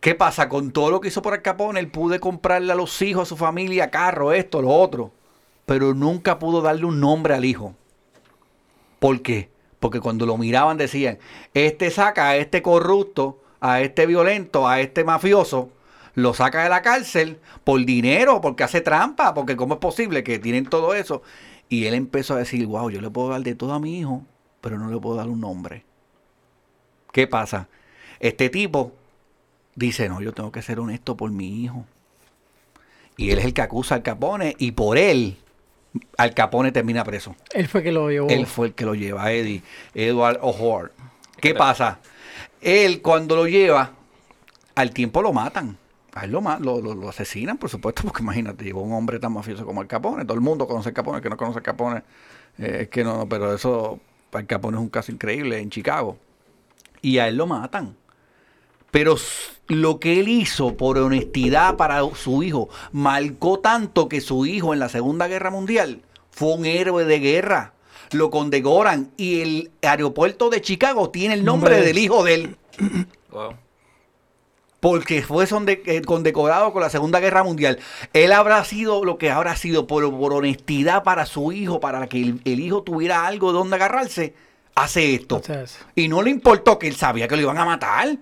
¿Qué 0.00 0.14
pasa? 0.16 0.48
Con 0.48 0.72
todo 0.72 0.90
lo 0.90 1.00
que 1.00 1.08
hizo 1.08 1.22
por 1.22 1.34
Al 1.34 1.42
Capone, 1.42 1.78
él 1.80 1.88
pude 1.88 2.20
comprarle 2.20 2.72
a 2.72 2.76
los 2.76 3.00
hijos, 3.02 3.22
a 3.22 3.26
su 3.30 3.36
familia, 3.36 3.90
carro, 3.90 4.32
esto, 4.32 4.62
lo 4.62 4.70
otro. 4.70 5.12
Pero 5.66 5.94
nunca 5.94 6.38
pudo 6.40 6.62
darle 6.62 6.86
un 6.86 7.00
nombre 7.00 7.34
al 7.34 7.44
hijo. 7.44 7.74
¿Por 8.98 9.22
qué? 9.22 9.50
Porque 9.80 10.00
cuando 10.00 10.26
lo 10.26 10.36
miraban 10.36 10.76
decían, 10.76 11.18
este 11.54 11.90
saca 11.90 12.28
a 12.28 12.36
este 12.36 12.62
corrupto, 12.62 13.42
a 13.60 13.80
este 13.80 14.06
violento, 14.06 14.68
a 14.68 14.80
este 14.80 15.04
mafioso, 15.04 15.70
lo 16.14 16.34
saca 16.34 16.62
de 16.62 16.68
la 16.68 16.82
cárcel 16.82 17.40
por 17.64 17.84
dinero, 17.84 18.40
porque 18.40 18.62
hace 18.62 18.80
trampa, 18.80 19.34
porque 19.34 19.56
cómo 19.56 19.74
es 19.74 19.80
posible 19.80 20.22
que 20.22 20.38
tienen 20.38 20.66
todo 20.66 20.94
eso. 20.94 21.22
Y 21.68 21.86
él 21.86 21.94
empezó 21.94 22.34
a 22.34 22.38
decir, 22.38 22.66
wow, 22.66 22.90
yo 22.90 23.00
le 23.00 23.10
puedo 23.10 23.30
dar 23.30 23.42
de 23.42 23.54
todo 23.54 23.72
a 23.72 23.80
mi 23.80 23.98
hijo, 23.98 24.22
pero 24.60 24.78
no 24.78 24.90
le 24.90 24.98
puedo 24.98 25.16
dar 25.16 25.28
un 25.28 25.40
nombre. 25.40 25.84
¿Qué 27.12 27.26
pasa? 27.26 27.68
Este 28.18 28.50
tipo 28.50 28.92
dice, 29.74 30.08
no, 30.08 30.20
yo 30.20 30.32
tengo 30.32 30.52
que 30.52 30.62
ser 30.62 30.78
honesto 30.78 31.16
por 31.16 31.30
mi 31.30 31.62
hijo. 31.64 31.86
Y 33.16 33.30
él 33.30 33.38
es 33.38 33.44
el 33.44 33.54
que 33.54 33.62
acusa 33.62 33.94
al 33.94 34.02
Capone 34.02 34.54
y 34.58 34.72
por 34.72 34.98
él, 34.98 35.38
al 36.16 36.34
Capone 36.34 36.72
termina 36.72 37.04
preso. 37.04 37.34
Él 37.52 37.66
fue 37.68 37.82
que 37.82 37.92
lo 37.92 38.10
llevó. 38.10 38.28
Él 38.28 38.46
fue 38.46 38.68
el 38.68 38.74
que 38.74 38.84
lo 38.84 38.94
lleva, 38.94 39.30
Eddie, 39.32 39.62
Edward 39.94 40.38
O'Hare. 40.42 40.90
¿Qué 41.40 41.54
pasa? 41.54 41.98
Él 42.60 43.00
cuando 43.02 43.36
lo 43.36 43.46
lleva, 43.46 43.92
al 44.74 44.90
tiempo 44.92 45.22
lo 45.22 45.32
matan. 45.32 45.76
A 46.12 46.24
él 46.24 46.32
lo, 46.32 46.40
lo, 46.40 46.80
lo- 46.80 46.94
lo 46.94 47.08
asesinan, 47.08 47.56
por 47.56 47.70
supuesto, 47.70 48.02
porque 48.04 48.22
imagínate, 48.22 48.64
llegó 48.64 48.82
un 48.82 48.92
hombre 48.92 49.18
tan 49.18 49.32
mafioso 49.32 49.64
como 49.64 49.80
el 49.82 49.88
Capone. 49.88 50.24
Todo 50.24 50.34
el 50.34 50.40
mundo 50.40 50.66
conoce 50.66 50.88
al 50.90 50.94
Capone, 50.94 51.18
el 51.18 51.22
que 51.22 51.30
no 51.30 51.36
conoce 51.36 51.58
al 51.58 51.62
Capone, 51.64 52.02
eh, 52.58 52.78
es 52.82 52.88
que 52.88 53.04
no, 53.04 53.28
pero 53.28 53.54
eso, 53.54 54.00
el 54.32 54.46
Capone 54.46 54.76
es 54.76 54.82
un 54.82 54.88
caso 54.90 55.12
increíble 55.12 55.58
en 55.58 55.70
Chicago. 55.70 56.18
Y 57.02 57.18
a 57.18 57.28
él 57.28 57.36
lo 57.36 57.46
matan. 57.46 57.96
Pero 58.90 59.16
lo 59.68 60.00
que 60.00 60.18
él 60.20 60.28
hizo 60.28 60.76
por 60.76 60.98
honestidad 60.98 61.76
para 61.76 62.02
su 62.14 62.42
hijo 62.42 62.68
marcó 62.92 63.58
tanto 63.60 64.08
que 64.08 64.20
su 64.20 64.46
hijo 64.46 64.72
en 64.72 64.80
la 64.80 64.88
Segunda 64.88 65.28
Guerra 65.28 65.50
Mundial 65.50 66.02
fue 66.30 66.54
un 66.54 66.66
héroe 66.66 67.04
de 67.04 67.18
guerra. 67.20 67.74
Lo 68.12 68.30
condecoran 68.30 69.10
y 69.16 69.40
el 69.42 69.70
aeropuerto 69.82 70.50
de 70.50 70.60
Chicago 70.60 71.10
tiene 71.10 71.34
el 71.34 71.44
nombre 71.44 71.70
Nombre 71.70 71.80
de- 71.82 71.86
del 71.86 71.98
hijo 71.98 72.24
de 72.24 72.34
él. 72.34 72.56
Wow. 73.30 73.54
Porque 74.80 75.22
fue 75.22 75.44
eh, 75.66 76.02
condecorado 76.02 76.72
con 76.72 76.80
la 76.82 76.88
Segunda 76.88 77.20
Guerra 77.20 77.44
Mundial. 77.44 77.78
Él 78.14 78.32
habrá 78.32 78.64
sido 78.64 79.04
lo 79.04 79.18
que 79.18 79.30
habrá 79.30 79.54
sido 79.54 79.86
por, 79.86 80.10
por 80.18 80.32
honestidad 80.32 81.02
para 81.04 81.26
su 81.26 81.52
hijo, 81.52 81.80
para 81.80 82.06
que 82.08 82.20
el, 82.22 82.40
el 82.46 82.60
hijo 82.60 82.82
tuviera 82.82 83.26
algo 83.26 83.52
de 83.52 83.58
donde 83.58 83.76
agarrarse. 83.76 84.34
Hace 84.74 85.14
esto. 85.14 85.36
Y 85.94 86.08
no 86.08 86.22
le 86.22 86.30
importó 86.30 86.78
que 86.78 86.88
él 86.88 86.96
sabía 86.96 87.28
que 87.28 87.36
lo 87.36 87.42
iban 87.42 87.58
a 87.58 87.64
matar. 87.66 88.16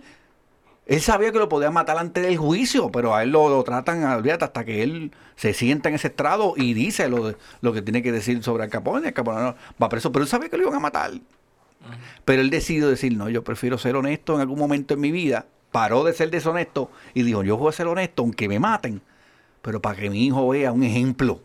Él 0.88 1.02
sabía 1.02 1.30
que 1.32 1.38
lo 1.38 1.50
podían 1.50 1.74
matar 1.74 1.98
antes 1.98 2.24
del 2.24 2.38
juicio, 2.38 2.90
pero 2.90 3.14
a 3.14 3.22
él 3.22 3.30
lo, 3.30 3.50
lo 3.50 3.62
tratan, 3.62 4.02
olvídate, 4.04 4.46
hasta 4.46 4.64
que 4.64 4.82
él 4.82 5.12
se 5.36 5.52
sienta 5.52 5.90
en 5.90 5.96
ese 5.96 6.08
estrado 6.08 6.54
y 6.56 6.72
dice 6.72 7.10
lo, 7.10 7.34
lo 7.60 7.72
que 7.74 7.82
tiene 7.82 8.02
que 8.02 8.10
decir 8.10 8.42
sobre 8.42 8.64
Al 8.64 8.70
Capone. 8.70 9.08
Al 9.08 9.12
Capone 9.12 9.42
no, 9.42 9.54
va 9.80 9.88
preso, 9.90 10.10
pero 10.10 10.22
él 10.22 10.30
sabía 10.30 10.48
que 10.48 10.56
lo 10.56 10.62
iban 10.62 10.76
a 10.76 10.80
matar. 10.80 11.12
Pero 12.24 12.40
él 12.40 12.48
decidió 12.48 12.88
decir, 12.88 13.14
no, 13.14 13.28
yo 13.28 13.44
prefiero 13.44 13.76
ser 13.76 13.96
honesto 13.96 14.34
en 14.34 14.40
algún 14.40 14.58
momento 14.58 14.94
en 14.94 15.00
mi 15.00 15.12
vida. 15.12 15.44
Paró 15.70 16.04
de 16.04 16.14
ser 16.14 16.30
deshonesto 16.30 16.90
y 17.12 17.22
dijo, 17.22 17.42
yo 17.42 17.58
voy 17.58 17.68
a 17.68 17.72
ser 17.72 17.86
honesto 17.86 18.22
aunque 18.22 18.48
me 18.48 18.58
maten, 18.58 19.02
pero 19.60 19.82
para 19.82 20.00
que 20.00 20.08
mi 20.08 20.24
hijo 20.24 20.48
vea 20.48 20.72
un 20.72 20.84
ejemplo, 20.84 21.42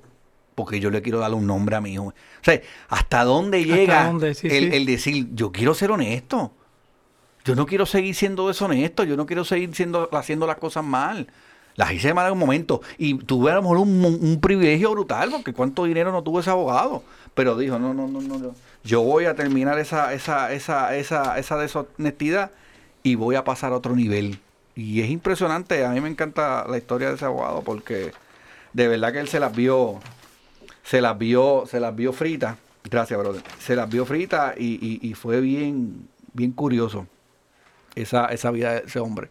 porque 0.56 0.80
yo 0.80 0.90
le 0.90 1.02
quiero 1.02 1.20
dar 1.20 1.34
un 1.34 1.46
nombre 1.46 1.76
a 1.76 1.82
mi 1.82 1.92
hijo. 1.92 2.06
O 2.06 2.14
sea, 2.42 2.62
¿hasta 2.88 3.26
dónde 3.26 3.60
¿Hasta 3.60 3.76
llega 3.76 4.06
dónde? 4.06 4.34
Sí, 4.36 4.48
el, 4.48 4.72
sí. 4.72 4.78
el 4.78 4.86
decir, 4.86 5.28
yo 5.34 5.52
quiero 5.52 5.74
ser 5.74 5.92
honesto? 5.92 6.54
Yo 7.46 7.56
no 7.56 7.66
quiero 7.66 7.86
seguir 7.86 8.16
siendo 8.16 8.48
deshonesto, 8.48 9.04
yo 9.04 9.18
no 9.18 9.26
quiero 9.26 9.44
seguir 9.44 9.76
siendo, 9.76 10.10
haciendo 10.14 10.48
las 10.48 10.58
cosas 10.58 10.84
mal. 10.84 11.28
Las 11.76 11.92
hice 11.92 12.14
mal 12.14 12.28
en 12.28 12.34
un 12.34 12.40
momento. 12.40 12.82
Y 12.98 13.16
tuve 13.18 13.52
a 13.52 13.56
lo 13.56 13.64
mejor 13.64 13.80
un, 13.80 14.40
privilegio 14.42 14.92
brutal, 14.92 15.30
porque 15.32 15.54
cuánto 15.54 15.84
dinero 15.86 16.12
no 16.12 16.24
tuvo 16.24 16.40
ese 16.40 16.52
abogado. 16.52 17.04
Pero 17.34 17.58
dijo, 17.58 17.80
no, 17.80 17.94
no, 17.94 18.08
no, 18.08 18.22
no, 18.22 18.38
no. 18.38 18.56
Yo 18.84 19.02
voy 19.02 19.26
a 19.26 19.36
terminar 19.36 19.78
esa, 19.80 20.14
esa, 20.14 20.54
esa, 20.54 20.96
esa, 20.96 21.38
esa 21.38 21.58
deshonestidad 21.58 22.52
y 23.02 23.16
voy 23.16 23.36
a 23.36 23.44
pasar 23.44 23.74
a 23.74 23.78
otro 23.78 23.96
nivel. 23.96 24.40
Y 24.76 25.02
es 25.02 25.10
impresionante, 25.10 25.86
a 25.86 25.90
mí 25.90 26.00
me 26.00 26.10
encanta 26.10 26.66
la 26.68 26.78
historia 26.78 27.10
de 27.10 27.16
ese 27.16 27.26
abogado, 27.26 27.62
porque 27.62 28.12
de 28.74 28.88
verdad 28.88 29.12
que 29.12 29.20
él 29.20 29.28
se 29.28 29.40
las 29.40 29.56
vio, 29.56 30.00
se 30.84 31.02
las 31.02 31.18
vio, 31.18 31.66
se 31.68 31.80
las 31.80 31.96
vio 31.96 32.14
fritas. 32.14 32.58
Gracias, 32.90 33.20
brother. 33.20 33.44
Se 33.60 33.76
las 33.76 33.90
vio 33.90 34.06
fritas 34.06 34.56
y, 34.58 34.80
y- 34.82 35.10
y 35.10 35.14
fue 35.14 35.42
bien, 35.42 36.08
bien 36.34 36.52
curioso 36.52 37.08
esa, 37.96 38.26
esa 38.28 38.52
vida 38.52 38.74
de 38.74 38.80
ese 38.88 39.00
hombre. 39.00 39.30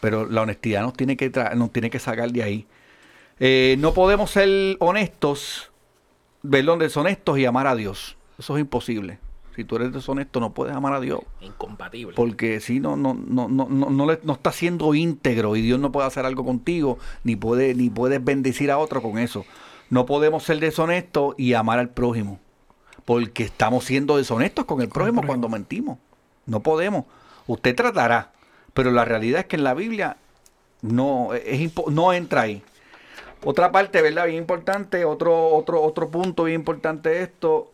Pero 0.00 0.26
la 0.26 0.42
honestidad 0.42 0.82
nos 0.82 0.92
tiene 0.94 1.16
que, 1.16 1.30
nos 1.56 1.72
tiene 1.72 1.90
que 1.90 1.98
sacar 1.98 2.30
de 2.30 2.42
ahí. 2.42 2.66
Eh, 3.40 3.76
no 3.78 3.94
podemos 3.94 4.30
ser 4.30 4.76
honestos, 4.80 5.70
perdón, 6.48 6.78
deshonestos 6.78 7.38
y 7.38 7.44
amar 7.46 7.66
a 7.66 7.74
Dios. 7.74 8.16
Eso 8.38 8.56
es 8.56 8.60
imposible. 8.60 9.18
Si 9.56 9.64
tú 9.64 9.74
eres 9.74 9.92
deshonesto, 9.92 10.38
no 10.38 10.54
puedes 10.54 10.74
amar 10.74 10.92
a 10.92 11.00
Dios. 11.00 11.20
Incompatible. 11.40 12.14
Porque 12.14 12.60
si 12.60 12.78
no, 12.78 12.96
no, 12.96 13.14
no, 13.14 13.48
no, 13.48 13.66
no, 13.68 13.90
no, 13.90 14.06
le- 14.06 14.20
no 14.22 14.34
está 14.34 14.52
siendo 14.52 14.94
íntegro 14.94 15.56
y 15.56 15.62
Dios 15.62 15.80
no 15.80 15.90
puede 15.90 16.06
hacer 16.06 16.24
algo 16.26 16.44
contigo, 16.44 16.98
ni 17.24 17.34
puede, 17.34 17.74
ni 17.74 17.90
puedes 17.90 18.22
bendecir 18.22 18.70
a 18.70 18.78
otro 18.78 19.02
con 19.02 19.18
eso. 19.18 19.44
No 19.90 20.06
podemos 20.06 20.44
ser 20.44 20.60
deshonestos 20.60 21.34
y 21.38 21.54
amar 21.54 21.80
al 21.80 21.90
prójimo. 21.90 22.38
Porque 23.04 23.42
estamos 23.42 23.84
siendo 23.84 24.16
deshonestos 24.16 24.64
con 24.64 24.80
el 24.80 24.88
prójimo 24.90 25.22
cuando 25.26 25.48
mentimos. 25.48 25.98
No 26.46 26.60
podemos. 26.60 27.04
Usted 27.48 27.74
tratará. 27.74 28.30
Pero 28.74 28.92
la 28.92 29.04
realidad 29.04 29.40
es 29.40 29.46
que 29.46 29.56
en 29.56 29.64
la 29.64 29.74
Biblia 29.74 30.16
no, 30.82 31.32
entra 32.12 32.42
ahí. 32.42 32.62
Otra 33.44 33.72
parte, 33.72 34.02
¿verdad? 34.02 34.26
Bien 34.26 34.38
importante, 34.38 35.04
otro, 35.04 35.48
otro, 35.48 35.82
otro 35.82 36.08
punto 36.08 36.44
bien 36.44 36.60
importante 36.60 37.08
de 37.08 37.22
esto 37.22 37.72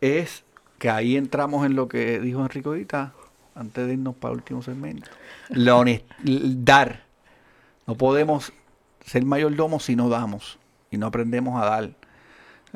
es 0.00 0.44
que 0.78 0.90
ahí 0.90 1.16
entramos 1.16 1.66
en 1.66 1.74
lo 1.74 1.88
que 1.88 2.20
dijo 2.20 2.42
Enrico 2.42 2.70
ahorita, 2.70 3.12
antes 3.54 3.86
de 3.86 3.94
irnos 3.94 4.14
para 4.14 4.32
el 4.32 4.38
último 4.38 4.62
segmento. 4.62 5.10
La 5.48 5.82
dar. 6.24 7.04
No 7.86 7.96
podemos 7.96 8.52
ser 9.04 9.24
mayordomos 9.24 9.84
si 9.84 9.96
no 9.96 10.08
damos 10.08 10.58
y 10.90 10.98
no 10.98 11.06
aprendemos 11.06 11.60
a 11.60 11.66
dar. 11.66 11.90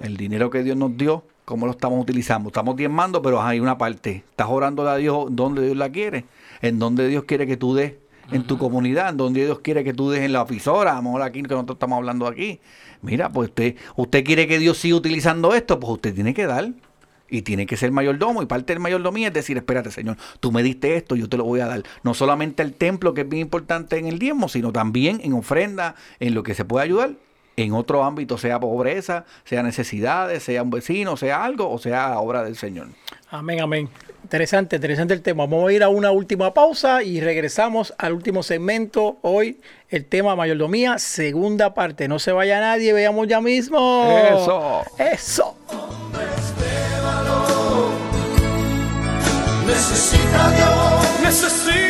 El 0.01 0.17
dinero 0.17 0.51
que 0.51 0.63
Dios 0.63 0.77
nos 0.77 0.97
dio, 0.97 1.25
¿cómo 1.51 1.67
lo 1.67 1.73
estamos 1.73 2.01
utilizando? 2.01 2.49
Estamos 2.49 2.77
diezmando, 2.77 3.21
pero 3.21 3.43
hay 3.43 3.59
una 3.59 3.77
parte. 3.77 4.23
Estás 4.31 4.47
orando 4.49 4.89
a 4.89 4.97
Dios 4.97 5.27
donde 5.31 5.65
Dios 5.65 5.77
la 5.77 5.91
quiere, 5.91 6.25
en 6.63 6.79
donde 6.79 7.09
Dios 7.09 7.25
quiere 7.25 7.45
que 7.45 7.57
tú 7.57 7.75
des 7.75 7.95
en 8.31 8.47
tu 8.47 8.57
comunidad, 8.57 9.09
en 9.09 9.17
donde 9.17 9.45
Dios 9.45 9.59
quiere 9.59 9.83
que 9.83 9.93
tú 9.93 10.11
des 10.11 10.21
en 10.21 10.33
la 10.33 10.43
oficina, 10.43 10.93
a 10.93 10.95
lo 10.95 11.03
mejor 11.03 11.23
aquí 11.23 11.43
que 11.43 11.49
nosotros 11.49 11.75
estamos 11.75 11.97
hablando 11.97 12.29
aquí. 12.29 12.61
Mira, 13.03 13.31
pues 13.31 13.49
usted, 13.49 13.75
usted 13.97 14.25
quiere 14.25 14.47
que 14.47 14.61
Dios 14.61 14.79
siga 14.79 14.95
utilizando 14.95 15.53
esto, 15.53 15.81
pues 15.81 15.95
usted 15.95 16.15
tiene 16.15 16.33
que 16.33 16.47
dar. 16.47 16.71
Y 17.33 17.43
tiene 17.43 17.65
que 17.65 17.77
ser 17.77 17.93
mayordomo. 17.93 18.43
Y 18.43 18.47
parte 18.47 18.73
del 18.73 18.81
mayordomía 18.81 19.29
es 19.29 19.35
decir, 19.35 19.57
espérate, 19.57 19.91
Señor, 19.93 20.17
tú 20.41 20.51
me 20.51 20.65
diste 20.65 20.97
esto, 20.97 21.15
yo 21.15 21.29
te 21.29 21.37
lo 21.37 21.45
voy 21.45 21.61
a 21.61 21.67
dar. 21.67 21.85
No 22.03 22.13
solamente 22.13 22.63
el 22.63 22.75
templo, 22.75 23.15
que 23.15 23.21
es 23.21 23.29
bien 23.29 23.43
importante 23.43 23.99
en 23.99 24.07
el 24.07 24.19
diezmo, 24.19 24.49
sino 24.49 24.73
también 24.73 25.21
en 25.23 25.35
ofrenda, 25.35 25.95
en 26.19 26.35
lo 26.35 26.43
que 26.43 26.55
se 26.55 26.65
puede 26.65 26.85
ayudar, 26.85 27.15
en 27.63 27.73
otro 27.73 28.05
ámbito, 28.05 28.39
sea 28.39 28.59
pobreza, 28.59 29.25
sea 29.45 29.63
necesidades, 29.63 30.43
sea 30.43 30.63
un 30.63 30.71
vecino, 30.71 31.17
sea 31.17 31.45
algo, 31.45 31.71
o 31.71 31.79
sea 31.79 32.19
obra 32.19 32.43
del 32.45 32.57
Señor. 32.57 32.89
Amén, 33.31 33.61
amén. 33.61 33.89
Interesante, 34.23 34.77
interesante 34.77 35.15
el 35.15 35.23
tema. 35.23 35.45
Vamos 35.45 35.69
a 35.69 35.73
ir 35.73 35.83
a 35.83 35.89
una 35.89 36.11
última 36.11 36.53
pausa 36.53 37.03
y 37.03 37.21
regresamos 37.21 37.95
al 37.99 38.13
último 38.13 38.43
segmento. 38.43 39.19
Hoy 39.23 39.61
el 39.89 40.05
tema 40.05 40.37
mayordomía, 40.37 40.99
segunda 40.99 41.75
parte. 41.75 42.07
No 42.07 42.19
se 42.19 42.33
vaya 42.33 42.61
nadie, 42.61 42.93
veamos 42.93 43.29
ya 43.29 43.41
mismo. 43.41 44.07
Eso. 44.31 44.83
Eso. 44.99 45.57
Necesita 49.67 50.51
Dios 50.51 51.23
Necesita 51.23 51.90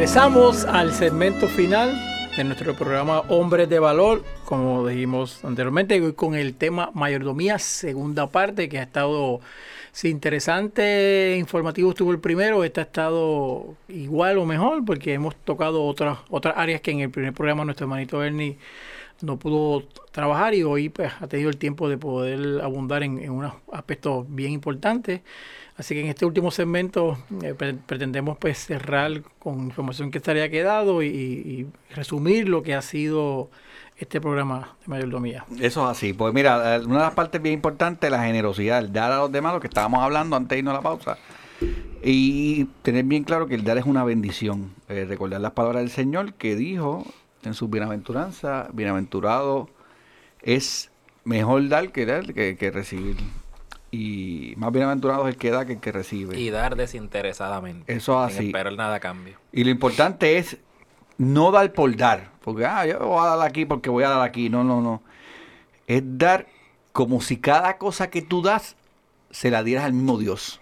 Regresamos 0.00 0.64
al 0.64 0.94
segmento 0.94 1.46
final 1.46 1.94
de 2.34 2.42
nuestro 2.44 2.74
programa 2.74 3.20
Hombres 3.28 3.68
de 3.68 3.78
Valor, 3.78 4.24
como 4.46 4.88
dijimos 4.88 5.44
anteriormente, 5.44 6.00
hoy 6.00 6.14
con 6.14 6.34
el 6.34 6.54
tema 6.54 6.90
mayordomía, 6.94 7.58
segunda 7.58 8.26
parte, 8.26 8.70
que 8.70 8.78
ha 8.78 8.84
estado 8.84 9.40
sí, 9.92 10.08
interesante, 10.08 11.36
informativo 11.38 11.90
estuvo 11.90 12.12
el 12.12 12.18
primero, 12.18 12.64
este 12.64 12.80
ha 12.80 12.84
estado 12.84 13.74
igual 13.88 14.38
o 14.38 14.46
mejor, 14.46 14.86
porque 14.86 15.12
hemos 15.12 15.36
tocado 15.36 15.84
otras, 15.84 16.16
otras 16.30 16.54
áreas 16.56 16.80
que 16.80 16.92
en 16.92 17.00
el 17.00 17.10
primer 17.10 17.34
programa 17.34 17.66
nuestro 17.66 17.84
hermanito 17.84 18.16
Bernie 18.16 18.56
no 19.20 19.38
pudo 19.38 19.86
trabajar 20.12 20.54
y 20.54 20.62
hoy 20.62 20.88
pues, 20.88 21.12
ha 21.20 21.26
tenido 21.26 21.50
el 21.50 21.58
tiempo 21.58 21.90
de 21.90 21.98
poder 21.98 22.62
abundar 22.62 23.02
en, 23.02 23.18
en 23.18 23.32
unos 23.32 23.52
aspectos 23.70 24.24
bien 24.30 24.52
importantes. 24.52 25.20
Así 25.80 25.94
que 25.94 26.02
en 26.02 26.08
este 26.08 26.26
último 26.26 26.50
segmento 26.50 27.16
eh, 27.42 27.54
pre- 27.54 27.72
pretendemos 27.72 28.36
pues 28.36 28.58
cerrar 28.58 29.22
con 29.38 29.60
información 29.60 30.10
que 30.10 30.18
estaría 30.18 30.50
quedado 30.50 31.02
y, 31.02 31.66
resumir 31.94 32.50
lo 32.50 32.62
que 32.62 32.74
ha 32.74 32.82
sido 32.82 33.50
este 33.96 34.20
programa 34.20 34.76
de 34.82 34.88
mayordomía. 34.88 35.46
Eso 35.58 35.82
es 35.84 35.96
así. 35.96 36.12
Pues 36.12 36.34
mira, 36.34 36.76
eh, 36.76 36.80
una 36.84 36.98
de 36.98 37.04
las 37.04 37.14
partes 37.14 37.40
bien 37.40 37.54
importantes 37.54 38.08
es 38.08 38.12
la 38.12 38.22
generosidad, 38.22 38.80
el 38.80 38.92
dar 38.92 39.10
a 39.10 39.16
los 39.20 39.32
demás, 39.32 39.54
lo 39.54 39.60
que 39.60 39.68
estábamos 39.68 40.02
hablando 40.02 40.36
antes 40.36 40.50
de 40.50 40.58
irnos 40.58 40.72
a 40.72 40.76
la 40.76 40.82
pausa. 40.82 41.16
Y 42.04 42.66
tener 42.82 43.06
bien 43.06 43.24
claro 43.24 43.46
que 43.46 43.54
el 43.54 43.64
dar 43.64 43.78
es 43.78 43.86
una 43.86 44.04
bendición. 44.04 44.74
Eh, 44.90 45.06
recordar 45.08 45.40
las 45.40 45.52
palabras 45.52 45.80
del 45.80 45.90
Señor 45.90 46.34
que 46.34 46.56
dijo 46.56 47.06
en 47.42 47.54
su 47.54 47.68
bienaventuranza, 47.68 48.68
bienaventurado 48.74 49.70
es 50.42 50.90
mejor 51.24 51.66
dar 51.70 51.90
que 51.90 52.04
dar 52.04 52.34
que 52.34 52.70
recibir. 52.70 53.16
Y 53.92 54.54
más 54.56 54.70
bienaventurado 54.72 55.26
es 55.26 55.34
el 55.34 55.38
que 55.38 55.50
da 55.50 55.64
que 55.66 55.72
el 55.74 55.80
que 55.80 55.90
recibe. 55.92 56.38
Y 56.38 56.50
dar 56.50 56.76
desinteresadamente. 56.76 57.92
Eso 57.92 58.24
es 58.24 58.32
Sin 58.32 58.38
así. 58.38 58.46
esperar 58.48 58.74
nada 58.74 58.96
a 58.96 59.00
cambio. 59.00 59.38
Y 59.52 59.64
lo 59.64 59.70
importante 59.70 60.38
es 60.38 60.58
no 61.18 61.50
dar 61.50 61.72
por 61.72 61.94
dar. 61.96 62.30
Porque, 62.42 62.64
ah, 62.66 62.86
yo 62.86 62.98
voy 63.00 63.20
a 63.24 63.36
dar 63.36 63.46
aquí 63.48 63.64
porque 63.64 63.90
voy 63.90 64.04
a 64.04 64.10
dar 64.10 64.22
aquí. 64.22 64.48
No, 64.48 64.62
no, 64.64 64.80
no. 64.80 65.02
Es 65.86 66.02
dar 66.04 66.46
como 66.92 67.20
si 67.20 67.36
cada 67.38 67.78
cosa 67.78 68.10
que 68.10 68.22
tú 68.22 68.42
das 68.42 68.76
se 69.30 69.50
la 69.50 69.62
dieras 69.64 69.84
al 69.84 69.92
mismo 69.92 70.18
Dios. 70.18 70.60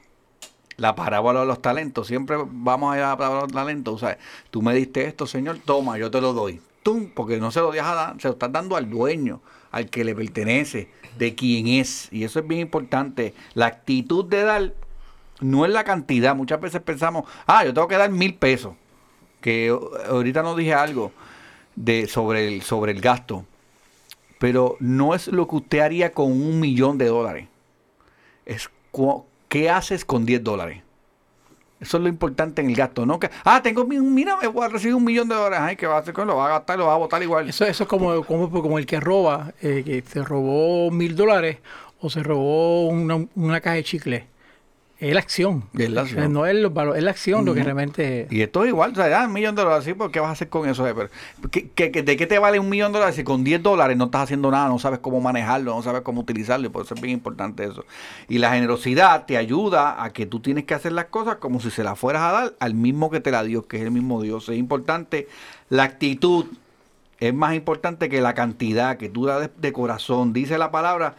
La 0.77 0.95
parábola 0.95 1.41
de 1.41 1.47
los 1.47 1.61
talentos. 1.61 2.07
Siempre 2.07 2.37
vamos 2.47 2.95
a 2.95 2.97
ir 2.99 3.03
a 3.03 3.09
la 3.11 3.17
parábola 3.17 3.41
de 3.43 3.47
los 3.49 3.53
talentos. 3.53 3.95
O 3.95 3.99
sea, 3.99 4.17
tú 4.51 4.63
me 4.63 4.75
diste 4.75 5.05
esto, 5.05 5.27
Señor, 5.27 5.59
toma, 5.65 5.99
yo 5.99 6.11
te 6.11 6.21
lo 6.21 6.33
doy. 6.33 6.61
Tú, 6.83 7.11
porque 7.15 7.39
no 7.39 7.51
se 7.51 7.61
lo 7.61 7.73
dejas 7.73 7.95
dar, 7.95 8.21
se 8.21 8.29
lo 8.29 8.35
estás 8.35 8.53
dando 8.53 8.77
al 8.77 8.89
dueño, 8.89 9.41
al 9.71 9.91
que 9.91 10.05
le 10.05 10.15
pertenece, 10.15 10.89
de 11.19 11.35
quien 11.35 11.69
es. 11.69 12.09
Y 12.11 12.25
eso 12.25 12.41
es 12.41 12.47
bien 12.47 12.63
importante. 12.63 13.35
La 13.55 13.67
actitud 13.67 14.25
de 14.25 14.43
dar 14.43 14.75
no 15.41 15.65
es 15.65 15.73
la 15.73 15.85
cantidad. 15.85 16.35
Muchas 16.35 16.61
veces 16.61 16.81
pensamos, 16.81 17.25
ah, 17.47 17.65
yo 17.65 17.73
tengo 17.75 17.89
que 17.89 17.97
dar 17.97 18.11
mil 18.11 18.35
pesos. 18.35 18.75
Que 19.41 19.69
ahorita 20.09 20.43
no 20.43 20.57
dije 20.57 20.75
algo 20.75 21.13
de 21.77 22.09
sobre 22.09 22.49
el, 22.49 22.63
sobre 22.63 22.93
el 22.93 23.01
gasto. 23.01 23.45
Pero 24.39 24.77
no 24.81 25.15
es 25.15 25.29
lo 25.29 25.49
que 25.49 25.57
usted 25.57 25.79
haría 25.81 26.13
con 26.13 26.31
un 26.31 26.61
millón 26.61 26.99
de 26.99 27.07
dólares. 27.07 27.49
Es 28.47 28.71
qué 29.49 29.71
haces 29.71 30.05
con 30.05 30.25
10 30.25 30.43
dólares. 30.43 30.83
Eso 31.81 31.97
es 31.99 32.03
lo 32.03 32.09
importante 32.09 32.61
en 32.61 32.71
el 32.71 32.77
gasto, 32.77 33.07
¿no? 33.07 33.21
Que, 33.21 33.31
ah, 33.45 33.61
tengo, 33.63 33.85
mi- 33.85 33.99
mira, 34.01 34.37
me 34.37 34.49
voy 34.49 34.65
a 34.65 34.69
recibir 34.69 34.95
un 34.97 35.05
millón 35.05 35.29
de 35.29 35.35
dólares. 35.37 35.59
Ay, 35.63 35.77
¿qué 35.77 35.87
va 35.87 35.97
a 35.97 35.99
hacer 36.01 36.13
con 36.13 36.27
Lo 36.27 36.37
va 36.37 36.47
a 36.47 36.49
gastar, 36.51 36.79
lo 36.79 36.87
va 36.87 36.95
a 36.95 36.99
botar 36.99 37.23
igual. 37.23 37.49
Eso, 37.49 37.65
eso 37.65 37.85
es 37.85 37.89
como, 37.89 38.25
como, 38.25 38.51
como 38.51 38.79
el 38.79 38.87
que 38.87 38.99
roba, 39.01 39.53
eh, 39.63 39.83
que 39.85 40.03
se 40.03 40.23
robó 40.25 40.91
mil 40.91 41.15
dólares 41.15 41.59
o 42.01 42.11
se 42.11 42.23
robó 42.23 42.89
una, 42.89 43.25
una 43.37 43.61
caja 43.61 43.77
de 43.77 43.85
chicle. 43.85 44.27
Es 45.01 45.15
la 45.15 45.21
acción. 45.21 45.65
Es 45.79 45.91
la 45.91 46.01
acción. 46.01 46.33
No 46.33 46.45
es, 46.45 46.57
los 46.57 46.75
valores, 46.75 46.99
es 46.99 47.05
la 47.05 47.13
acción 47.13 47.45
lo 47.45 47.55
que 47.55 47.63
realmente... 47.63 48.27
Y 48.31 48.41
esto 48.43 48.65
es 48.65 48.71
igual, 48.71 48.91
o 48.91 48.95
sea, 48.97 49.25
un 49.27 49.33
millón 49.33 49.55
de 49.55 49.63
dólares, 49.63 49.85
sí, 49.85 49.95
pues 49.95 50.11
¿qué 50.11 50.19
vas 50.19 50.31
a 50.31 50.33
hacer 50.33 50.49
con 50.49 50.69
eso? 50.69 50.83
Pero, 50.83 51.09
¿qué- 51.53 51.71
qué- 51.71 51.93
qué- 51.93 52.03
de 52.03 52.17
qué 52.17 52.27
te 52.27 52.41
vale 52.41 52.59
un 52.59 52.69
millón 52.69 52.91
de 52.91 52.99
dólares 52.99 53.15
si 53.15 53.23
con 53.23 53.45
10 53.45 53.63
dólares 53.63 53.97
no 53.97 54.07
estás 54.07 54.23
haciendo 54.23 54.51
nada, 54.51 54.69
no 54.69 54.81
sabes 54.81 54.99
cómo 54.99 55.21
manejarlo, 55.21 55.73
no 55.73 55.83
sabes 55.83 56.01
cómo 56.03 56.23
utilizarlo? 56.23 56.67
Y 56.67 56.71
por 56.71 56.85
eso 56.85 56.95
es 56.95 57.01
bien 57.01 57.15
importante 57.15 57.63
eso. 57.65 57.85
Y 58.29 58.39
la 58.39 58.53
generosidad 58.53 59.25
te 59.25 59.37
ayuda 59.37 60.03
a 60.03 60.13
que 60.13 60.27
tú 60.27 60.41
tienes 60.41 60.65
que 60.65 60.75
hacer 60.75 60.91
las 60.91 61.05
cosas 61.05 61.37
como 61.37 61.61
si 61.61 61.71
se 61.71 61.85
las 61.85 61.97
fueras 61.97 62.23
a 62.23 62.33
dar 62.33 62.55
al 62.59 62.75
mismo 62.75 63.09
que 63.09 63.21
te 63.21 63.31
la 63.31 63.45
dio, 63.45 63.69
que 63.69 63.77
es 63.77 63.85
el 63.85 63.93
mismo 63.93 64.21
Dios. 64.21 64.49
Es 64.49 64.59
importante 64.59 65.29
la 65.69 65.85
actitud. 65.85 66.47
Es 67.21 67.33
más 67.35 67.55
importante 67.55 68.09
que 68.09 68.21
la 68.21 68.35
cantidad 68.35 68.97
que 68.97 69.09
tú 69.09 69.27
das 69.27 69.41
de, 69.43 69.51
de 69.57 69.73
corazón. 69.73 70.33
Dice 70.33 70.59
la 70.59 70.71
palabra, 70.73 71.15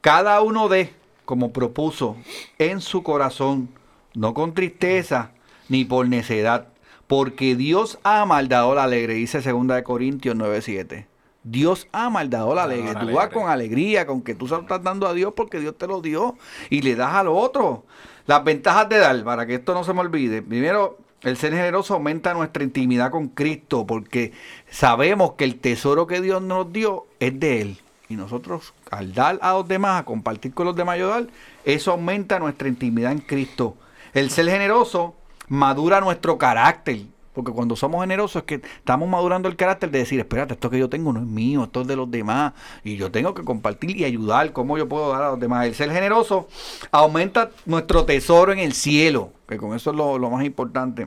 cada 0.00 0.40
uno 0.42 0.68
de, 0.68 0.90
como 1.28 1.52
propuso, 1.52 2.16
en 2.58 2.80
su 2.80 3.02
corazón, 3.02 3.68
no 4.14 4.32
con 4.32 4.54
tristeza 4.54 5.32
ni 5.68 5.84
por 5.84 6.08
necedad, 6.08 6.68
porque 7.06 7.54
Dios 7.54 7.98
ama 8.02 8.38
al 8.38 8.48
dador 8.48 8.78
alegre, 8.78 9.12
dice 9.12 9.42
2 9.42 9.66
de 9.66 9.82
Corintios 9.82 10.34
9:7. 10.34 11.04
Dios 11.44 11.86
ama 11.92 12.20
al 12.20 12.30
dador 12.30 12.58
alegre. 12.58 12.94
Tú 12.94 13.12
vas 13.12 13.28
con 13.28 13.50
alegría, 13.50 14.06
con 14.06 14.22
que 14.22 14.34
tú 14.34 14.48
se 14.48 14.54
lo 14.54 14.62
estás 14.62 14.82
dando 14.82 15.06
a 15.06 15.12
Dios 15.12 15.34
porque 15.36 15.60
Dios 15.60 15.76
te 15.76 15.86
lo 15.86 16.00
dio 16.00 16.38
y 16.70 16.80
le 16.80 16.94
das 16.94 17.12
al 17.12 17.28
otro. 17.28 17.84
Las 18.24 18.42
ventajas 18.42 18.88
de 18.88 18.96
dar, 18.96 19.22
para 19.22 19.44
que 19.44 19.56
esto 19.56 19.74
no 19.74 19.84
se 19.84 19.92
me 19.92 20.00
olvide. 20.00 20.40
Primero, 20.40 20.96
el 21.20 21.36
ser 21.36 21.52
generoso 21.52 21.92
aumenta 21.92 22.32
nuestra 22.32 22.64
intimidad 22.64 23.10
con 23.10 23.28
Cristo 23.28 23.86
porque 23.86 24.32
sabemos 24.70 25.32
que 25.32 25.44
el 25.44 25.56
tesoro 25.60 26.06
que 26.06 26.22
Dios 26.22 26.40
nos 26.40 26.72
dio 26.72 27.04
es 27.20 27.38
de 27.38 27.60
Él. 27.60 27.78
Y 28.08 28.16
nosotros, 28.16 28.72
al 28.90 29.12
dar 29.12 29.38
a 29.42 29.52
los 29.52 29.68
demás, 29.68 30.00
a 30.00 30.04
compartir 30.04 30.54
con 30.54 30.66
los 30.66 30.76
demás, 30.76 30.94
ayudar, 30.94 31.26
eso 31.64 31.92
aumenta 31.92 32.38
nuestra 32.38 32.68
intimidad 32.68 33.12
en 33.12 33.18
Cristo. 33.18 33.76
El 34.14 34.30
ser 34.30 34.48
generoso 34.48 35.14
madura 35.48 36.00
nuestro 36.00 36.38
carácter. 36.38 37.02
Porque 37.34 37.52
cuando 37.52 37.76
somos 37.76 38.00
generosos 38.00 38.42
es 38.42 38.46
que 38.46 38.54
estamos 38.54 39.08
madurando 39.08 39.48
el 39.48 39.54
carácter 39.54 39.92
de 39.92 40.00
decir, 40.00 40.18
espérate, 40.18 40.54
esto 40.54 40.70
que 40.70 40.78
yo 40.78 40.88
tengo 40.88 41.12
no 41.12 41.20
es 41.20 41.26
mío, 41.26 41.64
esto 41.64 41.82
es 41.82 41.86
de 41.86 41.94
los 41.94 42.10
demás. 42.10 42.52
Y 42.82 42.96
yo 42.96 43.12
tengo 43.12 43.32
que 43.32 43.44
compartir 43.44 43.96
y 43.96 44.04
ayudar 44.04 44.52
cómo 44.52 44.76
yo 44.76 44.88
puedo 44.88 45.12
dar 45.12 45.22
a 45.22 45.30
los 45.30 45.40
demás. 45.40 45.66
El 45.66 45.74
ser 45.74 45.92
generoso 45.92 46.48
aumenta 46.90 47.50
nuestro 47.64 48.04
tesoro 48.04 48.52
en 48.52 48.58
el 48.58 48.72
cielo, 48.72 49.32
que 49.46 49.56
con 49.56 49.76
eso 49.76 49.90
es 49.90 49.96
lo, 49.96 50.18
lo 50.18 50.30
más 50.30 50.44
importante. 50.44 51.06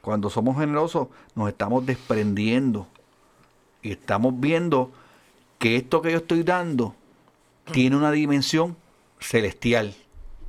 Cuando 0.00 0.30
somos 0.30 0.58
generosos 0.58 1.08
nos 1.36 1.48
estamos 1.48 1.86
desprendiendo 1.86 2.88
y 3.82 3.92
estamos 3.92 4.34
viendo 4.40 4.90
que 5.58 5.76
esto 5.76 6.02
que 6.02 6.12
yo 6.12 6.18
estoy 6.18 6.42
dando 6.42 6.94
tiene 7.72 7.96
una 7.96 8.10
dimensión 8.10 8.76
celestial. 9.20 9.94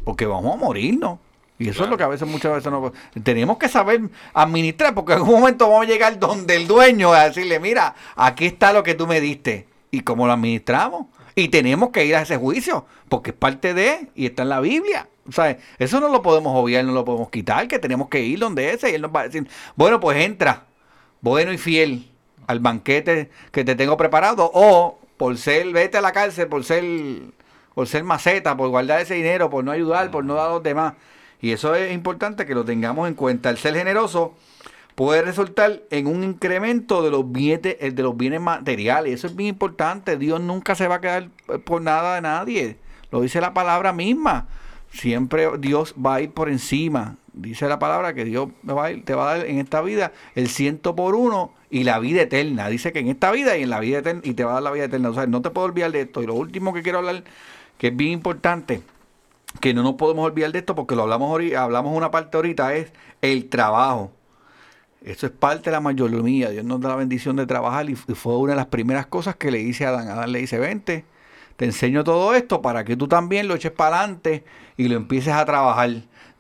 Porque 0.04 0.26
vamos 0.26 0.54
a 0.54 0.58
morirnos. 0.58 1.20
Y 1.60 1.70
eso 1.70 1.84
es 1.84 1.90
lo 1.90 1.98
que 1.98 2.04
a 2.04 2.08
veces, 2.08 2.28
muchas 2.28 2.54
veces 2.54 2.72
no. 2.72 2.94
Tenemos 3.24 3.58
que 3.58 3.68
saber 3.68 4.02
administrar, 4.34 4.94
porque 4.94 5.14
en 5.14 5.20
algún 5.20 5.40
momento 5.40 5.68
vamos 5.68 5.88
a 5.88 5.90
llegar 5.90 6.20
donde 6.20 6.56
el 6.56 6.68
dueño 6.68 7.14
a 7.14 7.26
decirle: 7.26 7.60
Mira, 7.60 7.96
aquí 8.16 8.46
está 8.46 8.72
lo 8.72 8.84
que 8.84 8.94
tú 8.94 9.08
me 9.08 9.20
diste. 9.20 9.68
¿Y 9.90 10.02
cómo 10.02 10.28
lo 10.28 10.34
administramos? 10.34 11.08
Y 11.34 11.48
tenemos 11.50 11.90
que 11.90 12.06
ir 12.06 12.16
a 12.16 12.22
ese 12.22 12.38
juicio, 12.38 12.86
porque 13.10 13.32
es 13.32 13.36
parte 13.36 13.74
de, 13.74 14.10
y 14.16 14.28
está 14.28 14.44
en 14.44 14.50
la 14.50 14.60
Biblia. 14.60 15.08
O 15.28 15.32
sea, 15.32 15.58
eso 15.80 16.00
no 16.00 16.10
lo 16.10 16.22
podemos 16.22 16.54
obviar, 16.56 16.86
no 16.86 16.94
lo 16.94 17.06
podemos 17.06 17.30
quitar, 17.30 17.68
que 17.68 17.80
tenemos 17.80 18.08
que 18.08 18.22
ir 18.22 18.40
donde 18.40 18.72
ese. 18.72 18.92
Y 18.92 18.96
él 18.96 19.02
nos 19.02 19.12
va 19.12 19.22
a 19.22 19.24
decir: 19.24 19.48
Bueno, 19.76 20.00
pues 20.00 20.20
entra, 20.24 20.68
bueno 21.22 21.52
y 21.52 21.58
fiel, 21.58 22.12
al 22.48 22.60
banquete 22.60 23.30
que 23.52 23.64
te 23.64 23.76
tengo 23.76 23.98
preparado. 23.98 24.50
O 24.54 25.00
por 25.18 25.38
ser, 25.38 25.72
vete 25.72 25.98
a 25.98 26.02
la 26.02 26.12
cárcel, 26.12 26.48
por 26.48 26.64
ser, 26.64 26.84
por 27.76 27.88
ser 27.88 28.04
maceta, 28.04 28.58
por 28.58 28.70
guardar 28.70 29.02
ese 29.02 29.16
dinero, 29.16 29.50
por 29.50 29.64
no 29.64 29.72
ayudar, 29.72 30.10
por 30.10 30.26
no 30.26 30.36
dar 30.36 30.48
a 30.48 30.54
los 30.54 30.64
demás. 30.64 30.94
Y 31.42 31.52
eso 31.52 31.76
es 31.76 31.94
importante 31.94 32.46
que 32.46 32.56
lo 32.56 32.66
tengamos 32.66 33.08
en 33.08 33.14
cuenta. 33.14 33.50
El 33.50 33.58
ser 33.58 33.76
generoso 33.76 34.34
puede 34.96 35.22
resultar 35.22 35.84
en 35.92 36.08
un 36.08 36.24
incremento 36.24 37.04
de 37.04 37.12
los 37.12 37.32
bienes, 37.32 37.78
eh, 37.80 37.92
de 37.92 38.04
los 38.04 38.18
bienes 38.18 38.42
materiales. 38.42 39.14
Eso 39.14 39.28
es 39.28 39.36
bien 39.36 39.50
importante. 39.50 40.18
Dios 40.18 40.42
nunca 40.42 40.74
se 40.74 40.88
va 40.88 40.96
a 40.96 41.02
quedar 41.02 41.30
por 41.66 41.82
nada 41.82 42.16
de 42.16 42.22
nadie. 42.22 42.78
Lo 43.12 43.22
dice 43.22 43.40
la 43.40 43.54
palabra 43.54 43.94
misma. 43.94 44.48
Siempre 44.92 45.50
Dios 45.60 45.94
va 46.04 46.16
a 46.16 46.22
ir 46.22 46.32
por 46.32 46.50
encima. 46.50 47.18
Dice 47.34 47.68
la 47.68 47.78
palabra 47.78 48.14
que 48.14 48.26
Dios 48.26 48.50
te 49.06 49.14
va 49.14 49.32
a 49.32 49.38
dar 49.38 49.46
en 49.46 49.60
esta 49.60 49.82
vida 49.82 50.12
el 50.34 50.48
ciento 50.50 50.96
por 50.96 51.14
uno 51.14 51.52
y 51.70 51.84
la 51.84 52.00
vida 52.00 52.22
eterna. 52.22 52.70
Dice 52.70 52.92
que 52.94 53.00
en 53.00 53.08
esta 53.08 53.32
vida 53.32 53.58
y 53.58 53.64
en 53.64 53.70
la 53.70 53.80
vida 53.80 54.00
eterna 54.00 54.22
y 54.24 54.34
te 54.34 54.44
va 54.44 54.52
a 54.52 54.54
dar 54.56 54.64
la 54.64 54.72
vida 54.72 54.86
eterna. 54.86 55.10
O 55.10 55.14
sea, 55.14 55.28
no 55.28 55.42
te 55.42 55.50
puedo 55.50 55.68
olvidar 55.68 55.92
de 55.92 56.02
esto. 56.02 56.24
Y 56.24 56.28
lo 56.28 56.34
último 56.34 56.74
que 56.74 56.82
quiero 56.84 57.00
hablar, 57.00 57.24
que 57.78 57.88
es 57.88 57.96
bien 57.96 58.12
importante, 58.12 58.82
que 59.60 59.74
no 59.74 59.84
nos 59.84 59.96
podemos 59.96 60.26
olvidar 60.26 60.52
de 60.52 60.60
esto 60.60 60.76
porque 60.76 60.96
lo 60.96 61.04
hablamos 61.04 61.42
hablamos 61.58 61.96
una 61.96 62.12
parte 62.12 62.38
ahorita, 62.38 62.76
es 62.76 62.92
el 63.22 63.50
trabajo. 63.50 64.12
Eso 65.04 65.28
es 65.28 65.32
parte 65.32 65.66
de 65.66 65.72
la 65.72 65.80
mayordomía. 65.80 66.50
Dios 66.50 66.66
nos 66.66 66.82
da 66.82 66.90
la 66.90 66.96
bendición 66.96 67.36
de 67.36 67.46
trabajar 67.46 67.90
y 67.90 67.96
fue 67.96 68.38
una 68.38 68.54
de 68.54 68.58
las 68.58 68.66
primeras 68.68 69.06
cosas 69.06 69.36
que 69.36 69.52
le 69.52 69.60
dice 69.60 69.86
a 69.86 69.90
Adán. 69.90 70.10
Adán 70.10 70.32
le 70.32 70.40
dice, 70.40 70.58
vente, 70.60 71.06
te 71.56 71.66
enseño 71.66 72.04
todo 72.04 72.34
esto 72.34 72.62
para 72.62 72.84
que 72.84 72.98
tú 72.98 73.08
también 73.08 73.48
lo 73.48 73.56
eches 73.56 73.72
para 73.72 74.00
adelante 74.00 74.44
y 74.76 74.88
lo 74.88 74.96
empieces 74.96 75.34
a 75.34 75.46
trabajar. 75.46 75.92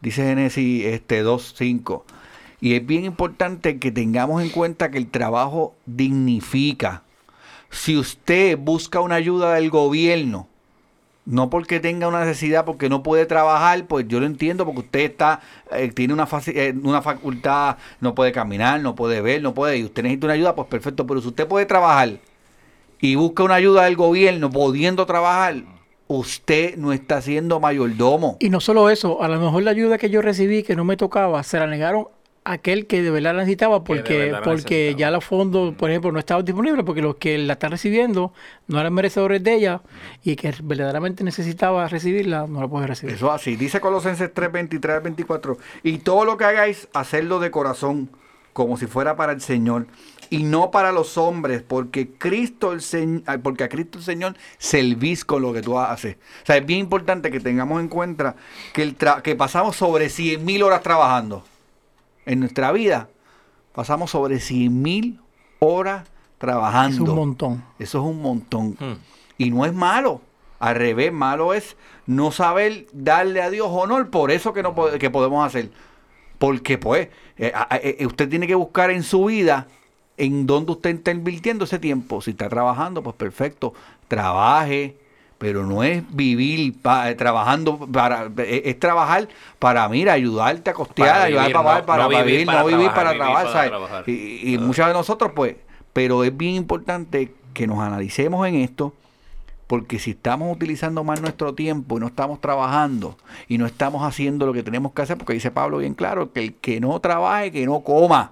Dice 0.01 0.23
Génesis 0.23 0.85
este, 0.85 1.23
2.5. 1.23 2.03
Y 2.59 2.73
es 2.75 2.85
bien 2.85 3.05
importante 3.05 3.77
que 3.77 3.91
tengamos 3.91 4.41
en 4.41 4.49
cuenta 4.49 4.89
que 4.89 4.97
el 4.97 5.07
trabajo 5.07 5.75
dignifica. 5.85 7.03
Si 7.69 7.97
usted 7.97 8.57
busca 8.57 9.01
una 9.01 9.15
ayuda 9.15 9.53
del 9.53 9.69
gobierno, 9.69 10.47
no 11.27 11.49
porque 11.49 11.79
tenga 11.81 12.07
una 12.07 12.21
necesidad, 12.21 12.63
porque 12.63 12.87
no 12.89 13.03
puede 13.03 13.25
trabajar, 13.25 13.85
pues 13.85 14.07
yo 14.07 14.19
lo 14.21 14.25
entiendo, 14.25 14.65
porque 14.65 14.79
usted 14.79 14.99
está, 15.01 15.41
eh, 15.71 15.91
tiene 15.91 16.13
una, 16.13 16.27
eh, 16.47 16.73
una 16.81 17.01
facultad, 17.01 17.77
no 17.99 18.15
puede 18.15 18.31
caminar, 18.31 18.79
no 18.79 18.95
puede 18.95 19.19
ver, 19.21 19.41
no 19.41 19.53
puede, 19.53 19.77
y 19.77 19.83
usted 19.83 20.03
necesita 20.03 20.27
una 20.27 20.33
ayuda, 20.35 20.55
pues 20.55 20.69
perfecto, 20.69 21.05
pero 21.05 21.21
si 21.21 21.27
usted 21.27 21.45
puede 21.45 21.65
trabajar 21.65 22.17
y 23.01 23.15
busca 23.15 23.43
una 23.43 23.55
ayuda 23.55 23.83
del 23.83 23.97
gobierno 23.97 24.49
pudiendo 24.49 25.05
trabajar, 25.05 25.63
usted 26.07 26.77
no 26.77 26.93
está 26.93 27.21
siendo 27.21 27.59
mayordomo. 27.59 28.37
Y 28.39 28.49
no 28.49 28.61
solo 28.61 28.89
eso, 28.89 29.21
a 29.21 29.27
lo 29.27 29.37
mejor 29.39 29.63
la 29.63 29.71
ayuda 29.71 29.97
que 29.97 30.09
yo 30.09 30.21
recibí 30.21 30.63
que 30.63 30.77
no 30.77 30.85
me 30.85 30.95
tocaba, 30.95 31.43
se 31.43 31.59
la 31.59 31.67
negaron 31.67 32.07
aquel 32.47 32.87
que 32.87 33.01
de 33.01 33.11
verdad 33.11 33.33
la 33.33 33.39
necesitaba 33.39 33.83
porque, 33.83 34.33
porque 34.43 34.95
ya 34.97 35.11
los 35.11 35.25
fondos, 35.25 35.75
por 35.75 35.89
ejemplo, 35.89 36.11
no 36.11 36.19
estaban 36.19 36.45
disponibles 36.45 36.85
porque 36.85 37.01
los 37.01 37.15
que 37.15 37.37
la 37.37 37.53
están 37.53 37.71
recibiendo 37.71 38.33
no 38.67 38.79
eran 38.79 38.93
merecedores 38.93 39.43
de 39.43 39.53
ella 39.53 39.81
y 40.23 40.37
que 40.37 40.53
verdaderamente 40.63 41.23
necesitaba 41.23 41.87
recibirla, 41.87 42.47
no 42.47 42.61
la 42.61 42.67
puede 42.67 42.87
recibir. 42.87 43.15
Eso 43.15 43.31
así, 43.31 43.57
dice 43.57 43.81
Colosenses 43.81 44.33
3, 44.33 44.51
23 44.51 45.03
24, 45.03 45.57
y 45.83 45.97
todo 45.99 46.23
lo 46.23 46.37
que 46.37 46.45
hagáis, 46.45 46.87
hacerlo 46.93 47.39
de 47.39 47.51
corazón, 47.51 48.09
como 48.53 48.77
si 48.77 48.87
fuera 48.87 49.15
para 49.15 49.33
el 49.33 49.41
Señor 49.41 49.85
y 50.29 50.43
no 50.43 50.71
para 50.71 50.91
los 50.91 51.17
hombres, 51.17 51.61
porque 51.61 52.09
Cristo 52.17 52.71
el 52.71 52.81
Señor, 52.81 53.23
porque 53.41 53.65
a 53.65 53.69
Cristo 53.69 53.97
el 53.97 54.03
Señor 54.03 54.35
servís 54.57 55.25
con 55.25 55.41
lo 55.41 55.53
que 55.53 55.61
tú 55.61 55.77
haces. 55.77 56.15
O 56.43 56.45
sea, 56.45 56.57
es 56.57 56.65
bien 56.65 56.79
importante 56.79 57.29
que 57.29 57.39
tengamos 57.39 57.81
en 57.81 57.89
cuenta 57.89 58.35
que, 58.73 58.83
el 58.83 58.95
que 59.21 59.35
pasamos 59.35 59.75
sobre 59.75 60.09
100 60.09 60.43
mil 60.43 60.63
horas 60.63 60.81
trabajando 60.81 61.43
en 62.27 62.41
nuestra 62.41 62.71
vida, 62.71 63.09
pasamos 63.73 64.11
sobre 64.11 64.39
100 64.39 64.81
mil 64.81 65.19
horas 65.59 66.07
trabajando. 66.37 66.95
Eso 66.95 67.03
es 67.03 67.09
un 67.09 67.15
montón. 67.15 67.63
Eso 67.79 67.97
es 67.99 68.03
un 68.03 68.21
montón. 68.21 68.77
Hmm. 68.79 68.97
Y 69.37 69.49
no 69.49 69.65
es 69.65 69.73
malo. 69.73 70.21
Al 70.59 70.75
revés, 70.75 71.13
malo 71.13 71.53
es 71.53 71.77
no 72.05 72.31
saber 72.31 72.87
darle 72.91 73.41
a 73.41 73.49
Dios 73.49 73.67
honor 73.71 74.09
por 74.09 74.31
eso 74.31 74.53
que, 74.53 74.63
no 74.63 74.75
que 74.99 75.09
podemos 75.09 75.45
hacer. 75.45 75.69
Porque 76.39 76.77
pues 76.77 77.09
eh, 77.37 77.53
eh, 77.71 78.05
usted 78.05 78.29
tiene 78.29 78.47
que 78.47 78.55
buscar 78.55 78.91
en 78.91 79.03
su 79.03 79.25
vida 79.25 79.67
en 80.17 80.47
dónde 80.47 80.71
usted 80.71 80.95
está 80.95 81.11
invirtiendo 81.11 81.65
ese 81.65 81.79
tiempo. 81.79 82.21
Si 82.21 82.31
está 82.31 82.49
trabajando, 82.49 83.03
pues 83.03 83.15
perfecto. 83.15 83.73
Trabaje, 84.07 84.97
pero 85.37 85.65
no 85.65 85.83
es 85.83 86.03
vivir 86.09 86.75
trabajando 86.81 87.77
para 87.77 88.29
es, 88.37 88.79
trabajar 88.79 89.27
para 89.59 89.87
mira 89.87 90.13
ayudarte 90.13 90.69
a 90.69 90.73
costear 90.73 91.21
ayudar 91.27 91.51
para, 91.51 91.85
para, 91.85 92.07
vivir, 92.07 92.47
no 92.47 92.65
vivir 92.65 92.91
para, 92.91 93.13
trabajar, 93.13 94.03
y, 94.07 94.53
y 94.53 94.57
muchos 94.57 94.87
de 94.87 94.93
nosotros 94.93 95.31
pues 95.35 95.55
pero 95.93 96.23
es 96.23 96.35
bien 96.35 96.55
importante 96.55 97.33
que 97.53 97.67
nos 97.67 97.79
analicemos 97.79 98.47
en 98.47 98.55
esto 98.55 98.93
porque 99.67 99.99
si 99.99 100.11
estamos 100.11 100.55
utilizando 100.55 101.03
más 101.03 101.21
nuestro 101.21 101.53
tiempo 101.53 101.97
y 101.97 101.99
no 101.99 102.07
estamos 102.07 102.39
trabajando 102.39 103.17
y 103.47 103.57
no 103.57 103.65
estamos 103.65 104.03
haciendo 104.03 104.45
lo 104.45 104.53
que 104.53 104.63
tenemos 104.63 104.93
que 104.93 105.01
hacer 105.01 105.17
porque 105.17 105.33
dice 105.33 105.51
Pablo 105.51 105.79
bien 105.79 105.93
claro 105.93 106.31
que 106.31 106.39
el 106.39 106.53
que 106.55 106.79
no 106.79 106.99
trabaje 106.99 107.51
que 107.51 107.65
no 107.65 107.81
coma 107.81 108.31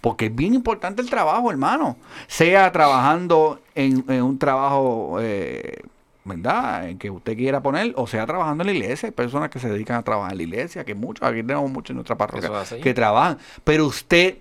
porque 0.00 0.26
es 0.26 0.34
bien 0.34 0.54
importante 0.54 1.02
el 1.02 1.10
trabajo 1.10 1.50
hermano. 1.50 1.96
Sea 2.26 2.70
trabajando 2.72 3.60
en, 3.74 4.04
un 4.22 4.38
trabajo 4.38 5.18
eh, 5.20 5.82
¿verdad? 6.28 6.88
En 6.88 6.98
que 6.98 7.10
usted 7.10 7.36
quiera 7.36 7.62
poner, 7.62 7.92
o 7.96 8.06
sea, 8.06 8.26
trabajando 8.26 8.62
en 8.62 8.68
la 8.68 8.72
iglesia. 8.74 9.08
Hay 9.08 9.12
personas 9.12 9.50
que 9.50 9.58
se 9.58 9.68
dedican 9.68 9.96
a 9.96 10.02
trabajar 10.02 10.32
en 10.32 10.38
la 10.38 10.42
iglesia, 10.44 10.84
que 10.84 10.94
muchos, 10.94 11.26
aquí 11.26 11.42
tenemos 11.42 11.70
muchos 11.70 11.90
en 11.90 11.96
nuestra 11.96 12.16
parroquia, 12.16 12.50
que 12.82 12.94
trabajan. 12.94 13.38
Pero 13.64 13.86
usted 13.86 14.38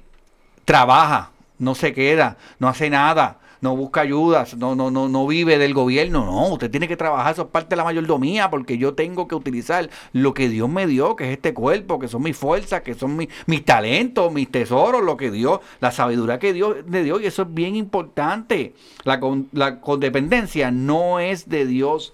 trabaja, 0.66 1.32
no 1.58 1.74
se 1.76 1.94
queda, 1.94 2.38
no 2.60 2.68
hace 2.68 2.90
nada, 2.90 3.38
no 3.62 3.76
busca 3.76 4.01
ayudas, 4.01 4.55
no, 4.58 4.76
no, 4.76 4.91
no, 4.91 5.10
no 5.10 5.28
vive 5.28 5.58
del 5.58 5.74
gobierno, 5.74 6.26
no, 6.26 6.47
usted 6.49 6.70
tiene 6.70 6.88
que 6.88 6.97
trabajar, 6.97 7.34
eso 7.34 7.43
es 7.43 7.47
parte 7.49 7.70
de 7.70 7.78
la 7.78 7.84
mayordomía, 7.84 8.49
porque 8.49 8.78
yo 8.78 8.93
tengo 8.93 9.28
que 9.28 9.36
utilizar 9.36 9.89
lo 10.14 10.34
que 10.34 10.49
Dios 10.49 10.70
me 10.70 10.88
dio, 10.88 11.16
que 11.16 11.26
es 11.26 11.32
este 11.32 11.53
cuerpo, 11.53 11.99
que 11.99 12.08
son 12.08 12.24
mis 12.24 12.38
fuerzas, 12.38 12.82
que 12.82 12.93
son 12.93 13.16
mis, 13.16 13.30
mis 13.45 13.64
talentos, 13.66 14.32
mis 14.32 14.49
tesoros, 14.49 15.03
lo 15.03 15.18
que 15.18 15.32
Dios, 15.32 15.60
la 15.80 15.91
sabiduría 15.91 16.39
que 16.39 16.53
Dios 16.53 16.78
me 16.88 17.03
dio, 17.03 17.20
y 17.20 17.26
eso 17.26 17.43
es 17.43 17.53
bien 17.53 17.76
importante. 17.76 18.74
La, 19.03 19.20
la 19.51 19.80
condependencia 19.80 20.72
no 20.72 21.20
es 21.20 21.49
de 21.49 21.66
Dios. 21.66 22.14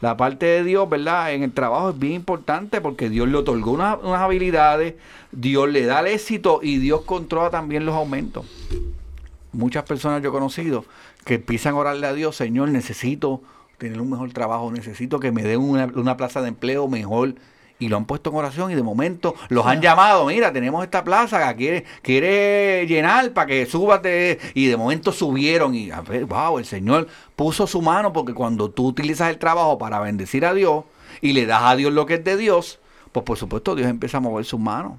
La 0.00 0.16
parte 0.16 0.46
de 0.46 0.62
Dios, 0.62 0.88
¿verdad? 0.88 1.32
En 1.32 1.42
el 1.42 1.52
trabajo 1.52 1.90
es 1.90 1.98
bien 1.98 2.12
importante 2.12 2.80
porque 2.80 3.10
Dios 3.10 3.26
le 3.28 3.36
otorgó 3.36 3.72
unas 3.72 3.98
habilidades, 4.20 4.94
Dios 5.32 5.68
le 5.68 5.86
da 5.86 6.00
el 6.00 6.06
éxito 6.06 6.60
y 6.62 6.78
Dios 6.78 7.02
controla 7.02 7.50
también 7.50 7.84
los 7.84 7.96
aumentos 7.96 8.46
muchas 9.52 9.84
personas 9.84 10.22
yo 10.22 10.30
he 10.30 10.32
conocido 10.32 10.84
que 11.24 11.34
empiezan 11.34 11.74
a 11.74 11.78
orarle 11.78 12.06
a 12.06 12.12
Dios, 12.12 12.36
Señor, 12.36 12.68
necesito 12.68 13.42
tener 13.78 14.00
un 14.00 14.10
mejor 14.10 14.32
trabajo, 14.32 14.70
necesito 14.70 15.20
que 15.20 15.32
me 15.32 15.42
den 15.42 15.60
una, 15.60 16.16
plaza 16.16 16.42
de 16.42 16.48
empleo 16.48 16.88
mejor. 16.88 17.34
Y 17.80 17.86
lo 17.86 17.96
han 17.96 18.06
puesto 18.06 18.30
en 18.30 18.36
oración 18.36 18.72
y 18.72 18.74
de 18.74 18.82
momento 18.82 19.36
los 19.50 19.64
han 19.64 19.80
llamado, 19.80 20.26
mira, 20.26 20.52
tenemos 20.52 20.82
esta 20.82 21.04
plaza 21.04 21.54
quiere, 21.54 21.84
quiere 22.02 22.84
llenar 22.88 23.32
para 23.32 23.46
que 23.46 23.66
subas 23.66 24.00
y 24.54 24.66
de 24.66 24.76
momento 24.76 25.12
subieron 25.12 25.76
y 25.76 25.92
a 25.92 26.00
ver, 26.00 26.24
wow, 26.24 26.58
el 26.58 26.64
Señor 26.64 27.06
puso 27.36 27.68
su 27.68 27.80
mano 27.80 28.12
porque 28.12 28.34
cuando 28.34 28.68
tú 28.68 28.88
utilizas 28.88 29.30
el 29.30 29.38
trabajo 29.38 29.78
para 29.78 30.00
bendecir 30.00 30.44
a 30.44 30.54
Dios 30.54 30.86
y 31.20 31.34
le 31.34 31.46
das 31.46 31.62
a 31.62 31.76
Dios 31.76 31.92
lo 31.92 32.04
que 32.04 32.14
es 32.14 32.24
de 32.24 32.36
Dios, 32.36 32.80
pues 33.12 33.22
por 33.22 33.38
supuesto 33.38 33.76
Dios 33.76 33.88
empieza 33.88 34.16
a 34.16 34.20
mover 34.20 34.44
sus 34.44 34.58
manos 34.58 34.94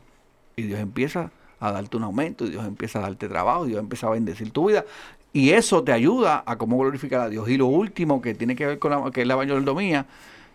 y 0.56 0.62
Dios 0.62 0.80
empieza 0.80 1.32
a 1.60 1.72
darte 1.72 1.98
un 1.98 2.04
aumento 2.04 2.46
y 2.46 2.52
Dios 2.52 2.66
empieza 2.66 3.00
a 3.00 3.02
darte 3.04 3.28
trabajo 3.28 3.66
Dios 3.66 3.80
empieza 3.80 4.08
a 4.08 4.12
bendecir 4.12 4.52
tu 4.52 4.68
vida 4.68 4.86
y 5.32 5.52
eso 5.52 5.84
te 5.84 5.92
ayuda 5.92 6.44
a 6.46 6.58
cómo 6.58 6.78
glorificar 6.80 7.22
a 7.22 7.30
Dios. 7.30 7.50
Y 7.50 7.58
lo 7.58 7.68
último 7.68 8.22
que 8.22 8.34
tiene 8.34 8.56
que 8.56 8.66
ver 8.66 8.80
con 8.80 8.92
la, 8.92 9.12
que 9.12 9.22
es 9.22 9.28
la 9.28 9.36
mayordomía 9.36 10.08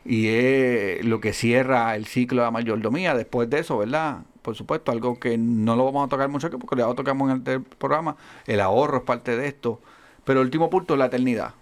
y 0.05 0.26
es 0.28 1.05
lo 1.05 1.20
que 1.20 1.32
cierra 1.32 1.94
el 1.96 2.07
ciclo 2.07 2.42
de 2.42 2.46
la 2.46 2.50
mayordomía 2.50 3.14
después 3.14 3.48
de 3.48 3.61
eso, 3.61 3.78
¿verdad? 3.78 4.22
Por 4.42 4.55
supuesto, 4.57 4.92
algo 4.92 5.18
que 5.18 5.38
no 5.38 5.76
lo 5.76 5.84
vamos 5.86 6.07
a 6.07 6.09
tocar 6.09 6.28
mucho 6.28 6.50
porque 6.50 6.80
ya 6.82 6.86
lo 6.86 6.94
tocamos 6.94 7.30
en 7.30 7.42
el 7.46 7.62
programa, 7.62 8.16
el 8.46 8.61
ahorro 8.61 8.98
es 8.98 9.02
parte 9.05 9.36
de 9.36 9.46
esto, 9.46 9.80
pero 10.24 10.40
el 10.40 10.46
último 10.46 10.68
punto 10.68 10.94
es 10.94 10.98
la 10.98 11.07
eternidad. 11.07 11.55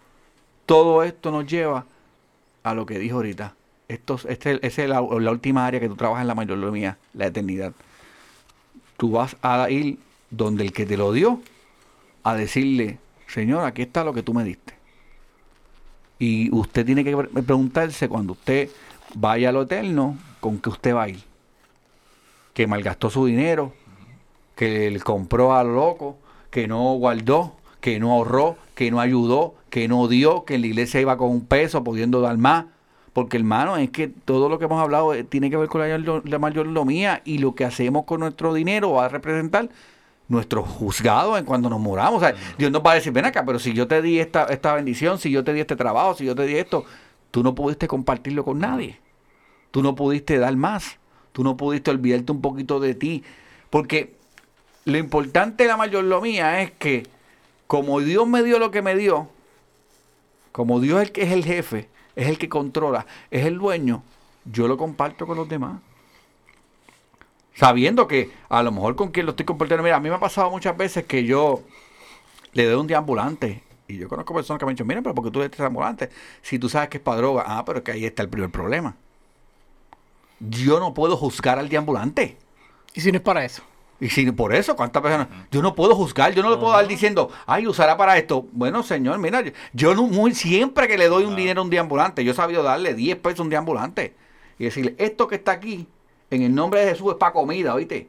Todo 0.66 1.02
esto 1.02 1.30
nos 1.30 1.46
lleva 1.46 1.84
a 2.62 2.74
lo 2.74 2.86
que 2.86 2.98
dijo 2.98 3.16
ahorita. 3.16 3.54
Esto, 3.88 4.18
este, 4.26 4.66
es 4.66 4.78
la, 4.78 5.02
la 5.02 5.30
última 5.30 5.66
área 5.66 5.78
que 5.78 5.88
tú 5.88 5.96
trabajas 5.96 6.22
en 6.22 6.28
la 6.28 6.34
mayordomía, 6.34 6.96
la 7.12 7.26
eternidad. 7.26 7.72
Tú 9.02 9.10
vas 9.10 9.36
a 9.42 9.68
ir 9.68 9.98
donde 10.30 10.62
el 10.62 10.72
que 10.72 10.86
te 10.86 10.96
lo 10.96 11.10
dio 11.10 11.40
a 12.22 12.36
decirle, 12.36 13.00
Señor, 13.26 13.64
aquí 13.64 13.82
está 13.82 14.04
lo 14.04 14.12
que 14.12 14.22
tú 14.22 14.32
me 14.32 14.44
diste. 14.44 14.74
Y 16.20 16.54
usted 16.54 16.86
tiene 16.86 17.02
que 17.02 17.16
preguntarse 17.16 18.08
cuando 18.08 18.34
usted 18.34 18.70
vaya 19.16 19.48
a 19.48 19.52
lo 19.52 19.62
eterno, 19.62 20.16
con 20.38 20.60
qué 20.60 20.68
usted 20.68 20.94
va 20.94 21.02
a 21.02 21.08
ir. 21.08 21.20
Que 22.54 22.68
malgastó 22.68 23.10
su 23.10 23.26
dinero, 23.26 23.72
que 24.54 24.88
le 24.92 25.00
compró 25.00 25.52
a 25.56 25.64
lo 25.64 25.74
loco, 25.74 26.16
que 26.52 26.68
no 26.68 26.94
guardó, 26.94 27.56
que 27.80 27.98
no 27.98 28.12
ahorró, 28.12 28.56
que 28.76 28.92
no 28.92 29.00
ayudó, 29.00 29.56
que 29.68 29.88
no 29.88 30.06
dio, 30.06 30.44
que 30.44 30.54
en 30.54 30.60
la 30.60 30.68
iglesia 30.68 31.00
iba 31.00 31.16
con 31.16 31.28
un 31.28 31.44
peso 31.44 31.82
pudiendo 31.82 32.20
dar 32.20 32.38
más. 32.38 32.66
Porque 33.12 33.36
hermano, 33.36 33.76
es 33.76 33.90
que 33.90 34.08
todo 34.08 34.48
lo 34.48 34.58
que 34.58 34.64
hemos 34.64 34.82
hablado 34.82 35.12
eh, 35.12 35.24
tiene 35.24 35.50
que 35.50 35.56
ver 35.56 35.68
con 35.68 35.80
la, 35.80 35.98
la 36.24 36.38
mayordomía 36.38 37.20
y 37.24 37.38
lo 37.38 37.54
que 37.54 37.64
hacemos 37.64 38.04
con 38.04 38.20
nuestro 38.20 38.54
dinero 38.54 38.92
va 38.92 39.06
a 39.06 39.08
representar 39.08 39.68
nuestro 40.28 40.62
juzgado 40.62 41.36
en 41.36 41.44
cuando 41.44 41.68
nos. 41.68 41.80
O 41.86 42.20
sea, 42.20 42.34
Dios 42.56 42.70
nos 42.70 42.82
va 42.82 42.92
a 42.92 42.94
decir, 42.94 43.12
ven 43.12 43.26
acá, 43.26 43.44
pero 43.44 43.58
si 43.58 43.74
yo 43.74 43.86
te 43.86 44.00
di 44.00 44.18
esta, 44.18 44.44
esta 44.44 44.74
bendición, 44.74 45.18
si 45.18 45.30
yo 45.30 45.44
te 45.44 45.52
di 45.52 45.60
este 45.60 45.76
trabajo, 45.76 46.14
si 46.14 46.24
yo 46.24 46.34
te 46.34 46.46
di 46.46 46.56
esto, 46.56 46.84
tú 47.30 47.42
no 47.42 47.54
pudiste 47.54 47.86
compartirlo 47.86 48.44
con 48.44 48.58
nadie. 48.58 48.98
Tú 49.70 49.82
no 49.82 49.94
pudiste 49.94 50.38
dar 50.38 50.56
más. 50.56 50.98
Tú 51.32 51.44
no 51.44 51.56
pudiste 51.56 51.90
olvidarte 51.90 52.32
un 52.32 52.40
poquito 52.40 52.80
de 52.80 52.94
ti. 52.94 53.22
Porque 53.68 54.14
lo 54.84 54.98
importante 54.98 55.64
de 55.64 55.68
la 55.68 55.76
mayordomía 55.76 56.62
es 56.62 56.70
que 56.72 57.06
como 57.66 58.00
Dios 58.00 58.26
me 58.26 58.42
dio 58.42 58.58
lo 58.58 58.70
que 58.70 58.82
me 58.82 58.96
dio, 58.96 59.28
como 60.50 60.80
Dios 60.80 61.00
es 61.00 61.08
el 61.08 61.12
que 61.12 61.22
es 61.22 61.32
el 61.32 61.44
jefe, 61.44 61.88
es 62.16 62.28
el 62.28 62.38
que 62.38 62.48
controla, 62.48 63.06
es 63.30 63.46
el 63.46 63.58
dueño, 63.58 64.02
yo 64.44 64.68
lo 64.68 64.76
comparto 64.76 65.26
con 65.26 65.36
los 65.36 65.48
demás. 65.48 65.80
Sabiendo 67.54 68.08
que 68.08 68.30
a 68.48 68.62
lo 68.62 68.72
mejor 68.72 68.96
con 68.96 69.10
quien 69.10 69.26
lo 69.26 69.32
estoy 69.32 69.44
compartiendo, 69.44 69.82
mira, 69.82 69.96
a 69.96 70.00
mí 70.00 70.08
me 70.08 70.14
ha 70.14 70.20
pasado 70.20 70.50
muchas 70.50 70.76
veces 70.76 71.04
que 71.04 71.24
yo 71.24 71.62
le 72.52 72.64
doy 72.64 72.80
un 72.80 72.86
deambulante. 72.86 73.62
Y 73.88 73.98
yo 73.98 74.08
conozco 74.08 74.34
personas 74.34 74.58
que 74.58 74.64
me 74.64 74.70
han 74.70 74.76
dicho, 74.76 74.84
mira, 74.86 75.02
pero 75.02 75.14
porque 75.14 75.30
tú 75.30 75.38
le 75.38 75.48
das 75.48 75.58
deambulante? 75.58 76.08
Si 76.40 76.58
tú 76.58 76.68
sabes 76.68 76.88
que 76.88 76.96
es 76.96 77.02
para 77.02 77.18
droga. 77.18 77.44
Ah, 77.46 77.64
pero 77.64 77.78
es 77.78 77.84
que 77.84 77.92
ahí 77.92 78.06
está 78.06 78.22
el 78.22 78.30
primer 78.30 78.50
problema. 78.50 78.96
Yo 80.40 80.80
no 80.80 80.94
puedo 80.94 81.16
juzgar 81.16 81.58
al 81.58 81.68
deambulante. 81.68 82.38
¿Y 82.94 83.00
si 83.00 83.12
no 83.12 83.18
es 83.18 83.22
para 83.22 83.44
eso? 83.44 83.62
Y 84.02 84.10
si 84.10 84.28
por 84.32 84.52
eso, 84.52 84.74
¿cuántas 84.74 85.00
personas? 85.00 85.28
Yo 85.52 85.62
no 85.62 85.76
puedo 85.76 85.94
juzgar, 85.94 86.34
yo 86.34 86.42
no 86.42 86.50
le 86.50 86.56
puedo 86.56 86.72
dar 86.72 86.88
diciendo, 86.88 87.30
ay, 87.46 87.68
usará 87.68 87.96
para 87.96 88.18
esto. 88.18 88.48
Bueno, 88.50 88.82
señor, 88.82 89.16
mira, 89.18 89.44
yo 89.72 89.94
no, 89.94 90.08
muy, 90.08 90.34
siempre 90.34 90.88
que 90.88 90.98
le 90.98 91.06
doy 91.06 91.22
un 91.22 91.36
dinero 91.36 91.60
a 91.60 91.64
un 91.64 91.70
deambulante, 91.70 92.24
yo 92.24 92.32
he 92.32 92.34
sabido 92.34 92.64
darle 92.64 92.94
10 92.94 93.18
pesos 93.18 93.38
a 93.38 93.42
un 93.44 93.50
deambulante. 93.50 94.16
Y 94.58 94.64
decirle, 94.64 94.96
esto 94.98 95.28
que 95.28 95.36
está 95.36 95.52
aquí, 95.52 95.86
en 96.30 96.42
el 96.42 96.52
nombre 96.52 96.80
de 96.80 96.90
Jesús 96.90 97.12
es 97.12 97.16
para 97.16 97.32
comida, 97.32 97.74
¿oíste? 97.74 98.08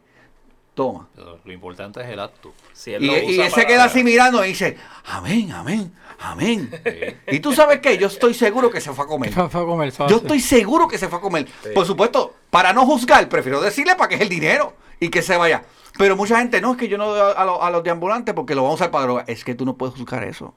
Toma. 0.74 1.10
Lo 1.46 1.54
importante 1.54 2.02
es 2.02 2.08
el 2.08 2.20
acto. 2.20 2.52
y, 2.88 3.06
y 3.06 3.40
él 3.42 3.52
se 3.52 3.68
queda 3.68 3.84
así 3.84 4.04
mirando 4.04 4.44
y 4.44 4.48
dice, 4.48 4.76
amén, 5.06 5.52
amén, 5.52 5.94
amén. 6.18 6.72
Y 7.28 7.40
tú 7.40 7.54
sabes 7.54 7.82
qué, 7.82 8.00
yo 8.00 8.08
estoy 8.08 8.34
seguro 8.34 8.72
que 8.72 8.82
se 8.82 8.92
fue 8.94 9.06
a 9.06 9.08
comer. 9.08 9.32
Se 9.32 9.48
fue 9.48 9.62
a 9.62 9.66
comer 9.66 9.94
yo 10.10 10.18
estoy 10.18 10.40
seguro 10.40 10.88
que 10.88 10.98
se 10.98 11.08
fue 11.08 11.20
a 11.20 11.22
comer. 11.22 11.48
Por 11.76 11.86
supuesto, 11.86 12.34
para 12.50 12.74
no 12.74 12.84
juzgar, 12.88 13.30
prefiero 13.30 13.62
decirle 13.62 13.94
para 13.94 14.10
que 14.10 14.16
es 14.16 14.22
el 14.22 14.30
dinero 14.30 14.74
y 15.00 15.10
que 15.10 15.22
se 15.22 15.38
vaya. 15.38 15.64
Pero 15.98 16.16
mucha 16.16 16.40
gente, 16.40 16.60
no, 16.62 16.72
es 16.72 16.78
que 16.78 16.88
yo 16.88 16.98
no 16.98 17.08
doy 17.08 17.20
a, 17.20 17.42
a, 17.42 17.68
a 17.68 17.72
los 17.72 17.84
deambulantes 17.84 18.34
porque 18.34 18.56
lo 18.56 18.64
vamos 18.64 18.82
a 18.82 18.84
usar 18.84 18.92
para 18.92 19.06
droga. 19.06 19.26
Es 19.28 19.44
que 19.44 19.56
tú 19.56 19.66
no 19.66 19.78
puedes 19.78 19.96
juzgar 19.96 20.24
eso. 20.24 20.54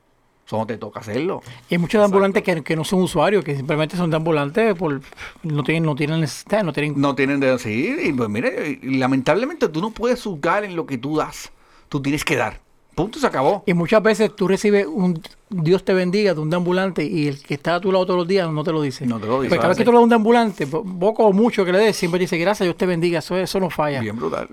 Eso 0.47 0.59
no 0.59 0.67
te 0.67 0.79
toca 0.79 1.01
hacerlo. 1.01 1.43
Y 1.69 1.75
hay 1.75 1.79
muchos 1.79 2.03
ambulantes 2.03 2.45
que, 2.45 2.63
que, 2.63 2.77
no 2.77 2.85
son 2.85 3.03
usuarios, 3.03 3.45
que 3.45 3.57
simplemente 3.57 3.97
son 3.97 4.11
de 4.11 4.17
ambulantes 4.17 4.77
por 4.77 5.01
no 5.43 5.65
tienen, 5.65 5.83
no 5.83 5.97
tienen 5.97 6.21
necesidad, 6.21 6.63
no 6.63 6.73
tienen. 6.73 7.01
No 7.01 7.17
tienen 7.17 7.41
de 7.41 7.59
sí, 7.59 7.97
y 8.01 8.13
pues 8.13 8.29
mire, 8.29 8.79
lamentablemente 8.83 9.69
tú 9.69 9.81
no 9.81 9.91
puedes 9.91 10.23
juzgar 10.23 10.63
en 10.63 10.77
lo 10.77 10.87
que 10.87 10.99
tú 10.99 11.17
das. 11.17 11.51
Tú 11.89 12.01
tienes 12.01 12.25
que 12.25 12.37
dar. 12.37 12.61
Punto, 12.97 13.19
se 13.19 13.27
acabó. 13.27 13.63
Y 13.67 13.75
muchas 13.75 14.03
veces 14.03 14.35
tú 14.35 14.49
recibes 14.49 14.87
un 14.87 15.23
Dios 15.51 15.85
te 15.85 15.93
bendiga 15.93 16.33
de 16.33 16.41
un 16.41 16.53
ambulante 16.55 17.05
y 17.05 17.29
el 17.29 17.43
que 17.43 17.53
está 17.53 17.75
a 17.75 17.81
tu 17.81 17.93
lado 17.93 18.07
todos 18.07 18.21
los 18.21 18.27
días 18.27 18.51
no 18.51 18.65
te 18.65 18.73
lo 18.73 18.81
dice. 18.81 19.07
No 19.07 19.21
te 19.21 19.27
lo 19.27 19.43
dice. 19.43 19.51
Pero 19.51 19.61
cada 19.61 19.69
vez 19.69 19.77
que 19.77 19.85
tú 19.85 19.93
le 19.93 19.99
das 19.99 20.07
un 20.07 20.13
ambulante, 20.15 20.67
poco 20.67 21.27
o 21.27 21.33
mucho 21.35 21.63
que 21.67 21.73
le 21.73 21.79
des, 21.79 21.95
siempre 21.95 22.19
dice 22.19 22.39
gracias, 22.39 22.67
Dios 22.67 22.77
te 22.79 22.87
bendiga. 22.87 23.19
Eso, 23.19 23.37
eso 23.37 23.61
no 23.61 23.69
falla. 23.69 24.01
Bien 24.01 24.17
brutal. 24.17 24.49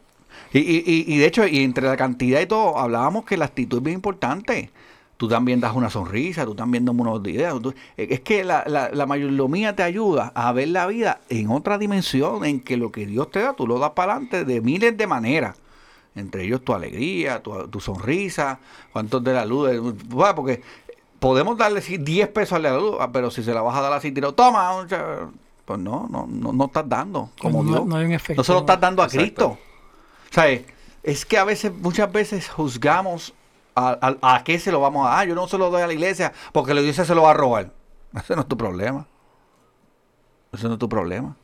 Y, 0.51 0.59
y, 0.59 1.05
y 1.07 1.17
de 1.19 1.25
hecho, 1.25 1.47
y 1.47 1.59
entre 1.59 1.87
la 1.87 1.95
cantidad 1.95 2.41
y 2.41 2.45
todo, 2.45 2.77
hablábamos 2.77 3.23
que 3.23 3.37
la 3.37 3.45
actitud 3.45 3.77
es 3.77 3.83
bien 3.83 3.95
importante 3.95 4.69
tú 5.15 5.29
también 5.29 5.61
das 5.61 5.73
una 5.73 5.89
sonrisa, 5.89 6.43
tú 6.43 6.53
también 6.53 6.83
das 6.83 6.93
unos 6.93 7.25
ideas. 7.25 7.57
Tú, 7.61 7.73
es 7.95 8.19
que 8.19 8.43
la, 8.43 8.65
la, 8.67 8.89
la, 8.91 9.05
mayordomía 9.05 9.73
te 9.73 9.81
ayuda 9.81 10.33
a 10.35 10.51
ver 10.51 10.67
la 10.67 10.85
vida 10.85 11.21
en 11.29 11.49
otra 11.49 11.77
dimensión, 11.77 12.43
en 12.43 12.59
que 12.59 12.75
lo 12.75 12.91
que 12.91 13.05
Dios 13.05 13.31
te 13.31 13.39
da, 13.39 13.53
tú 13.53 13.65
lo 13.65 13.79
das 13.79 13.91
para 13.91 14.13
adelante 14.13 14.43
de 14.43 14.59
miles 14.59 14.97
de 14.97 15.07
maneras. 15.07 15.55
Entre 16.15 16.43
ellos 16.43 16.63
tu 16.63 16.73
alegría, 16.73 17.41
tu, 17.41 17.67
tu 17.67 17.79
sonrisa, 17.79 18.59
cuántos 18.91 19.23
de 19.23 19.33
la 19.33 19.45
luz. 19.45 19.71
Porque 20.35 20.61
podemos 21.19 21.57
darle 21.57 21.81
10 21.81 22.29
pesos 22.29 22.53
a 22.53 22.59
la 22.59 22.77
luz, 22.77 22.97
pero 23.11 23.31
si 23.31 23.43
se 23.43 23.53
la 23.53 23.61
vas 23.61 23.75
a 23.75 23.81
dar 23.81 23.93
así, 23.93 24.11
tiro, 24.11 24.33
toma, 24.33 24.85
pues 25.65 25.79
no, 25.79 26.07
no, 26.09 26.27
no, 26.27 26.53
no 26.53 26.65
estás 26.65 26.87
dando. 26.87 27.31
Como 27.39 27.63
no, 27.63 27.69
Dios. 27.69 27.85
no, 27.85 27.95
hay 27.95 28.05
un 28.05 28.11
efecto. 28.11 28.39
No 28.39 28.43
se 28.43 28.51
lo 28.51 28.59
estás 28.59 28.79
dando 28.79 29.01
a 29.01 29.07
Cristo. 29.07 29.57
O 30.29 30.33
sea, 30.33 30.45
es 31.01 31.25
que 31.25 31.37
a 31.37 31.43
veces, 31.43 31.73
muchas 31.73 32.11
veces 32.11 32.49
juzgamos 32.49 33.33
¿A, 33.75 34.17
a, 34.21 34.35
a, 34.35 34.43
qué 34.43 34.59
se 34.59 34.71
lo 34.71 34.79
vamos 34.79 35.05
a 35.05 35.09
dar? 35.09 35.19
Ah, 35.19 35.25
yo 35.25 35.35
no 35.35 35.47
se 35.47 35.57
lo 35.57 35.69
doy 35.69 35.81
a 35.81 35.87
la 35.87 35.93
iglesia 35.93 36.31
porque 36.51 36.73
la 36.73 36.81
iglesia 36.81 37.05
se 37.05 37.15
lo 37.15 37.23
va 37.23 37.31
a 37.31 37.33
robar. 37.33 37.71
Ese 38.15 38.35
no 38.35 38.41
es 38.41 38.47
tu 38.47 38.57
problema. 38.57 39.07
Ese 40.51 40.67
no 40.67 40.73
es 40.73 40.79
tu 40.79 40.87
problema. 40.87 41.35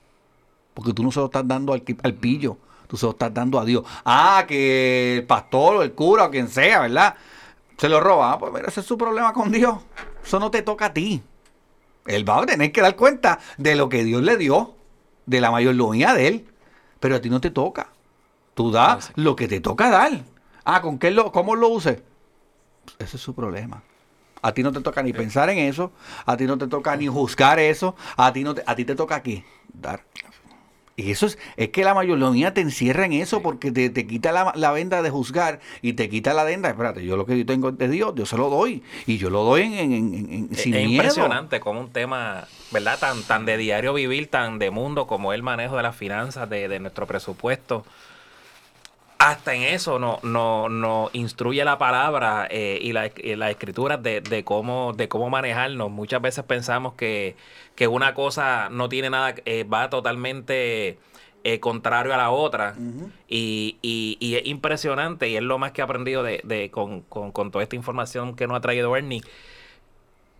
Porque 0.73 0.93
tú 0.93 1.03
no 1.03 1.11
se 1.11 1.19
lo 1.19 1.25
estás 1.25 1.47
dando 1.47 1.73
al, 1.73 1.83
al 2.03 2.13
pillo. 2.13 2.57
Tú 2.89 2.97
se 2.97 3.05
lo 3.05 3.11
estás 3.11 3.31
dando 3.31 3.59
a 3.59 3.65
Dios. 3.65 3.83
Ah, 4.03 4.45
que 4.47 5.17
el 5.17 5.23
pastor 5.27 5.75
o 5.75 5.83
el 5.83 5.93
cura 5.93 6.25
o 6.25 6.31
quien 6.31 6.47
sea, 6.47 6.79
¿verdad? 6.79 7.13
Se 7.77 7.87
lo 7.87 7.99
roba. 7.99 8.33
Ah, 8.33 8.39
pues 8.39 8.51
mira, 8.51 8.67
ese 8.67 8.79
es 8.79 8.85
su 8.87 8.97
problema 8.97 9.31
con 9.31 9.51
Dios. 9.51 9.77
Eso 10.25 10.39
no 10.39 10.49
te 10.49 10.63
toca 10.63 10.87
a 10.87 10.93
ti. 10.93 11.21
Él 12.07 12.27
va 12.27 12.41
a 12.41 12.45
tener 12.47 12.71
que 12.71 12.81
dar 12.81 12.95
cuenta 12.95 13.37
de 13.59 13.75
lo 13.75 13.89
que 13.89 14.03
Dios 14.03 14.23
le 14.23 14.37
dio, 14.37 14.73
de 15.27 15.39
la 15.39 15.51
mayordomía 15.51 16.15
de 16.15 16.27
él. 16.29 16.47
Pero 16.99 17.17
a 17.17 17.21
ti 17.21 17.29
no 17.29 17.39
te 17.39 17.51
toca. 17.51 17.89
Tú 18.55 18.71
das 18.71 19.11
lo 19.13 19.35
que 19.35 19.47
te 19.47 19.61
toca 19.61 19.91
dar. 19.91 20.23
Ah, 20.65 20.81
¿con 20.81 20.97
qué 20.97 21.11
lo, 21.11 21.31
cómo 21.31 21.55
lo 21.55 21.67
uses? 21.67 22.01
Ese 22.97 23.17
es 23.17 23.21
su 23.21 23.35
problema. 23.35 23.83
A 24.41 24.51
ti 24.51 24.63
no 24.63 24.71
te 24.71 24.81
toca 24.81 25.03
ni 25.03 25.13
pensar 25.13 25.51
en 25.51 25.59
eso, 25.59 25.91
a 26.25 26.35
ti 26.37 26.45
no 26.45 26.57
te 26.57 26.65
toca 26.65 26.95
ni 26.95 27.05
juzgar 27.05 27.59
eso, 27.59 27.95
a 28.17 28.33
ti 28.33 28.43
no 28.43 28.55
te, 28.55 28.63
a 28.65 28.75
ti 28.75 28.83
te 28.83 28.95
toca 28.95 29.15
aquí 29.15 29.43
dar. 29.71 30.03
Y 30.99 31.11
eso 31.11 31.27
es, 31.27 31.37
es 31.55 31.69
que 31.69 31.85
la 31.85 31.93
mayordomía 31.93 32.53
te 32.53 32.59
encierra 32.59 33.05
en 33.05 33.13
eso 33.13 33.41
porque 33.41 33.71
te, 33.71 33.89
te 33.89 34.05
quita 34.05 34.33
la, 34.33 34.51
la, 34.55 34.71
venda 34.71 35.01
de 35.01 35.09
juzgar 35.09 35.61
y 35.81 35.93
te 35.93 36.09
quita 36.09 36.33
la 36.33 36.43
venda. 36.43 36.69
Espérate, 36.69 37.05
yo 37.05 37.15
lo 37.15 37.25
que 37.25 37.37
yo 37.37 37.45
tengo 37.45 37.71
de 37.71 37.87
Dios, 37.87 38.13
yo 38.15 38.25
se 38.25 38.35
lo 38.35 38.49
doy. 38.49 38.83
Y 39.05 39.17
yo 39.17 39.29
lo 39.29 39.45
doy 39.45 39.61
en, 39.61 39.93
en, 39.93 40.49
es, 40.51 40.61
sin 40.61 40.73
es 40.73 40.85
miedo. 40.85 41.03
impresionante 41.03 41.61
como 41.61 41.79
un 41.79 41.89
tema, 41.89 42.47
¿verdad? 42.71 42.99
Tan, 42.99 43.23
tan 43.23 43.45
de 43.45 43.55
diario 43.55 43.93
vivir, 43.93 44.27
tan 44.27 44.59
de 44.59 44.71
mundo 44.71 45.07
como 45.07 45.31
el 45.31 45.41
manejo 45.41 45.77
de 45.77 45.83
las 45.83 45.95
finanzas, 45.95 46.49
de, 46.49 46.67
de 46.67 46.79
nuestro 46.81 47.07
presupuesto 47.07 47.85
hasta 49.19 49.53
en 49.53 49.63
eso 49.63 49.99
nos 49.99 50.23
no, 50.23 50.69
no 50.69 51.09
instruye 51.11 51.63
la 51.65 51.77
palabra 51.77 52.47
eh, 52.49 52.79
y, 52.81 52.93
la, 52.93 53.11
y 53.17 53.35
las 53.35 53.51
escrituras 53.51 54.01
de, 54.01 54.21
de, 54.21 54.45
cómo, 54.45 54.93
de 54.93 55.09
cómo 55.09 55.29
manejarnos. 55.29 55.91
Muchas 55.91 56.21
veces 56.21 56.45
pensamos 56.45 56.93
que, 56.93 57.35
que 57.75 57.87
una 57.89 58.13
cosa 58.13 58.69
no 58.71 58.87
tiene 58.87 59.09
nada, 59.09 59.35
eh, 59.45 59.65
va 59.65 59.89
totalmente 59.89 60.97
eh, 61.43 61.59
contrario 61.59 62.13
a 62.13 62.17
la 62.17 62.31
otra. 62.31 62.75
Uh 62.77 62.81
-huh. 62.81 63.11
y, 63.27 63.77
y, 63.81 64.17
y, 64.21 64.35
es 64.35 64.47
impresionante 64.47 65.27
y 65.27 65.35
es 65.35 65.43
lo 65.43 65.57
más 65.57 65.73
que 65.73 65.81
he 65.81 65.83
aprendido 65.83 66.23
de, 66.23 66.39
de 66.45 66.71
con, 66.71 67.01
con, 67.01 67.33
con, 67.33 67.51
toda 67.51 67.63
esta 67.63 67.75
información 67.75 68.37
que 68.37 68.47
nos 68.47 68.55
ha 68.57 68.61
traído 68.61 68.95
Ernie. 68.95 69.21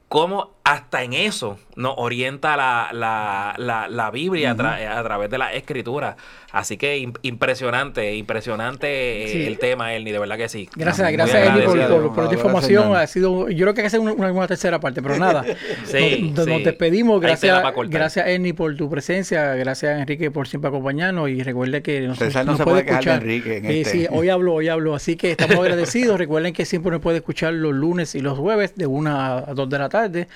Cómo 0.08 0.52
hasta 0.74 1.04
en 1.04 1.14
eso 1.14 1.58
nos 1.76 1.94
orienta 1.98 2.58
la, 2.58 2.90
la, 2.92 3.54
la, 3.58 3.88
la 3.88 4.12
Biblia 4.12 4.52
a, 4.52 4.56
tra- 4.56 4.98
a 4.98 5.04
través 5.04 5.30
de 5.30 5.38
la 5.38 5.54
escritura. 5.54 6.18
Así 6.52 6.78
que 6.78 6.98
im- 7.00 7.18
impresionante, 7.22 8.16
impresionante 8.16 9.24
eh, 9.24 9.28
Sí. 9.30 9.46
el 9.46 9.60
tema, 9.60 9.94
Ernie, 9.94 10.12
de 10.12 10.20
verdad 10.20 10.36
que 10.38 10.50
sí. 10.50 10.68
Gracias, 10.76 11.08
Muy 11.08 11.14
gracias 11.14 11.48
Ernie 11.48 11.64
por, 11.64 12.14
por- 12.14 12.24
Ahora, 12.26 12.34
información. 12.36 12.96
Ha 12.96 13.08
sido, 13.08 13.50
yo 13.50 13.64
creo 13.66 13.74
que 13.74 13.82
hay 13.82 13.84
que 13.84 13.88
hacer 13.88 14.00
una, 14.00 14.12
una- 14.14 14.32
una 14.32 14.48
tercera 14.48 14.80
parte, 14.80 15.02
pero 15.02 15.18
nada. 15.18 15.44
Sí, 15.86 16.32
nos, 16.36 16.46
nos 16.48 16.58
sí. 16.58 16.64
despedimos. 16.64 17.16
Hay 17.24 17.30
Gracias, 17.30 17.64
gracias 17.88 18.28
Ernie 18.28 18.54
por 18.54 18.76
tu 18.76 18.90
presencia. 18.90 19.56
Gracias 19.56 20.00
Enrique 20.00 20.32
por 20.32 20.48
siempre 20.48 20.70
acompañarnos. 20.70 21.30
Y 21.30 21.42
recuerde 21.44 21.82
que 21.82 22.02
nos, 22.02 22.18
César 22.20 22.46
no 22.46 22.52
nos 22.54 22.58
se 22.60 22.64
puede 22.66 22.86
quejar 22.86 23.04
de 23.06 23.12
Enrique 23.14 23.58
en 23.58 23.66
este. 23.66 23.90
sí, 23.92 24.08
hoy 24.12 24.30
hablo, 24.30 24.54
hoy 24.56 24.68
hablo. 24.68 24.96
Así 24.96 25.16
que 25.16 25.32
estamos 25.32 25.58
agradecidos. 25.60 26.18
Recuerden 26.20 26.54
que 26.54 26.66
siempre 26.66 26.92
nos 26.92 27.02
puede 27.02 27.18
escuchar 27.18 27.54
los 27.54 27.74
lunes 27.74 28.16
y 28.16 28.20
los 28.20 28.38
jueves 28.38 28.76
de 28.76 28.86
1 28.88 29.10
a 29.20 29.42
2 29.54 29.70
de 29.70 29.80
la 29.80 29.90
tarde 29.90 30.28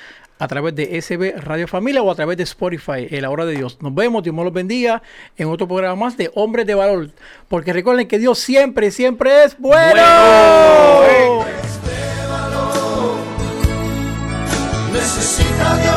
a 0.43 0.47
través 0.49 0.75
de 0.75 1.01
SB 1.01 1.39
Radio 1.39 1.69
Familia 1.69 2.03
o 2.03 2.11
a 2.11 2.15
través 2.15 2.35
de 2.35 2.43
Spotify, 2.43 3.07
en 3.09 3.21
la 3.21 3.29
hora 3.29 3.45
de 3.45 3.55
Dios. 3.55 3.77
Nos 3.79 3.95
vemos, 3.95 4.23
Dios 4.23 4.35
me 4.35 4.43
los 4.43 4.51
bendiga 4.51 5.01
en 5.37 5.47
otro 5.47 5.69
programa 5.69 5.95
más 5.95 6.17
de 6.17 6.29
Hombres 6.35 6.67
de 6.67 6.75
Valor. 6.75 7.11
Porque 7.47 7.71
recuerden 7.71 8.09
que 8.09 8.19
Dios 8.19 8.39
siempre, 8.39 8.91
siempre 8.91 9.45
es 9.45 9.57
bueno. 9.57 9.93
Bueno. 9.93 11.45
Necesita 14.91 15.92